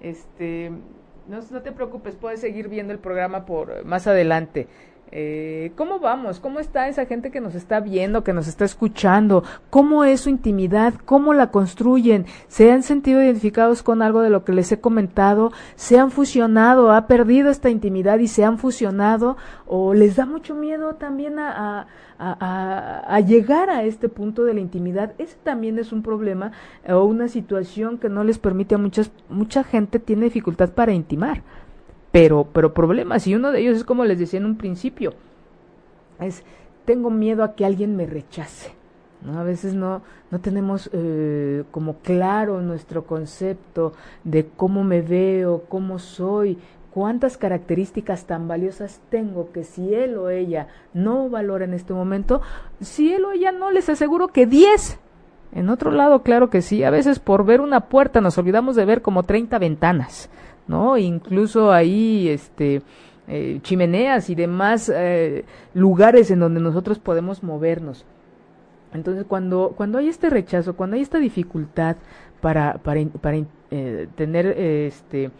Este, 0.00 0.70
no, 1.28 1.40
no 1.50 1.62
te 1.62 1.72
preocupes, 1.72 2.14
puedes 2.14 2.40
seguir 2.40 2.68
viendo 2.68 2.92
el 2.92 2.98
programa 2.98 3.46
por 3.46 3.86
más 3.86 4.06
adelante. 4.06 4.68
Eh, 5.16 5.70
¿Cómo 5.76 6.00
vamos? 6.00 6.40
¿Cómo 6.40 6.58
está 6.58 6.88
esa 6.88 7.06
gente 7.06 7.30
que 7.30 7.40
nos 7.40 7.54
está 7.54 7.78
viendo, 7.78 8.24
que 8.24 8.32
nos 8.32 8.48
está 8.48 8.64
escuchando? 8.64 9.44
¿Cómo 9.70 10.02
es 10.02 10.22
su 10.22 10.28
intimidad? 10.28 10.94
¿Cómo 11.04 11.34
la 11.34 11.52
construyen? 11.52 12.26
¿Se 12.48 12.72
han 12.72 12.82
sentido 12.82 13.22
identificados 13.22 13.84
con 13.84 14.02
algo 14.02 14.22
de 14.22 14.30
lo 14.30 14.44
que 14.44 14.52
les 14.52 14.72
he 14.72 14.80
comentado? 14.80 15.52
¿Se 15.76 16.00
han 16.00 16.10
fusionado? 16.10 16.90
¿Ha 16.90 17.06
perdido 17.06 17.50
esta 17.50 17.70
intimidad 17.70 18.18
y 18.18 18.26
se 18.26 18.44
han 18.44 18.58
fusionado? 18.58 19.36
¿O 19.66 19.94
les 19.94 20.16
da 20.16 20.26
mucho 20.26 20.56
miedo 20.56 20.96
también 20.96 21.38
a, 21.38 21.86
a, 22.18 23.20
llegar 23.20 23.70
a 23.70 23.84
este 23.84 24.08
punto 24.08 24.42
de 24.42 24.54
la 24.54 24.60
intimidad? 24.60 25.12
Ese 25.18 25.36
también 25.44 25.78
es 25.78 25.92
un 25.92 26.02
problema 26.02 26.50
o 26.88 27.04
una 27.04 27.28
situación 27.28 27.98
que 27.98 28.08
no 28.08 28.24
les 28.24 28.40
permite 28.40 28.74
a 28.74 28.78
muchas, 28.78 29.12
mucha 29.28 29.62
gente 29.62 30.00
tiene 30.00 30.24
dificultad 30.24 30.70
para 30.70 30.92
intimar 30.92 31.42
pero, 32.14 32.46
pero 32.52 32.72
problemas. 32.72 33.26
Y 33.26 33.34
uno 33.34 33.50
de 33.50 33.58
ellos 33.58 33.76
es 33.76 33.82
como 33.82 34.04
les 34.04 34.20
decía 34.20 34.38
en 34.38 34.46
un 34.46 34.56
principio, 34.56 35.14
es 36.20 36.44
tengo 36.84 37.10
miedo 37.10 37.42
a 37.42 37.56
que 37.56 37.64
alguien 37.64 37.96
me 37.96 38.06
rechace. 38.06 38.72
¿no? 39.22 39.40
A 39.40 39.42
veces 39.42 39.74
no, 39.74 40.00
no 40.30 40.38
tenemos 40.38 40.88
eh, 40.92 41.64
como 41.72 41.96
claro 42.02 42.60
nuestro 42.60 43.04
concepto 43.04 43.94
de 44.22 44.46
cómo 44.46 44.84
me 44.84 45.02
veo, 45.02 45.64
cómo 45.68 45.98
soy, 45.98 46.56
cuántas 46.92 47.36
características 47.36 48.26
tan 48.26 48.46
valiosas 48.46 49.00
tengo 49.10 49.50
que 49.50 49.64
si 49.64 49.92
él 49.92 50.16
o 50.16 50.30
ella 50.30 50.68
no 50.92 51.28
valora 51.28 51.64
en 51.64 51.74
este 51.74 51.94
momento, 51.94 52.42
si 52.80 53.12
él 53.12 53.24
o 53.24 53.32
ella 53.32 53.50
no, 53.50 53.72
les 53.72 53.88
aseguro 53.88 54.28
que 54.28 54.46
10. 54.46 55.00
En 55.50 55.68
otro 55.68 55.90
lado, 55.90 56.22
claro 56.22 56.48
que 56.48 56.62
sí, 56.62 56.84
a 56.84 56.90
veces 56.90 57.18
por 57.18 57.44
ver 57.44 57.60
una 57.60 57.88
puerta 57.88 58.20
nos 58.20 58.38
olvidamos 58.38 58.76
de 58.76 58.84
ver 58.84 59.02
como 59.02 59.24
30 59.24 59.58
ventanas. 59.58 60.30
¿No? 60.66 60.96
Incluso 60.96 61.72
ahí, 61.72 62.28
este, 62.28 62.82
eh, 63.26 63.60
chimeneas 63.62 64.28
y 64.28 64.34
demás 64.34 64.92
eh, 64.94 65.46
lugares 65.72 66.30
en 66.30 66.40
donde 66.40 66.60
nosotros 66.60 66.98
podemos 66.98 67.42
movernos. 67.42 68.04
Entonces, 68.92 69.24
cuando, 69.26 69.72
cuando 69.76 69.98
hay 69.98 70.08
este 70.08 70.28
rechazo, 70.28 70.76
cuando 70.76 70.96
hay 70.96 71.02
esta 71.02 71.18
dificultad 71.18 71.96
para, 72.42 72.74
para, 72.74 73.02
para 73.06 73.38
eh, 73.70 74.08
tener, 74.14 74.46
este, 74.46 75.30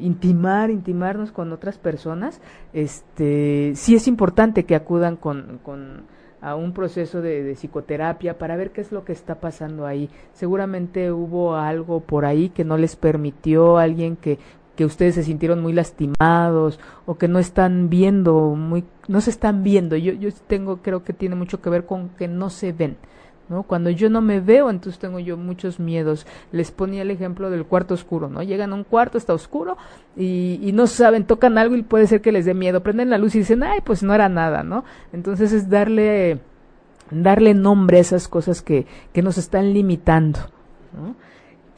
intimar, 0.00 0.70
intimarnos 0.70 1.30
con 1.30 1.52
otras 1.52 1.78
personas, 1.78 2.40
este, 2.72 3.72
sí 3.76 3.94
es 3.94 4.08
importante 4.08 4.64
que 4.64 4.74
acudan 4.74 5.16
con, 5.16 5.60
con 5.62 6.02
a 6.40 6.54
un 6.54 6.72
proceso 6.72 7.20
de, 7.20 7.54
psicoterapia 7.54 8.38
para 8.38 8.56
ver 8.56 8.70
qué 8.70 8.80
es 8.80 8.92
lo 8.92 9.04
que 9.04 9.12
está 9.12 9.36
pasando 9.36 9.86
ahí. 9.86 10.10
Seguramente 10.32 11.12
hubo 11.12 11.56
algo 11.56 12.00
por 12.00 12.24
ahí 12.24 12.50
que 12.50 12.64
no 12.64 12.76
les 12.76 12.96
permitió, 12.96 13.78
alguien 13.78 14.16
que, 14.16 14.38
que 14.76 14.84
ustedes 14.84 15.16
se 15.16 15.24
sintieron 15.24 15.60
muy 15.60 15.72
lastimados 15.72 16.78
o 17.06 17.16
que 17.16 17.28
no 17.28 17.38
están 17.38 17.88
viendo, 17.90 18.54
muy, 18.54 18.84
no 19.08 19.20
se 19.20 19.30
están 19.30 19.62
viendo. 19.62 19.96
Yo, 19.96 20.12
yo 20.12 20.30
tengo, 20.46 20.78
creo 20.78 21.02
que 21.02 21.12
tiene 21.12 21.34
mucho 21.34 21.60
que 21.60 21.70
ver 21.70 21.86
con 21.86 22.10
que 22.10 22.28
no 22.28 22.50
se 22.50 22.72
ven. 22.72 22.96
¿No? 23.48 23.62
Cuando 23.62 23.90
yo 23.90 24.10
no 24.10 24.20
me 24.20 24.40
veo, 24.40 24.70
entonces 24.70 24.98
tengo 25.00 25.18
yo 25.18 25.36
muchos 25.36 25.80
miedos. 25.80 26.26
Les 26.52 26.70
ponía 26.70 27.02
el 27.02 27.10
ejemplo 27.10 27.50
del 27.50 27.64
cuarto 27.64 27.94
oscuro, 27.94 28.28
¿no? 28.28 28.42
Llegan 28.42 28.72
a 28.72 28.74
un 28.74 28.84
cuarto, 28.84 29.18
está 29.18 29.34
oscuro 29.34 29.76
y, 30.16 30.60
y 30.62 30.72
no 30.72 30.86
saben, 30.86 31.24
tocan 31.24 31.58
algo 31.58 31.76
y 31.76 31.82
puede 31.82 32.06
ser 32.06 32.20
que 32.20 32.32
les 32.32 32.44
dé 32.44 32.54
miedo. 32.54 32.82
Prenden 32.82 33.10
la 33.10 33.18
luz 33.18 33.34
y 33.34 33.38
dicen, 33.38 33.62
ay, 33.62 33.80
pues 33.84 34.02
no 34.02 34.14
era 34.14 34.28
nada, 34.28 34.62
¿no? 34.62 34.84
Entonces 35.12 35.52
es 35.52 35.68
darle, 35.68 36.38
darle 37.10 37.54
nombre 37.54 37.98
a 37.98 38.00
esas 38.00 38.28
cosas 38.28 38.62
que, 38.62 38.86
que 39.12 39.22
nos 39.22 39.38
están 39.38 39.72
limitando, 39.72 40.40
¿no? 40.92 41.14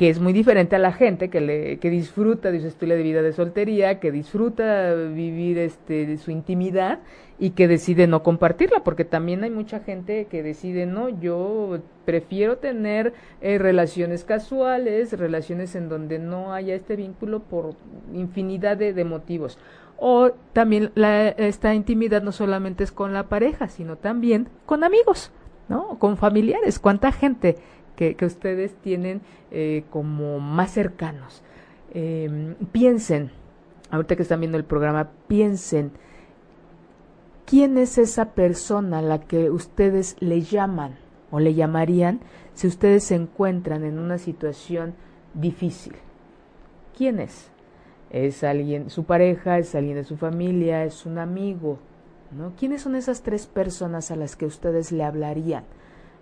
que 0.00 0.08
es 0.08 0.18
muy 0.18 0.32
diferente 0.32 0.76
a 0.76 0.78
la 0.78 0.94
gente 0.94 1.28
que 1.28 1.42
le 1.42 1.76
que 1.76 1.90
disfruta 1.90 2.50
de 2.50 2.60
su 2.60 2.68
estilo 2.68 2.94
de 2.94 3.02
vida 3.02 3.20
de 3.20 3.34
soltería, 3.34 4.00
que 4.00 4.10
disfruta 4.10 4.94
vivir 4.94 5.58
este 5.58 6.06
de 6.06 6.16
su 6.16 6.30
intimidad 6.30 7.00
y 7.40 7.50
que 7.50 7.66
decide 7.66 8.06
no 8.06 8.22
compartirla, 8.22 8.84
porque 8.84 9.04
también 9.04 9.42
hay 9.42 9.50
mucha 9.50 9.80
gente 9.80 10.26
que 10.26 10.42
decide, 10.42 10.86
no, 10.86 11.08
yo 11.08 11.80
prefiero 12.04 12.58
tener 12.58 13.14
eh, 13.40 13.58
relaciones 13.58 14.24
casuales, 14.24 15.18
relaciones 15.18 15.74
en 15.74 15.88
donde 15.88 16.18
no 16.18 16.52
haya 16.52 16.74
este 16.74 16.96
vínculo 16.96 17.40
por 17.40 17.74
infinidad 18.12 18.76
de, 18.76 19.04
motivos. 19.04 19.58
O 19.96 20.32
también 20.52 20.92
la, 20.94 21.28
esta 21.28 21.74
intimidad 21.74 22.22
no 22.22 22.32
solamente 22.32 22.84
es 22.84 22.92
con 22.92 23.12
la 23.12 23.24
pareja, 23.24 23.68
sino 23.68 23.96
también 23.96 24.48
con 24.66 24.84
amigos, 24.84 25.32
¿no? 25.68 25.98
Con 25.98 26.16
familiares. 26.16 26.78
¿Cuánta 26.78 27.10
gente 27.10 27.56
que, 27.96 28.24
ustedes 28.24 28.74
tienen 28.76 29.20
eh, 29.50 29.84
como 29.90 30.40
más 30.40 30.72
cercanos. 30.72 31.42
Em, 31.92 32.54
piensen, 32.72 33.30
ahorita 33.90 34.16
que 34.16 34.22
están 34.22 34.40
viendo 34.40 34.56
el 34.56 34.64
programa, 34.64 35.10
piensen, 35.28 35.92
¿quién 37.50 37.76
es 37.76 37.98
esa 37.98 38.26
persona 38.34 39.00
a 39.00 39.02
la 39.02 39.20
que 39.20 39.50
ustedes 39.50 40.16
le 40.20 40.42
llaman 40.42 40.96
o 41.32 41.40
le 41.40 41.54
llamarían 41.54 42.20
si 42.54 42.68
ustedes 42.68 43.02
se 43.04 43.16
encuentran 43.16 43.84
en 43.84 43.98
una 43.98 44.18
situación 44.18 44.94
difícil? 45.34 45.94
¿Quién 46.96 47.18
es? 47.18 47.50
¿Es 48.10 48.44
alguien, 48.44 48.88
su 48.88 49.04
pareja, 49.04 49.58
es 49.58 49.74
alguien 49.74 49.96
de 49.96 50.04
su 50.04 50.16
familia, 50.16 50.84
es 50.84 51.04
un 51.04 51.18
amigo? 51.18 51.78
¿no? 52.30 52.52
¿Quiénes 52.56 52.82
son 52.82 52.94
esas 52.94 53.22
tres 53.22 53.48
personas 53.48 54.12
a 54.12 54.16
las 54.16 54.36
que 54.36 54.46
ustedes 54.46 54.92
le 54.92 55.02
hablarían 55.02 55.64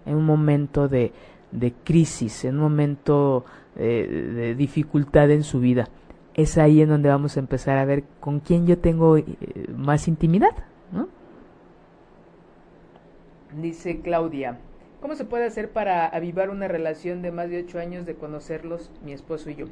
en 0.07 0.17
un 0.17 0.25
momento 0.25 0.89
de, 0.89 1.13
de 1.53 1.73
crisis, 1.85 2.45
en 2.45 2.55
un 2.55 2.63
momento 2.63 3.45
eh, 3.77 4.33
de 4.35 4.55
dificultad 4.55 5.31
en 5.31 5.45
su 5.45 5.61
vida. 5.61 5.89
Es 6.35 6.57
ahí 6.59 6.81
en 6.81 6.89
donde 6.89 7.09
vamos 7.09 7.37
a 7.37 7.41
empezar 7.41 7.79
a 7.79 7.85
ver 7.85 8.05
con 8.21 8.41
quién 8.41 8.67
yo 8.67 8.79
tengo 8.79 9.17
eh, 9.17 9.27
más 9.77 10.09
intimidad. 10.09 10.51
Dice 13.61 14.01
Claudia, 14.01 14.59
¿cómo 15.01 15.15
se 15.15 15.25
puede 15.25 15.45
hacer 15.45 15.71
para 15.71 16.07
avivar 16.07 16.51
una 16.51 16.69
relación 16.69 17.23
de 17.23 17.33
más 17.33 17.51
de 17.51 17.61
ocho 17.61 17.79
años 17.79 18.07
de 18.07 18.15
conocerlos, 18.15 18.91
mi 19.05 19.13
esposo 19.13 19.51
y 19.51 19.57
yo? 19.57 19.67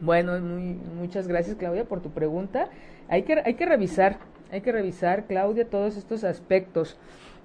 Bueno, 0.00 0.40
muy, 0.40 0.78
muchas 0.98 1.28
gracias 1.28 1.56
Claudia 1.56 1.84
por 1.84 2.00
tu 2.00 2.10
pregunta. 2.10 2.68
Hay 3.08 3.22
que, 3.22 3.42
hay 3.44 3.54
que 3.54 3.66
revisar, 3.66 4.18
hay 4.50 4.62
que 4.62 4.72
revisar, 4.72 5.26
Claudia, 5.26 5.68
todos 5.68 5.96
estos 5.96 6.24
aspectos 6.24 6.96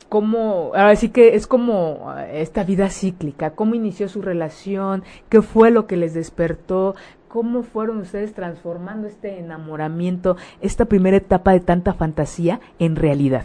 cómo, 0.10 0.72
ahora 0.74 0.96
sí 0.96 1.10
que 1.10 1.36
es 1.36 1.48
como 1.48 2.14
eh, 2.18 2.42
esta 2.42 2.64
vida 2.64 2.90
cíclica, 2.90 3.52
cómo 3.52 3.76
inició 3.76 4.08
su 4.08 4.22
relación, 4.22 5.04
qué 5.30 5.42
fue 5.42 5.72
lo 5.72 5.86
que 5.88 5.98
les 5.98 6.14
despertó, 6.14 6.96
cómo 7.28 7.64
fueron 7.64 7.98
ustedes 7.98 8.34
transformando 8.34 9.08
este 9.08 9.40
enamoramiento, 9.40 10.38
esta 10.62 10.86
primera 10.86 11.18
etapa 11.18 11.52
de 11.52 11.60
tanta 11.60 11.94
fantasía 11.94 12.62
en 12.80 12.96
realidad. 12.96 13.44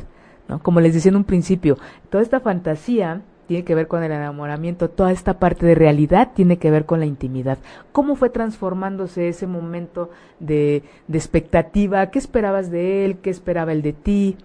Como 0.62 0.80
les 0.80 0.95
decía 0.95 1.11
en 1.11 1.16
un 1.16 1.24
principio, 1.24 1.78
toda 2.11 2.22
esta 2.22 2.40
fantasía 2.40 3.22
tiene 3.47 3.64
que 3.64 3.74
ver 3.74 3.88
con 3.88 4.03
el 4.03 4.12
enamoramiento, 4.12 4.88
toda 4.88 5.12
esta 5.12 5.38
parte 5.38 5.66
de 5.66 5.74
realidad 5.74 6.30
tiene 6.34 6.59
que 6.59 6.70
ver 6.70 6.86
con 6.86 7.01
la 7.01 7.07
intimidad. 7.07 7.59
¿Cómo 7.93 8.16
fue 8.16 8.30
transformándose 8.30 9.28
ese 9.28 9.47
momento 9.47 10.11
de, 10.40 10.82
de 11.09 11.18
expectativa? 11.18 12.07
¿Qué 12.11 12.18
esperabas 12.18 12.70
de 12.70 13.05
él? 13.05 13.18
¿Qué 13.18 13.30
esperaba 13.30 13.72
él 13.72 13.82
de 13.82 13.93
ti? 13.93 14.36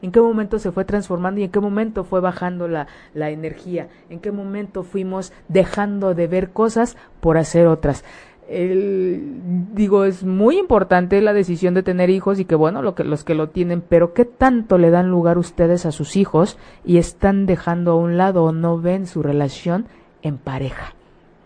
¿En 0.00 0.12
qué 0.12 0.20
momento 0.20 0.60
se 0.60 0.70
fue 0.70 0.84
transformando 0.84 1.40
y 1.40 1.44
en 1.44 1.50
qué 1.50 1.58
momento 1.58 2.04
fue 2.04 2.20
bajando 2.20 2.68
la, 2.68 2.86
la, 3.14 3.30
energía? 3.30 3.88
¿En 4.08 4.20
qué 4.20 4.30
momento 4.30 4.84
fuimos 4.84 5.32
dejando 5.48 6.14
de 6.14 6.28
ver 6.28 6.50
cosas 6.50 6.96
por 7.20 7.36
hacer 7.36 7.66
otras? 7.66 8.04
El, 8.50 9.70
digo, 9.74 10.04
es 10.04 10.24
muy 10.24 10.58
importante 10.58 11.20
la 11.20 11.32
decisión 11.32 11.72
de 11.72 11.84
tener 11.84 12.10
hijos 12.10 12.40
y 12.40 12.44
que 12.44 12.56
bueno, 12.56 12.82
lo 12.82 12.96
que, 12.96 13.04
los 13.04 13.22
que 13.22 13.36
lo 13.36 13.48
tienen, 13.50 13.80
pero 13.80 14.12
¿qué 14.12 14.24
tanto 14.24 14.76
le 14.76 14.90
dan 14.90 15.08
lugar 15.08 15.38
ustedes 15.38 15.86
a 15.86 15.92
sus 15.92 16.16
hijos 16.16 16.58
y 16.84 16.98
están 16.98 17.46
dejando 17.46 17.92
a 17.92 17.96
un 17.96 18.16
lado 18.16 18.42
o 18.42 18.50
no 18.52 18.78
ven 18.78 19.06
su 19.06 19.22
relación 19.22 19.86
en 20.22 20.36
pareja? 20.36 20.94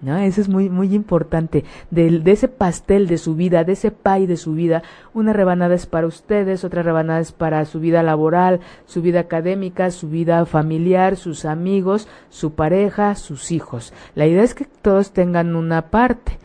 ¿no? 0.04 0.16
Eso 0.18 0.40
es 0.40 0.48
muy, 0.48 0.70
muy 0.70 0.94
importante. 0.94 1.64
De, 1.90 2.20
de, 2.20 2.32
ese 2.32 2.48
pastel 2.48 3.06
de 3.06 3.18
su 3.18 3.34
vida, 3.34 3.64
de 3.64 3.72
ese 3.72 3.90
pay 3.90 4.26
de 4.26 4.36
su 4.36 4.54
vida, 4.54 4.82
una 5.12 5.32
rebanada 5.32 5.74
es 5.74 5.86
para 5.86 6.06
ustedes, 6.06 6.64
otra 6.64 6.82
rebanada 6.82 7.20
es 7.20 7.32
para 7.32 7.64
su 7.64 7.80
vida 7.80 8.02
laboral, 8.02 8.60
su 8.86 9.02
vida 9.02 9.20
académica, 9.20 9.90
su 9.90 10.08
vida 10.08 10.44
familiar, 10.46 11.16
sus 11.16 11.44
amigos, 11.44 12.08
su 12.28 12.54
pareja, 12.54 13.14
sus 13.14 13.50
hijos. 13.50 13.92
La 14.14 14.26
idea 14.26 14.42
es 14.42 14.54
que 14.54 14.66
todos 14.66 15.12
tengan 15.12 15.56
una 15.56 15.90
parte. 15.90 16.38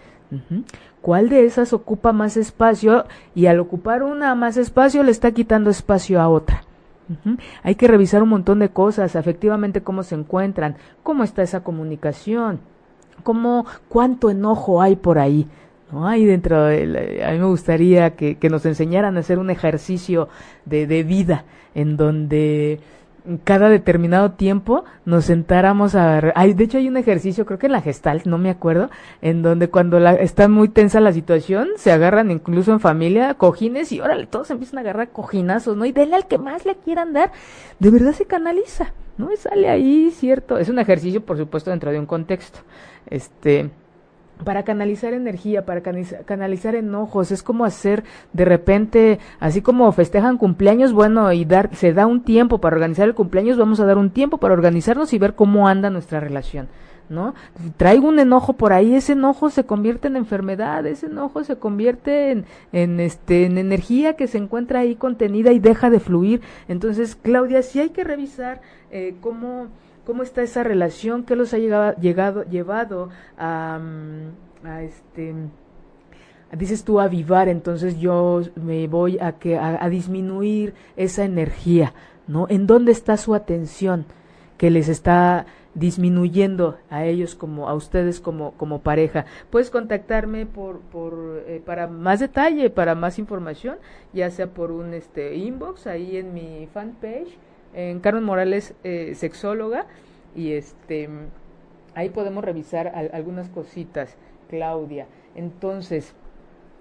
¿Cuál 1.02 1.30
de 1.30 1.46
esas 1.46 1.74
ocupa 1.74 2.14
más 2.14 2.38
espacio? 2.38 3.06
Y 3.36 3.48
al 3.48 3.60
ocupar 3.60 4.04
una 4.04 4.36
más 4.36 4.58
espacio 4.58 5.04
le 5.04 5.12
está 5.12 5.32
quitando 5.32 5.70
espacio 5.70 6.22
a 6.22 6.30
otra. 6.30 6.64
Hay 7.64 7.76
que 7.76 7.88
revisar 7.88 8.22
un 8.22 8.30
montón 8.30 8.60
de 8.60 8.70
cosas, 8.70 9.16
efectivamente 9.16 9.82
cómo 9.82 10.04
se 10.04 10.16
encuentran, 10.16 10.76
cómo 11.02 11.24
está 11.24 11.42
esa 11.42 11.64
comunicación, 11.64 12.60
cómo, 13.24 13.66
cuánto 13.88 14.30
enojo 14.30 14.82
hay 14.82 14.96
por 14.96 15.18
ahí. 15.18 15.48
¿no? 15.92 16.08
Hay 16.08 16.26
dentro, 16.26 16.66
de, 16.66 17.24
a 17.26 17.32
mí 17.32 17.40
me 17.40 17.46
gustaría 17.46 18.12
que, 18.12 18.38
que, 18.38 18.50
nos 18.50 18.66
enseñaran 18.68 19.18
a 19.18 19.22
hacer 19.22 19.40
un 19.40 19.50
ejercicio 19.50 20.30
de, 20.66 20.86
de 20.86 21.04
vida 21.04 21.46
en 21.74 21.98
donde 21.98 22.80
cada 23.44 23.70
determinado 23.70 24.32
tiempo 24.32 24.84
nos 25.06 25.26
sentáramos 25.26 25.96
a 25.96 26.32
hay 26.36 26.54
de 26.54 26.64
hecho 26.64 26.78
hay 26.78 26.88
un 26.88 26.98
ejercicio 26.98 27.46
creo 27.46 27.60
que 27.60 27.68
en 27.68 27.74
la 27.74 27.82
gestal 27.82 28.22
no 28.26 28.38
me 28.38 28.50
acuerdo 28.50 28.90
en 29.22 29.42
donde 29.42 29.70
cuando 29.70 30.00
la, 30.00 30.14
está 30.14 30.48
muy 30.48 30.70
tensa 30.70 31.00
la 31.00 31.14
situación 31.14 31.70
se 31.78 31.92
agarran 31.92 32.32
incluso 32.32 32.72
en 32.72 32.80
familia 32.80 33.34
cojines 33.34 33.92
y 33.92 34.02
órale 34.02 34.28
todos 34.28 34.50
empiezan 34.52 34.80
a 34.80 34.82
agarrar 34.82 35.10
cojinazos 35.10 35.78
no 35.78 35.86
y 35.86 35.92
denle 35.92 36.16
al 36.16 36.28
que 36.28 36.38
más 36.38 36.66
le 36.66 36.76
quieran 36.76 37.14
dar. 37.14 37.32
De 37.80 37.90
verdad 37.90 38.14
se 38.14 38.26
canaliza 38.26 38.94
no 39.18 39.32
y 39.34 39.38
sale 39.38 39.70
ahí 39.70 40.12
cierto. 40.12 40.58
Es 40.58 40.70
un 40.70 40.80
ejercicio 40.80 41.22
por 41.22 41.38
supuesto 41.38 41.70
dentro 41.70 41.92
de 41.92 42.00
un 42.00 42.06
contexto. 42.06 42.60
Este 43.08 43.70
para 44.44 44.64
canalizar 44.64 45.14
energía, 45.14 45.66
para 45.66 45.82
canalizar 45.82 46.76
enojos, 46.76 47.32
es 47.32 47.44
como 47.44 47.66
hacer 47.66 48.04
de 48.34 48.46
repente, 48.46 49.20
así 49.40 49.62
como 49.62 49.92
festejan 49.92 50.38
cumpleaños, 50.38 50.94
bueno, 50.94 51.32
y 51.34 51.46
dar, 51.46 51.76
se 51.76 51.94
da 51.94 52.06
un 52.06 52.24
tiempo 52.24 52.60
para 52.60 52.76
organizar 52.76 53.08
el 53.08 53.16
cumpleaños, 53.16 53.58
vamos 53.58 53.80
a 53.80 53.86
dar 53.86 53.98
un 53.98 54.12
tiempo 54.12 54.38
para 54.38 54.54
organizarnos 54.54 55.14
y 55.14 55.20
ver 55.20 55.36
cómo 55.36 55.68
anda 55.68 55.90
nuestra 55.90 56.20
relación. 56.20 56.68
¿No? 57.10 57.34
Traigo 57.78 58.08
un 58.08 58.20
enojo 58.20 58.54
por 58.54 58.72
ahí, 58.72 58.94
ese 58.94 59.14
enojo 59.14 59.50
se 59.50 59.64
convierte 59.64 60.08
en 60.08 60.16
enfermedad, 60.16 60.86
ese 60.86 61.08
enojo 61.08 61.44
se 61.44 61.56
convierte 61.56 62.30
en, 62.30 62.46
en, 62.72 63.00
este, 63.00 63.46
en 63.46 63.58
energía 63.58 64.14
que 64.14 64.28
se 64.28 64.38
encuentra 64.38 64.82
ahí 64.82 64.94
contenida 64.94 65.52
y 65.52 65.58
deja 65.58 65.90
de 65.90 66.00
fluir. 66.00 66.42
Entonces, 66.68 67.16
Claudia, 67.16 67.64
sí 67.64 67.80
hay 67.80 67.90
que 67.90 68.04
revisar 68.04 68.62
eh, 68.92 69.16
cómo, 69.22 69.70
cómo 70.10 70.24
está 70.24 70.42
esa 70.42 70.64
relación, 70.64 71.24
qué 71.24 71.36
los 71.36 71.54
ha 71.54 71.60
llegado, 71.60 72.44
llevado 72.50 73.10
a, 73.38 73.78
mm, 73.80 74.66
a 74.66 74.82
este 74.82 75.36
dices 76.58 76.84
tú 76.84 77.00
avivar, 77.00 77.48
entonces 77.48 78.00
yo 78.00 78.42
me 78.56 78.88
voy 78.88 79.20
a 79.20 79.34
que 79.34 79.56
a, 79.56 79.88
disminuir 79.88 80.74
esa 80.98 81.26
energía, 81.26 81.94
¿no? 82.26 82.48
¿En 82.50 82.66
dónde 82.66 82.92
está 82.92 83.18
su 83.18 83.36
atención 83.36 84.06
que 84.58 84.72
les 84.72 84.90
está 84.90 85.46
disminuyendo 85.76 86.80
a 86.90 87.06
ellos 87.06 87.36
como 87.36 87.70
a 87.70 87.76
ustedes 87.76 88.20
como 88.20 88.54
como 88.54 88.82
pareja? 88.82 89.26
Puedes 89.52 89.70
contactarme 89.70 90.48
por 90.48 90.80
por 90.80 91.44
eh, 91.46 91.62
para 91.64 91.86
más 91.86 92.20
detalle, 92.20 92.72
para 92.72 92.96
más 92.96 93.20
información, 93.20 93.78
ya 94.12 94.32
sea 94.32 94.48
por 94.48 94.72
un 94.72 94.96
este 94.96 95.36
inbox 95.36 95.86
ahí 95.86 96.18
en 96.18 96.34
mi 96.34 96.68
fanpage 96.74 97.38
en 97.74 98.00
Carmen 98.00 98.24
Morales, 98.24 98.74
eh, 98.84 99.14
sexóloga, 99.16 99.86
y 100.36 100.54
este 100.54 101.10
ahí 101.96 102.10
podemos 102.10 102.44
revisar 102.44 102.88
algunas 103.14 103.50
cositas, 103.50 104.16
Claudia. 104.50 105.08
Entonces, 105.36 106.14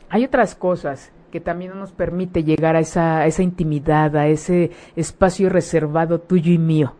hay 0.08 0.24
otras 0.24 0.54
cosas 0.54 1.12
que 1.30 1.40
también 1.40 1.78
nos 1.78 1.92
permite 1.92 2.44
llegar 2.44 2.76
a 2.76 2.80
esa, 2.80 3.26
esa 3.26 3.42
intimidad, 3.42 4.16
a 4.16 4.28
ese 4.28 4.70
espacio 4.96 5.48
reservado 5.48 6.20
tuyo 6.20 6.52
y 6.52 6.58
mío. 6.58 6.94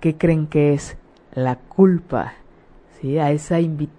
¿Qué 0.00 0.16
creen 0.16 0.46
que 0.46 0.72
es? 0.72 0.96
La 1.34 1.56
culpa, 1.56 2.34
¿sí? 3.00 3.18
A 3.18 3.30
esa, 3.30 3.56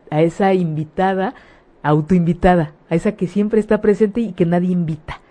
a 0.10 0.22
esa 0.22 0.54
invitada, 0.54 1.36
autoinvitada, 1.84 2.74
a 2.90 2.96
esa 2.96 3.12
que 3.12 3.28
siempre 3.28 3.60
está 3.60 3.82
presente 3.82 4.22
y 4.22 4.34
que 4.34 4.46
nadie 4.46 4.72
invita. 4.72 5.22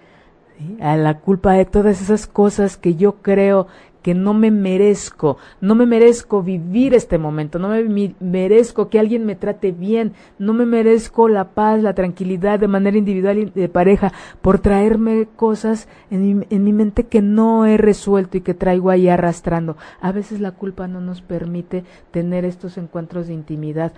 A 0.81 0.97
la 0.97 1.21
culpa 1.21 1.53
de 1.53 1.65
todas 1.65 2.01
esas 2.01 2.27
cosas 2.27 2.77
que 2.77 2.95
yo 2.95 3.17
creo 3.23 3.69
que 4.09 4.15
no 4.15 4.33
me 4.33 4.51
merezco, 4.51 5.37
no 5.61 5.75
me 5.75 5.85
merezco 5.85 6.43
vivir 6.43 6.95
este 6.95 7.19
momento, 7.19 7.59
no 7.59 7.69
me 7.69 8.15
merezco 8.21 8.89
que 8.89 8.99
alguien 8.99 9.27
me 9.27 9.37
trate 9.37 9.71
bien, 9.71 10.15
no 10.39 10.55
me 10.55 10.65
merezco 10.65 11.29
la 11.29 11.51
paz, 11.51 11.83
la 11.83 11.93
tranquilidad 11.93 12.59
de 12.59 12.69
manera 12.69 12.97
individual 12.97 13.37
y 13.37 13.45
de 13.51 13.69
pareja 13.69 14.15
por 14.41 14.61
traerme 14.61 15.29
cosas 15.37 15.89
en 16.11 16.39
mi, 16.39 16.47
en 16.49 16.65
mi 16.65 16.73
mente 16.73 17.05
que 17.05 17.21
no 17.21 17.67
he 17.67 17.77
resuelto 17.77 18.39
y 18.39 18.41
que 18.41 18.55
traigo 18.55 18.89
ahí 18.89 19.11
arrastrando. 19.11 19.77
A 20.01 20.11
veces 20.11 20.41
la 20.41 20.53
culpa 20.53 20.89
no 20.89 21.03
nos 21.03 21.21
permite 21.21 21.85
tener 22.11 22.47
estos 22.47 22.79
encuentros 22.79 23.27
de 23.27 23.35
intimidad 23.35 23.93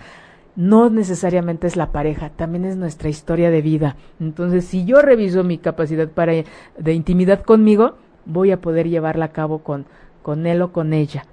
no 0.57 0.91
necesariamente 0.91 1.69
es 1.69 1.77
la 1.77 1.93
pareja, 1.93 2.31
también 2.31 2.65
es 2.65 2.77
nuestra 2.77 3.09
historia 3.09 3.53
de 3.53 3.63
vida. 3.63 3.95
Entonces, 4.19 4.65
si 4.65 4.85
yo 4.85 5.03
reviso 5.03 5.45
mi 5.45 5.59
capacidad 5.59 6.09
para 6.09 6.33
de 6.33 6.93
intimidad 6.93 7.43
conmigo, 7.43 7.95
voy 8.27 8.51
a 8.53 8.61
poder 8.61 8.89
llevarla 8.89 9.27
a 9.27 9.33
cabo 9.33 9.61
con, 9.61 9.87
con 10.23 10.47
él 10.47 10.63
o 10.63 10.73
con 10.73 10.93
ella. 10.93 11.25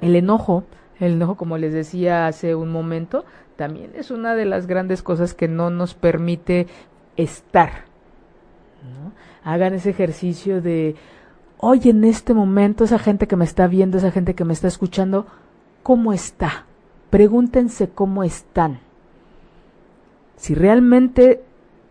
El 0.00 0.16
enojo, 0.16 0.64
el 0.98 1.14
enojo, 1.14 1.36
como 1.36 1.58
les 1.58 1.72
decía 1.72 2.26
hace 2.26 2.54
un 2.54 2.70
momento, 2.70 3.24
también 3.56 3.92
es 3.94 4.10
una 4.10 4.34
de 4.34 4.46
las 4.46 4.66
grandes 4.66 5.02
cosas 5.02 5.34
que 5.34 5.48
no 5.48 5.70
nos 5.70 5.94
permite 5.94 6.66
estar. 7.16 7.84
Hagan 9.44 9.74
ese 9.74 9.90
ejercicio 9.90 10.60
de, 10.60 10.96
hoy 11.58 11.80
en 11.84 12.04
este 12.04 12.34
momento, 12.34 12.84
esa 12.84 12.98
gente 12.98 13.28
que 13.28 13.36
me 13.36 13.44
está 13.44 13.66
viendo, 13.66 13.98
esa 13.98 14.10
gente 14.10 14.34
que 14.34 14.44
me 14.44 14.52
está 14.52 14.68
escuchando, 14.68 15.26
¿cómo 15.82 16.12
está? 16.12 16.64
Pregúntense 17.10 17.88
cómo 17.88 18.24
están. 18.24 18.80
Si 20.36 20.54
realmente 20.54 21.42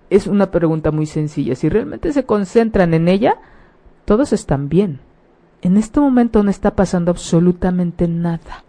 es 0.09 0.25
una 0.25 0.49
pregunta 0.49 0.91
muy 0.91 1.05
sencilla, 1.05 1.55
si 1.55 1.69
realmente 1.69 2.11
se 2.13 2.25
concentran 2.25 2.93
en 2.95 3.07
ella, 3.07 3.37
todos 4.05 4.33
están 4.33 4.69
bien. 4.69 4.99
En 5.61 5.77
este 5.77 5.99
momento 5.99 6.43
no 6.43 6.49
está 6.49 6.75
pasando 6.75 7.11
absolutamente 7.11 8.07
nada. 8.07 8.63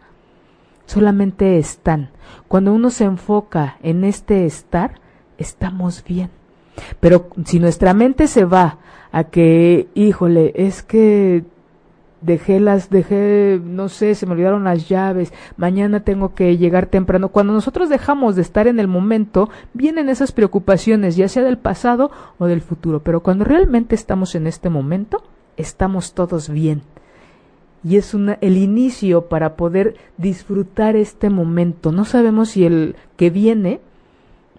Solamente 0.86 1.58
están. 1.58 2.10
Cuando 2.48 2.72
uno 2.72 2.90
se 2.90 3.04
enfoca 3.04 3.76
en 3.82 4.04
este 4.04 4.44
estar, 4.44 5.00
estamos 5.38 6.02
bien. 6.02 6.30
Pero 6.98 7.28
si 7.44 7.60
nuestra 7.60 7.94
mente 7.94 8.26
se 8.26 8.44
va 8.44 8.78
a 9.12 9.24
que, 9.24 9.88
híjole, 9.94 10.52
es 10.56 10.82
que 10.82 11.44
dejé 12.20 12.60
las, 12.60 12.90
dejé, 12.90 13.60
no 13.64 13.88
sé, 13.88 14.14
se 14.14 14.26
me 14.26 14.32
olvidaron 14.32 14.64
las 14.64 14.88
llaves, 14.88 15.32
mañana 15.56 16.00
tengo 16.00 16.34
que 16.34 16.56
llegar 16.56 16.86
temprano. 16.86 17.28
Cuando 17.28 17.52
nosotros 17.52 17.88
dejamos 17.88 18.36
de 18.36 18.42
estar 18.42 18.66
en 18.66 18.78
el 18.80 18.88
momento, 18.88 19.48
vienen 19.74 20.08
esas 20.08 20.32
preocupaciones, 20.32 21.16
ya 21.16 21.28
sea 21.28 21.42
del 21.42 21.58
pasado 21.58 22.10
o 22.38 22.46
del 22.46 22.60
futuro. 22.60 23.00
Pero 23.00 23.20
cuando 23.20 23.44
realmente 23.44 23.94
estamos 23.94 24.34
en 24.34 24.46
este 24.46 24.68
momento, 24.70 25.22
estamos 25.60 26.14
todos 26.14 26.48
bien. 26.48 26.82
Y 27.82 27.96
es 27.96 28.12
una, 28.12 28.36
el 28.40 28.58
inicio 28.58 29.28
para 29.28 29.56
poder 29.56 29.96
disfrutar 30.18 30.96
este 30.96 31.30
momento. 31.30 31.92
No 31.92 32.04
sabemos 32.04 32.50
si 32.50 32.64
el 32.66 32.96
que 33.16 33.30
viene 33.30 33.80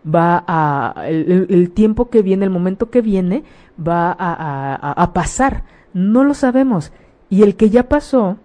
va 0.03 0.43
a, 0.47 1.07
el, 1.07 1.69
tiempo 1.71 2.09
que 2.09 2.23
viene, 2.23 2.45
el 2.45 2.51
momento 2.51 2.89
que 2.89 3.01
viene, 3.01 3.43
va 3.77 4.15
a, 4.17 5.01
a, 5.03 5.13
pasar. 5.13 5.63
No 5.93 6.23
lo 6.23 6.33
sabemos. 6.33 6.91
Y 7.29 7.43
el 7.43 7.55
que 7.55 7.69
ya 7.69 7.87
pasó, 7.87 8.37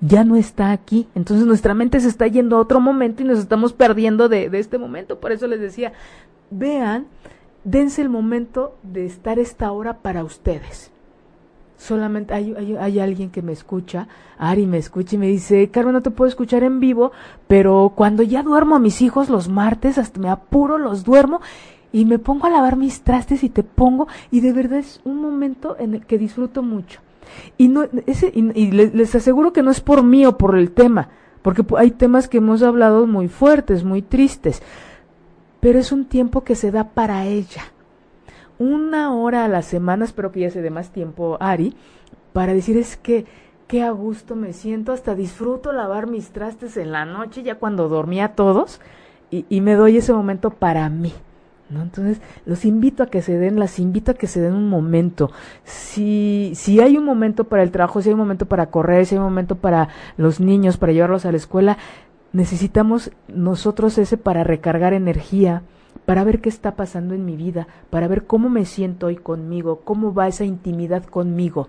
ya 0.00 0.22
no 0.22 0.36
está 0.36 0.70
aquí. 0.70 1.08
Entonces 1.16 1.44
nuestra 1.44 1.74
mente 1.74 1.98
se 1.98 2.08
está 2.08 2.28
yendo 2.28 2.56
a 2.56 2.60
otro 2.60 2.80
momento 2.80 3.22
y 3.22 3.26
nos 3.26 3.40
estamos 3.40 3.72
perdiendo 3.72 4.28
de, 4.28 4.50
de 4.50 4.60
este 4.60 4.78
momento. 4.78 5.18
Por 5.18 5.32
eso 5.32 5.48
les 5.48 5.60
decía, 5.60 5.92
vean, 6.52 7.06
dense 7.64 8.02
el 8.02 8.08
momento 8.08 8.76
de 8.84 9.04
estar 9.04 9.40
esta 9.40 9.72
hora 9.72 9.98
para 9.98 10.22
ustedes 10.22 10.92
solamente 11.76 12.34
hay, 12.34 12.54
hay, 12.78 13.00
alguien 13.00 13.30
que 13.30 13.42
me 13.42 13.52
escucha, 13.52 14.08
Ari 14.38 14.66
me 14.66 14.78
escucha 14.78 15.16
y 15.16 15.18
me 15.18 15.26
dice, 15.26 15.68
Carmen, 15.70 15.94
no 15.94 16.02
te 16.02 16.10
puedo 16.10 16.28
escuchar 16.28 16.62
en 16.62 16.80
vivo, 16.80 17.12
pero 17.46 17.92
cuando 17.94 18.22
ya 18.22 18.42
duermo 18.42 18.76
a 18.76 18.80
mis 18.80 19.02
hijos 19.02 19.28
los 19.28 19.48
martes, 19.48 19.98
hasta 19.98 20.20
me 20.20 20.28
apuro, 20.28 20.78
los 20.78 21.04
duermo 21.04 21.40
y 21.92 22.04
me 22.04 22.18
pongo 22.18 22.46
a 22.46 22.50
lavar 22.50 22.76
mis 22.76 23.02
trastes 23.02 23.44
y 23.44 23.48
te 23.48 23.62
pongo, 23.62 24.08
y 24.30 24.40
de 24.40 24.52
verdad 24.52 24.78
es 24.78 25.00
un 25.04 25.20
momento 25.20 25.76
en 25.78 25.94
el 25.94 26.06
que 26.06 26.18
disfruto 26.18 26.62
mucho. 26.62 27.00
Y, 27.58 27.68
no, 27.68 27.84
ese, 28.06 28.30
y, 28.34 28.70
les, 28.70 28.94
les 28.94 29.14
aseguro 29.14 29.52
que 29.52 29.62
no 29.62 29.70
es 29.70 29.80
por 29.80 30.02
mí 30.02 30.24
o 30.26 30.36
por 30.36 30.56
el 30.56 30.70
tema, 30.70 31.10
porque 31.42 31.64
hay 31.76 31.90
temas 31.90 32.28
que 32.28 32.38
hemos 32.38 32.62
hablado 32.62 33.06
muy 33.06 33.28
fuertes, 33.28 33.84
muy 33.84 34.02
tristes, 34.02 34.62
pero 35.60 35.78
es 35.78 35.92
un 35.92 36.04
tiempo 36.04 36.44
que 36.44 36.54
se 36.54 36.70
da 36.70 36.84
para 36.84 37.24
ella 37.26 37.64
una 38.58 39.14
hora 39.14 39.44
a 39.44 39.48
la 39.48 39.62
semana, 39.62 40.04
espero 40.04 40.32
que 40.32 40.40
ya 40.40 40.50
se 40.50 40.62
dé 40.62 40.70
más 40.70 40.90
tiempo, 40.90 41.36
Ari, 41.40 41.74
para 42.32 42.54
decir 42.54 42.76
es 42.76 42.96
que 42.96 43.24
qué 43.66 43.82
a 43.82 43.90
gusto 43.90 44.36
me 44.36 44.52
siento, 44.52 44.92
hasta 44.92 45.14
disfruto 45.14 45.72
lavar 45.72 46.06
mis 46.06 46.30
trastes 46.30 46.76
en 46.76 46.92
la 46.92 47.04
noche, 47.04 47.42
ya 47.42 47.56
cuando 47.56 47.88
dormía 47.88 48.34
todos, 48.34 48.80
y, 49.30 49.44
y 49.48 49.60
me 49.60 49.74
doy 49.74 49.96
ese 49.96 50.12
momento 50.12 50.50
para 50.50 50.88
mí. 50.88 51.12
¿No? 51.68 51.82
Entonces, 51.82 52.20
los 52.44 52.64
invito 52.64 53.02
a 53.02 53.06
que 53.06 53.22
se 53.22 53.36
den, 53.36 53.58
las 53.58 53.80
invito 53.80 54.12
a 54.12 54.14
que 54.14 54.28
se 54.28 54.40
den 54.40 54.54
un 54.54 54.68
momento. 54.68 55.32
Si, 55.64 56.52
si 56.54 56.80
hay 56.80 56.96
un 56.96 57.04
momento 57.04 57.42
para 57.42 57.64
el 57.64 57.72
trabajo, 57.72 58.00
si 58.00 58.08
hay 58.08 58.12
un 58.12 58.20
momento 58.20 58.46
para 58.46 58.66
correr, 58.66 59.04
si 59.04 59.16
hay 59.16 59.18
un 59.18 59.24
momento 59.24 59.56
para 59.56 59.88
los 60.16 60.38
niños, 60.38 60.76
para 60.76 60.92
llevarlos 60.92 61.26
a 61.26 61.32
la 61.32 61.38
escuela, 61.38 61.76
necesitamos 62.32 63.10
nosotros 63.26 63.98
ese 63.98 64.16
para 64.16 64.44
recargar 64.44 64.92
energía, 64.92 65.62
para 66.06 66.22
ver 66.24 66.40
qué 66.40 66.48
está 66.48 66.76
pasando 66.76 67.14
en 67.14 67.24
mi 67.24 67.36
vida, 67.36 67.66
para 67.90 68.08
ver 68.08 68.26
cómo 68.26 68.48
me 68.48 68.64
siento 68.64 69.08
hoy 69.08 69.16
conmigo, 69.16 69.80
cómo 69.84 70.14
va 70.14 70.28
esa 70.28 70.44
intimidad 70.44 71.04
conmigo, 71.04 71.68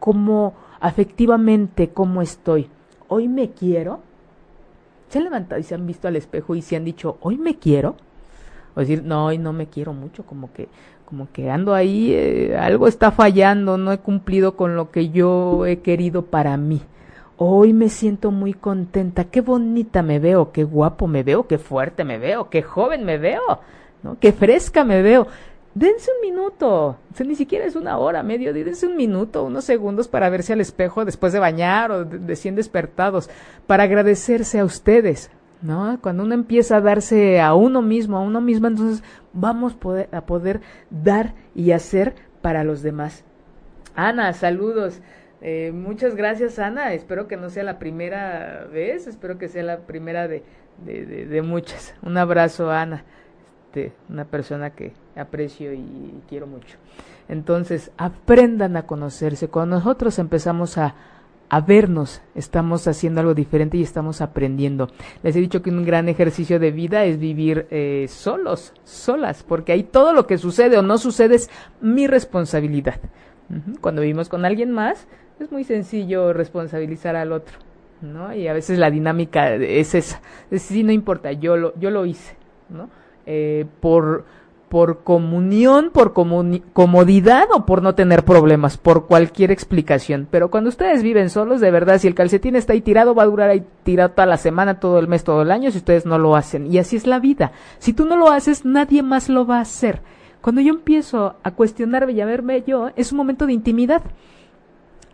cómo 0.00 0.54
afectivamente, 0.80 1.90
cómo 1.90 2.22
estoy. 2.22 2.68
Hoy 3.08 3.28
me 3.28 3.50
quiero. 3.50 4.00
Se 5.08 5.18
han 5.18 5.24
levantado 5.24 5.60
y 5.60 5.64
se 5.64 5.74
han 5.74 5.86
visto 5.86 6.08
al 6.08 6.16
espejo 6.16 6.54
y 6.54 6.62
se 6.62 6.76
han 6.76 6.84
dicho, 6.84 7.18
hoy 7.20 7.36
me 7.36 7.58
quiero. 7.58 7.94
o 8.74 8.80
decir, 8.80 9.04
no, 9.04 9.30
y 9.32 9.38
no 9.38 9.52
me 9.52 9.66
quiero 9.66 9.92
mucho, 9.92 10.24
como 10.24 10.52
que, 10.52 10.68
como 11.04 11.30
que 11.30 11.50
ando 11.50 11.74
ahí, 11.74 12.12
eh, 12.12 12.56
algo 12.58 12.88
está 12.88 13.12
fallando, 13.12 13.76
no 13.76 13.92
he 13.92 13.98
cumplido 13.98 14.56
con 14.56 14.76
lo 14.76 14.90
que 14.90 15.10
yo 15.10 15.66
he 15.66 15.80
querido 15.80 16.22
para 16.22 16.56
mí. 16.56 16.80
Hoy 17.36 17.72
me 17.72 17.88
siento 17.88 18.30
muy 18.30 18.52
contenta, 18.52 19.24
qué 19.24 19.40
bonita 19.40 20.02
me 20.02 20.20
veo, 20.20 20.52
qué 20.52 20.62
guapo 20.62 21.08
me 21.08 21.24
veo, 21.24 21.48
qué 21.48 21.58
fuerte 21.58 22.04
me 22.04 22.18
veo, 22.18 22.48
qué 22.48 22.62
joven 22.62 23.04
me 23.04 23.18
veo, 23.18 23.60
¿no? 24.04 24.16
Qué 24.20 24.32
fresca 24.32 24.84
me 24.84 25.02
veo. 25.02 25.26
Dense 25.74 26.12
un 26.14 26.30
minuto, 26.30 26.70
o 26.86 26.96
sea, 27.14 27.26
ni 27.26 27.34
siquiera 27.34 27.64
es 27.64 27.74
una 27.74 27.98
hora, 27.98 28.22
medio 28.22 28.52
día, 28.52 28.62
dense 28.62 28.86
un 28.86 28.96
minuto, 28.96 29.42
unos 29.42 29.64
segundos 29.64 30.06
para 30.06 30.30
verse 30.30 30.52
al 30.52 30.60
espejo 30.60 31.04
después 31.04 31.32
de 31.32 31.40
bañar 31.40 31.90
o 31.90 32.04
de, 32.04 32.18
de 32.18 32.52
despertados, 32.52 33.28
para 33.66 33.82
agradecerse 33.82 34.60
a 34.60 34.64
ustedes, 34.64 35.32
¿no? 35.60 35.98
Cuando 36.00 36.22
uno 36.22 36.34
empieza 36.34 36.76
a 36.76 36.80
darse 36.80 37.40
a 37.40 37.54
uno 37.54 37.82
mismo, 37.82 38.18
a 38.18 38.20
uno 38.20 38.40
mismo, 38.40 38.68
entonces 38.68 39.02
vamos 39.32 39.76
a 40.12 40.20
poder 40.20 40.60
dar 40.90 41.34
y 41.56 41.72
hacer 41.72 42.14
para 42.40 42.62
los 42.62 42.82
demás. 42.82 43.24
Ana, 43.96 44.32
saludos. 44.32 45.00
Eh, 45.46 45.72
muchas 45.72 46.16
gracias, 46.16 46.58
Ana. 46.58 46.94
Espero 46.94 47.28
que 47.28 47.36
no 47.36 47.50
sea 47.50 47.64
la 47.64 47.78
primera 47.78 48.66
vez, 48.72 49.06
espero 49.06 49.36
que 49.36 49.48
sea 49.48 49.62
la 49.62 49.80
primera 49.80 50.26
de, 50.26 50.42
de, 50.86 51.04
de, 51.04 51.42
muchas. 51.42 51.94
Un 52.02 52.16
abrazo, 52.16 52.70
Ana. 52.70 53.04
Este, 53.66 53.92
una 54.08 54.24
persona 54.24 54.70
que 54.70 54.94
aprecio 55.14 55.74
y 55.74 56.22
quiero 56.30 56.46
mucho. 56.46 56.78
Entonces, 57.28 57.90
aprendan 57.98 58.78
a 58.78 58.86
conocerse. 58.86 59.48
Cuando 59.48 59.76
nosotros 59.76 60.18
empezamos 60.18 60.78
a, 60.78 60.94
a 61.50 61.60
vernos, 61.60 62.22
estamos 62.34 62.88
haciendo 62.88 63.20
algo 63.20 63.34
diferente 63.34 63.76
y 63.76 63.82
estamos 63.82 64.22
aprendiendo. 64.22 64.88
Les 65.22 65.36
he 65.36 65.40
dicho 65.40 65.60
que 65.60 65.68
un 65.68 65.84
gran 65.84 66.08
ejercicio 66.08 66.58
de 66.58 66.70
vida 66.70 67.04
es 67.04 67.18
vivir 67.18 67.66
eh, 67.70 68.06
solos, 68.08 68.72
solas, 68.84 69.42
porque 69.42 69.72
ahí 69.72 69.82
todo 69.82 70.14
lo 70.14 70.26
que 70.26 70.38
sucede 70.38 70.78
o 70.78 70.82
no 70.82 70.96
sucede 70.96 71.34
es 71.34 71.50
mi 71.82 72.06
responsabilidad. 72.06 72.98
Cuando 73.82 74.00
vivimos 74.00 74.30
con 74.30 74.46
alguien 74.46 74.72
más, 74.72 75.06
es 75.40 75.50
muy 75.50 75.64
sencillo 75.64 76.32
responsabilizar 76.32 77.16
al 77.16 77.32
otro, 77.32 77.58
¿no? 78.00 78.34
Y 78.34 78.48
a 78.48 78.52
veces 78.52 78.78
la 78.78 78.90
dinámica 78.90 79.54
es 79.54 79.94
esa. 79.94 80.20
Es 80.50 80.68
decir, 80.68 80.84
no 80.84 80.92
importa, 80.92 81.32
yo 81.32 81.56
lo, 81.56 81.78
yo 81.78 81.90
lo 81.90 82.06
hice, 82.06 82.36
¿no? 82.68 82.88
Eh, 83.26 83.66
por, 83.80 84.24
por 84.68 85.02
comunión, 85.02 85.90
por 85.92 86.12
comuni 86.12 86.60
comodidad 86.72 87.48
o 87.52 87.66
por 87.66 87.82
no 87.82 87.94
tener 87.94 88.24
problemas, 88.24 88.76
por 88.76 89.06
cualquier 89.06 89.50
explicación. 89.50 90.28
Pero 90.30 90.50
cuando 90.50 90.68
ustedes 90.68 91.02
viven 91.02 91.30
solos, 91.30 91.60
de 91.60 91.70
verdad, 91.70 91.98
si 91.98 92.06
el 92.06 92.14
calcetín 92.14 92.56
está 92.56 92.72
ahí 92.72 92.80
tirado, 92.80 93.14
va 93.14 93.24
a 93.24 93.26
durar 93.26 93.50
ahí 93.50 93.64
tirado 93.82 94.10
toda 94.10 94.26
la 94.26 94.36
semana, 94.36 94.80
todo 94.80 94.98
el 94.98 95.08
mes, 95.08 95.24
todo 95.24 95.42
el 95.42 95.50
año, 95.50 95.70
si 95.70 95.78
ustedes 95.78 96.06
no 96.06 96.18
lo 96.18 96.36
hacen. 96.36 96.66
Y 96.72 96.78
así 96.78 96.96
es 96.96 97.06
la 97.06 97.18
vida. 97.18 97.52
Si 97.78 97.92
tú 97.92 98.04
no 98.04 98.16
lo 98.16 98.30
haces, 98.30 98.64
nadie 98.64 99.02
más 99.02 99.28
lo 99.28 99.46
va 99.46 99.58
a 99.58 99.62
hacer. 99.62 100.00
Cuando 100.40 100.60
yo 100.60 100.74
empiezo 100.74 101.36
a 101.42 101.50
cuestionarme 101.52 102.12
y 102.12 102.20
a 102.20 102.26
verme 102.26 102.62
yo, 102.66 102.90
es 102.96 103.12
un 103.12 103.18
momento 103.18 103.46
de 103.46 103.54
intimidad, 103.54 104.02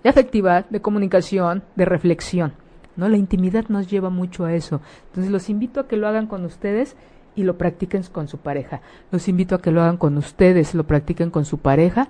de 0.03 0.11
afectividad, 0.11 0.69
de 0.71 0.81
comunicación, 0.81 1.63
de 1.77 1.85
reflexión. 1.85 2.53
¿no? 2.97 3.09
La 3.09 3.17
intimidad 3.17 3.67
nos 3.69 3.89
lleva 3.89 4.11
mucho 4.11 4.45
a 4.45 4.55
eso. 4.55 4.81
Entonces 5.07 5.31
los 5.31 5.49
invito 5.49 5.81
a 5.81 5.89
que 5.89 5.97
lo 5.97 6.09
hagan 6.09 6.27
con 6.27 6.45
ustedes 6.45 6.97
y 7.35 7.45
lo 7.45 7.57
practiquen 7.57 8.03
con 8.05 8.29
su 8.29 8.39
pareja. 8.39 8.81
Los 9.11 9.29
invito 9.29 9.55
a 9.55 9.63
que 9.63 9.71
lo 9.71 9.83
hagan 9.83 9.97
con 9.97 10.17
ustedes, 10.17 10.75
lo 10.75 10.85
practiquen 10.85 11.31
con 11.31 11.45
su 11.45 11.59
pareja 11.59 12.09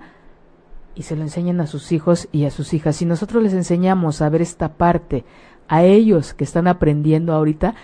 y 0.95 1.03
se 1.03 1.15
lo 1.15 1.21
enseñen 1.21 1.61
a 1.61 1.67
sus 1.67 1.91
hijos 1.91 2.27
y 2.31 2.45
a 2.45 2.51
sus 2.51 2.73
hijas. 2.73 2.97
Si 2.97 3.05
nosotros 3.05 3.41
les 3.43 3.53
enseñamos 3.53 4.21
a 4.21 4.29
ver 4.29 4.41
esta 4.41 4.73
parte, 4.73 5.23
a 5.67 5.83
ellos 5.83 6.33
que 6.33 6.43
están 6.43 6.67
aprendiendo 6.67 7.33
ahorita, 7.33 7.75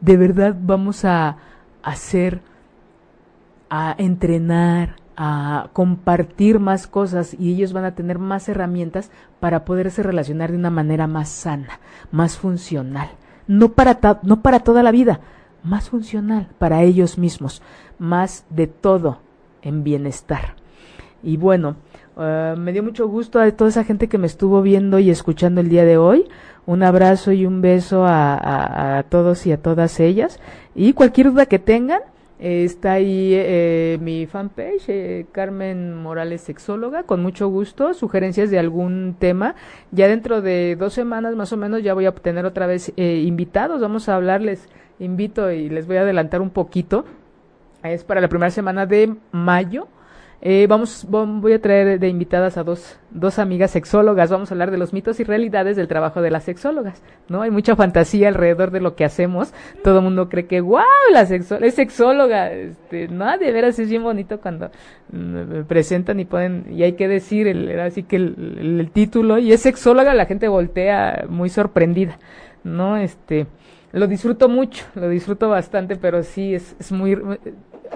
de 0.00 0.16
verdad 0.16 0.56
vamos 0.60 1.04
a 1.04 1.36
hacer, 1.82 2.40
a 3.70 3.94
entrenar, 3.98 4.96
a 5.16 5.68
compartir 5.72 6.60
más 6.60 6.86
cosas 6.86 7.34
y 7.38 7.54
ellos 7.54 7.72
van 7.72 7.84
a 7.84 7.94
tener 7.94 8.18
más 8.18 8.48
herramientas 8.48 9.10
para 9.40 9.64
poderse 9.64 10.02
relacionar 10.02 10.50
de 10.50 10.58
una 10.58 10.70
manera 10.70 11.06
más 11.06 11.28
sana, 11.28 11.80
más 12.12 12.36
funcional. 12.36 13.08
No 13.46 13.72
para, 13.72 13.98
no 14.22 14.42
para 14.42 14.60
toda 14.60 14.82
la 14.82 14.90
vida, 14.90 15.20
más 15.62 15.88
funcional 15.88 16.48
para 16.58 16.82
ellos 16.82 17.18
mismos, 17.18 17.62
más 17.98 18.44
de 18.50 18.66
todo 18.66 19.18
en 19.62 19.84
bienestar. 19.84 20.54
Y 21.22 21.36
bueno, 21.36 21.76
uh, 22.16 22.56
me 22.56 22.72
dio 22.72 22.82
mucho 22.82 23.08
gusto 23.08 23.40
a 23.40 23.50
toda 23.50 23.70
esa 23.70 23.84
gente 23.84 24.08
que 24.08 24.18
me 24.18 24.26
estuvo 24.26 24.62
viendo 24.62 24.98
y 24.98 25.10
escuchando 25.10 25.60
el 25.60 25.68
día 25.68 25.84
de 25.84 25.98
hoy. 25.98 26.28
Un 26.66 26.82
abrazo 26.82 27.32
y 27.32 27.46
un 27.46 27.60
beso 27.60 28.04
a, 28.04 28.34
a, 28.34 28.98
a 28.98 29.02
todos 29.04 29.46
y 29.46 29.52
a 29.52 29.62
todas 29.62 30.00
ellas. 30.00 30.40
Y 30.74 30.92
cualquier 30.92 31.30
duda 31.30 31.46
que 31.46 31.58
tengan, 31.58 32.00
eh, 32.38 32.64
está 32.64 32.92
ahí 32.92 33.32
eh, 33.34 33.98
mi 34.00 34.26
fanpage, 34.26 34.88
eh, 34.88 35.26
Carmen 35.32 35.94
Morales 35.94 36.42
Sexóloga, 36.42 37.04
con 37.04 37.22
mucho 37.22 37.48
gusto, 37.48 37.94
sugerencias 37.94 38.50
de 38.50 38.58
algún 38.58 39.16
tema. 39.18 39.54
Ya 39.90 40.06
dentro 40.06 40.42
de 40.42 40.76
dos 40.76 40.92
semanas 40.92 41.34
más 41.34 41.52
o 41.52 41.56
menos 41.56 41.82
ya 41.82 41.94
voy 41.94 42.06
a 42.06 42.12
tener 42.12 42.44
otra 42.44 42.66
vez 42.66 42.92
invitados, 42.96 43.80
vamos 43.80 44.08
a 44.08 44.16
hablarles, 44.16 44.68
invito 44.98 45.50
y 45.50 45.70
les 45.70 45.86
voy 45.86 45.96
a 45.96 46.02
adelantar 46.02 46.42
un 46.42 46.50
poquito. 46.50 47.06
Es 47.82 48.04
para 48.04 48.20
la 48.20 48.28
primera 48.28 48.50
semana 48.50 48.84
de 48.84 49.14
mayo 49.32 49.88
eh, 50.42 50.66
vamos, 50.68 51.06
voy 51.08 51.52
a 51.54 51.60
traer 51.60 51.98
de 51.98 52.08
invitadas 52.08 52.58
a 52.58 52.62
dos, 52.62 52.98
dos 53.10 53.38
amigas 53.38 53.70
sexólogas. 53.70 54.30
Vamos 54.30 54.50
a 54.50 54.54
hablar 54.54 54.70
de 54.70 54.76
los 54.76 54.92
mitos 54.92 55.18
y 55.18 55.24
realidades 55.24 55.76
del 55.76 55.88
trabajo 55.88 56.20
de 56.20 56.30
las 56.30 56.44
sexólogas. 56.44 57.02
¿no? 57.28 57.42
Hay 57.42 57.50
mucha 57.50 57.74
fantasía 57.74 58.28
alrededor 58.28 58.70
de 58.70 58.80
lo 58.80 58.94
que 58.94 59.04
hacemos. 59.04 59.52
Todo 59.82 59.98
el 59.98 60.04
mundo 60.04 60.28
cree 60.28 60.46
que, 60.46 60.60
wow, 60.60 60.82
la 61.12 61.22
es 61.22 61.74
sexóloga. 61.74 62.52
Este, 62.52 63.08
no, 63.08 63.36
de 63.38 63.50
veras 63.50 63.78
es 63.78 63.88
bien 63.88 64.02
bonito 64.02 64.40
cuando 64.40 64.70
me 65.10 65.64
presentan 65.64 66.20
y 66.20 66.26
ponen, 66.26 66.66
y 66.70 66.82
hay 66.82 66.92
que 66.92 67.08
decir, 67.08 67.48
el, 67.48 67.80
así 67.80 68.02
que 68.02 68.16
el, 68.16 68.78
el, 68.80 68.90
título, 68.90 69.38
y 69.38 69.52
es 69.52 69.62
sexóloga, 69.62 70.14
la 70.14 70.26
gente 70.26 70.48
voltea 70.48 71.24
muy 71.28 71.48
sorprendida. 71.48 72.18
¿no? 72.62 72.96
Este, 72.96 73.46
lo 73.92 74.06
disfruto 74.06 74.48
mucho, 74.48 74.84
lo 74.94 75.08
disfruto 75.08 75.48
bastante, 75.48 75.96
pero 75.96 76.22
sí 76.22 76.54
es, 76.54 76.76
es 76.78 76.92
muy, 76.92 77.16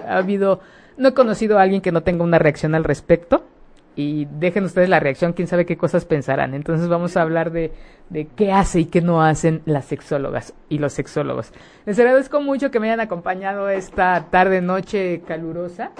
ha 0.07 0.17
habido 0.17 0.61
no 0.97 1.09
he 1.09 1.13
conocido 1.13 1.57
a 1.57 1.61
alguien 1.61 1.81
que 1.81 1.91
no 1.91 2.03
tenga 2.03 2.23
una 2.23 2.39
reacción 2.39 2.75
al 2.75 2.83
respecto. 2.83 3.45
Y 3.93 4.25
dejen 4.39 4.63
ustedes 4.63 4.87
la 4.87 5.01
reacción, 5.01 5.33
quién 5.33 5.49
sabe 5.49 5.65
qué 5.65 5.77
cosas 5.77 6.05
pensarán. 6.05 6.53
Entonces 6.53 6.87
vamos 6.87 7.17
a 7.17 7.21
hablar 7.21 7.51
de, 7.51 7.73
de 8.09 8.25
qué 8.25 8.53
hace 8.53 8.79
y 8.79 8.85
qué 8.85 9.01
no 9.01 9.21
hacen 9.21 9.61
las 9.65 9.85
sexólogas 9.85 10.53
y 10.69 10.77
los 10.77 10.93
sexólogos. 10.93 11.51
Les 11.85 11.99
agradezco 11.99 12.39
mucho 12.39 12.71
que 12.71 12.79
me 12.79 12.87
hayan 12.87 13.01
acompañado 13.01 13.67
esta 13.69 14.27
tarde, 14.29 14.61
noche 14.61 15.21
calurosa. 15.27 15.91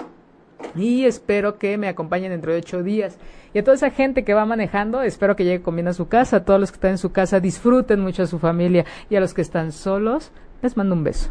Y 0.74 1.04
espero 1.04 1.58
que 1.58 1.76
me 1.76 1.88
acompañen 1.88 2.30
dentro 2.30 2.52
de 2.52 2.58
ocho 2.58 2.82
días. 2.82 3.18
Y 3.52 3.58
a 3.58 3.64
toda 3.64 3.74
esa 3.74 3.90
gente 3.90 4.24
que 4.24 4.32
va 4.32 4.46
manejando, 4.46 5.02
espero 5.02 5.36
que 5.36 5.44
llegue 5.44 5.62
con 5.62 5.74
bien 5.74 5.88
a 5.88 5.92
su 5.92 6.08
casa. 6.08 6.38
A 6.38 6.44
todos 6.44 6.60
los 6.60 6.70
que 6.70 6.76
están 6.76 6.92
en 6.92 6.98
su 6.98 7.12
casa, 7.12 7.40
disfruten 7.40 8.00
mucho 8.00 8.22
a 8.22 8.26
su 8.26 8.38
familia. 8.38 8.86
Y 9.10 9.16
a 9.16 9.20
los 9.20 9.34
que 9.34 9.42
están 9.42 9.72
solos, 9.72 10.32
les 10.62 10.76
mando 10.76 10.94
un 10.94 11.04
beso. 11.04 11.30